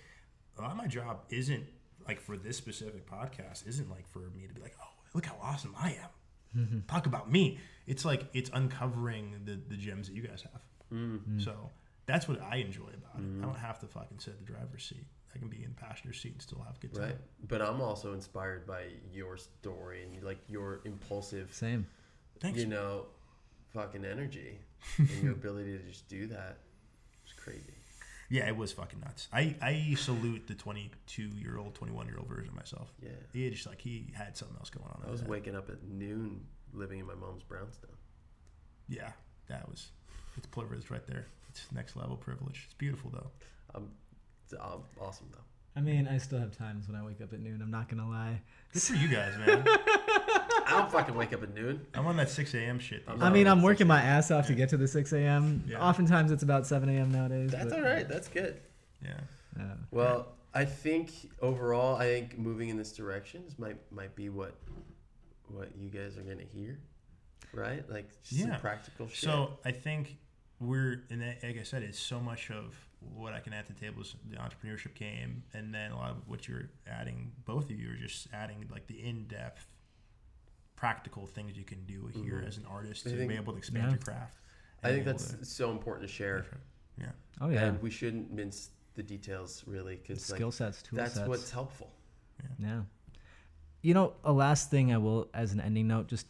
a 0.58 0.62
lot 0.62 0.72
of 0.72 0.78
my 0.78 0.88
job 0.88 1.22
isn't 1.30 1.66
like 2.08 2.20
for 2.20 2.38
this 2.38 2.58
specific 2.58 3.10
podcast 3.10 3.68
isn't 3.68 3.90
like 3.90 4.08
for 4.10 4.20
me 4.20 4.48
to 4.48 4.54
be 4.54 4.62
like, 4.62 4.76
oh, 4.82 4.90
look 5.14 5.26
how 5.26 5.38
awesome 5.42 5.76
I 5.78 5.90
am. 5.90 6.62
Mm-hmm. 6.62 6.80
Talk 6.88 7.06
about 7.06 7.32
me. 7.32 7.60
It's 7.88 8.04
like 8.06 8.26
it's 8.34 8.50
uncovering 8.54 9.42
the 9.46 9.60
the 9.68 9.78
gems 9.78 10.08
that 10.08 10.16
you 10.16 10.24
guys 10.24 10.44
have. 10.52 10.62
Mm-hmm. 10.94 11.40
So 11.40 11.70
that's 12.06 12.28
what 12.28 12.42
I 12.42 12.58
enjoy 12.58 12.88
about 12.88 13.16
it. 13.16 13.18
I 13.18 13.22
mm-hmm. 13.22 13.42
don't 13.42 13.58
have 13.58 13.80
to 13.80 13.88
fucking 13.88 14.20
sit 14.20 14.36
in 14.40 14.46
the 14.46 14.52
driver's 14.52 14.84
seat. 14.84 15.06
I 15.34 15.40
can 15.40 15.48
be 15.48 15.64
in 15.64 15.74
the 15.74 15.82
passenger 15.82 16.14
seat 16.14 16.34
and 16.34 16.42
still 16.42 16.62
have 16.66 16.76
a 16.76 16.80
good 16.80 16.94
time. 16.94 17.04
Right. 17.04 17.18
But 17.48 17.62
I'm 17.62 17.80
also 17.80 18.14
inspired 18.14 18.68
by 18.68 18.88
your 19.14 19.38
story 19.38 20.04
and 20.04 20.22
like 20.24 20.40
your 20.50 20.82
impulsive, 20.84 21.54
Same. 21.54 21.88
Thanks. 22.42 22.60
you 22.60 22.66
know, 22.66 23.06
fucking 23.74 24.04
energy 24.04 24.60
and 24.98 25.24
your 25.24 25.32
ability 25.34 25.78
to 25.78 25.84
just 25.84 26.08
do 26.08 26.28
that. 26.28 26.58
It's 27.24 27.34
crazy. 27.34 27.64
Yeah, 28.32 28.48
it 28.48 28.56
was 28.56 28.72
fucking 28.72 29.02
nuts. 29.02 29.28
I, 29.34 29.56
I 29.62 29.94
salute 29.98 30.48
the 30.48 30.54
22 30.54 31.22
year 31.22 31.58
old, 31.58 31.76
21 31.76 32.08
year 32.08 32.16
old 32.18 32.30
version 32.30 32.48
of 32.48 32.56
myself. 32.56 32.90
Yeah. 33.04 33.10
He 33.34 33.50
just 33.50 33.68
like 33.68 33.82
he 33.82 34.08
had 34.14 34.38
something 34.38 34.56
else 34.58 34.70
going 34.70 34.86
on. 34.88 35.02
I 35.06 35.12
was 35.12 35.22
waking 35.22 35.54
up 35.54 35.70
at 35.70 35.84
noon 35.84 36.46
living 36.72 37.00
in 37.00 37.06
my 37.06 37.14
mom's 37.14 37.44
brownstone. 37.44 37.92
Yeah, 38.88 39.12
that 39.50 39.68
was 39.70 39.90
it's 40.38 40.48
privilege 40.48 40.90
right 40.90 41.06
there. 41.08 41.26
It's 41.50 41.68
next 41.74 41.98
level 41.98 42.16
privilege. 42.16 42.64
It's 42.68 42.74
beautiful 42.76 43.12
though. 43.12 43.32
Um, 43.76 43.90
it's 44.46 44.54
aw- 44.54 44.80
awesome 45.02 45.28
though. 45.34 45.44
I 45.76 45.82
mean, 45.82 46.08
I 46.08 46.18
still 46.18 46.40
have 46.40 46.58
times 46.58 46.88
when 46.88 46.96
I 47.00 47.06
wake 47.06 47.22
up 47.22 47.34
at 47.34 47.42
noon. 47.42 47.62
I'm 47.62 47.72
not 47.72 47.90
gonna 47.90 48.10
lie. 48.10 48.42
Good 48.72 48.82
for 48.82 48.94
you 48.96 49.10
guys, 49.10 49.38
man. 49.38 49.66
I 50.72 50.80
don't 50.80 50.92
fucking 50.92 51.16
wake 51.16 51.34
up 51.34 51.44
at 51.44 51.54
noon. 51.54 51.86
I'm 51.94 52.06
on 52.08 52.18
that 52.18 52.30
6 52.30 52.54
a.m. 52.54 52.80
shit. 52.80 53.04
I'm 53.08 53.22
I 53.22 53.30
mean, 53.30 53.48
I'm 53.48 53.62
working 53.62 53.88
my 53.88 54.02
ass 54.02 54.32
off 54.32 54.48
to 54.48 54.54
get 54.56 54.70
to 54.70 54.78
the 54.78 54.88
6 54.88 55.12
a.m. 55.14 55.64
Yeah. 55.68 55.80
Oftentimes 55.86 56.32
it's 56.32 56.44
about 56.44 56.66
7 56.68 56.88
a.m. 56.90 57.12
nowadays. 57.12 57.52
That's 57.52 57.66
but- 57.66 57.74
all 57.74 57.82
right. 57.82 58.08
That's 58.08 58.28
good. 58.28 58.60
Yeah. 59.04 59.20
Yeah. 59.58 59.66
Well, 59.92 60.28
I 60.54 60.66
think 60.66 61.12
overall, 61.42 61.96
I 61.98 62.06
think 62.06 62.38
moving 62.38 62.70
in 62.70 62.78
this 62.78 62.92
direction 62.94 63.44
is 63.48 63.58
might 63.60 63.78
might 63.92 64.16
be 64.16 64.30
what 64.30 64.54
what 65.48 65.70
you 65.78 65.90
guys 65.90 66.18
are 66.18 66.22
gonna 66.22 66.44
hear, 66.54 66.80
right? 67.54 67.88
Like 67.90 68.10
just 68.24 68.42
Yeah. 68.42 68.52
some 68.52 68.60
practical 68.62 69.08
shit. 69.08 69.18
So 69.30 69.60
I 69.66 69.72
think 69.72 70.18
we're, 70.60 71.04
and 71.10 71.22
that- 71.22 71.44
like 71.44 71.58
I 71.60 71.64
said, 71.64 71.84
it's 71.84 72.00
so 72.00 72.20
much 72.20 72.50
of 72.52 72.76
what 73.16 73.34
I 73.34 73.40
can 73.40 73.52
add 73.52 73.66
to 73.68 73.74
the 73.74 73.80
table 73.80 74.02
is 74.04 74.16
the 74.30 74.38
entrepreneurship 74.38 74.94
game, 74.94 75.44
and 75.54 75.74
then 75.74 75.92
a 75.92 75.96
lot 75.98 76.12
of 76.12 76.28
what 76.28 76.48
you're 76.48 76.70
adding. 76.88 77.32
Both 77.46 77.66
of 77.66 77.72
you 77.80 77.92
are 77.92 77.96
just 77.96 78.28
adding 78.32 78.68
like 78.72 78.86
the 78.88 79.02
in-depth, 79.02 79.66
practical 80.86 81.28
things 81.28 81.56
you 81.56 81.64
can 81.64 81.86
do 81.86 82.08
here 82.08 82.40
Mhm. 82.42 82.48
as 82.48 82.58
an 82.58 82.66
artist 82.66 83.04
to 83.04 83.10
think- 83.16 83.30
be 83.30 83.36
able 83.36 83.54
to 83.54 83.58
expand 83.60 83.84
Yeah. 83.86 83.90
your 83.92 84.00
craft. 84.00 84.38
I 84.84 84.90
think 84.90 85.06
that's 85.06 85.32
to- 85.34 85.46
so 85.46 85.70
important 85.72 86.08
to 86.08 86.12
share, 86.12 86.44
yeah. 86.98 87.12
Oh 87.40 87.50
yeah. 87.50 87.66
and 87.66 87.82
we 87.84 87.92
shouldn't 87.92 88.32
mince 88.32 88.72
the 88.96 89.04
details 89.04 89.64
really 89.68 89.98
because 89.98 90.28
like, 90.32 90.38
Skill 90.40 90.52
sets, 90.52 90.82
tool 90.82 90.98
that's 90.98 91.14
sets. 91.14 91.30
what's 91.30 91.52
helpful. 91.52 91.92
Yeah. 92.58 92.82
You 93.84 93.94
know, 93.94 94.16
a 94.24 94.34
last 94.34 94.72
thing 94.72 94.92
I 94.92 94.98
will, 94.98 95.30
as 95.36 95.54
an 95.54 95.60
ending 95.62 95.88
note, 95.88 96.08
just 96.08 96.26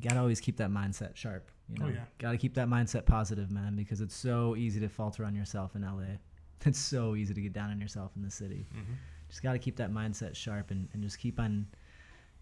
gotta 0.00 0.20
always 0.20 0.40
keep 0.40 0.56
that 0.58 0.70
mindset 0.70 1.16
sharp. 1.16 1.50
You 1.68 1.76
Oh, 1.82 1.86
know, 1.88 1.94
yeah. 1.94 2.04
gotta 2.18 2.38
keep 2.38 2.54
that 2.54 2.68
mindset 2.68 3.04
positive, 3.04 3.50
man, 3.50 3.74
because 3.74 4.00
it's 4.00 4.14
so 4.14 4.54
easy 4.54 4.78
to 4.78 4.88
falter 4.88 5.24
on 5.24 5.34
yourself 5.34 5.74
in 5.74 5.82
LA. 5.82 6.18
It's 6.66 6.78
so 6.78 7.14
easy 7.16 7.34
to 7.34 7.40
get 7.40 7.52
down 7.52 7.70
on 7.70 7.80
yourself 7.80 8.14
in 8.16 8.22
the 8.22 8.30
city. 8.30 8.66
Mhm. 8.74 8.96
Just 9.28 9.42
got 9.42 9.52
to 9.52 9.58
keep 9.60 9.76
that 9.76 9.90
mindset 9.92 10.34
sharp 10.34 10.70
and, 10.72 10.88
and 10.92 11.02
just 11.02 11.18
keep 11.18 11.38
on 11.38 11.66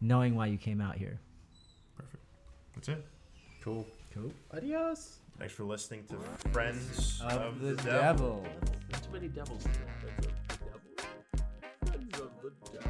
knowing 0.00 0.34
why 0.34 0.46
you 0.46 0.56
came 0.56 0.80
out 0.80 0.96
here. 0.96 1.18
That's 2.76 2.88
it. 2.88 3.04
Cool. 3.62 3.86
Cool. 4.14 4.30
Adios. 4.54 5.18
Thanks 5.38 5.54
for 5.54 5.64
listening 5.64 6.04
to 6.08 6.16
Friends 6.50 7.20
of, 7.22 7.32
of 7.32 7.60
the, 7.60 7.74
the, 7.74 7.82
Devil. 7.82 8.42
devil. 8.42 9.02
Too 9.02 9.12
many 9.12 9.28
devils. 9.28 9.64
Devil. 9.64 10.32
Friends 11.84 12.20
of 12.20 12.30
the 12.42 12.52
Devil. 12.72 12.85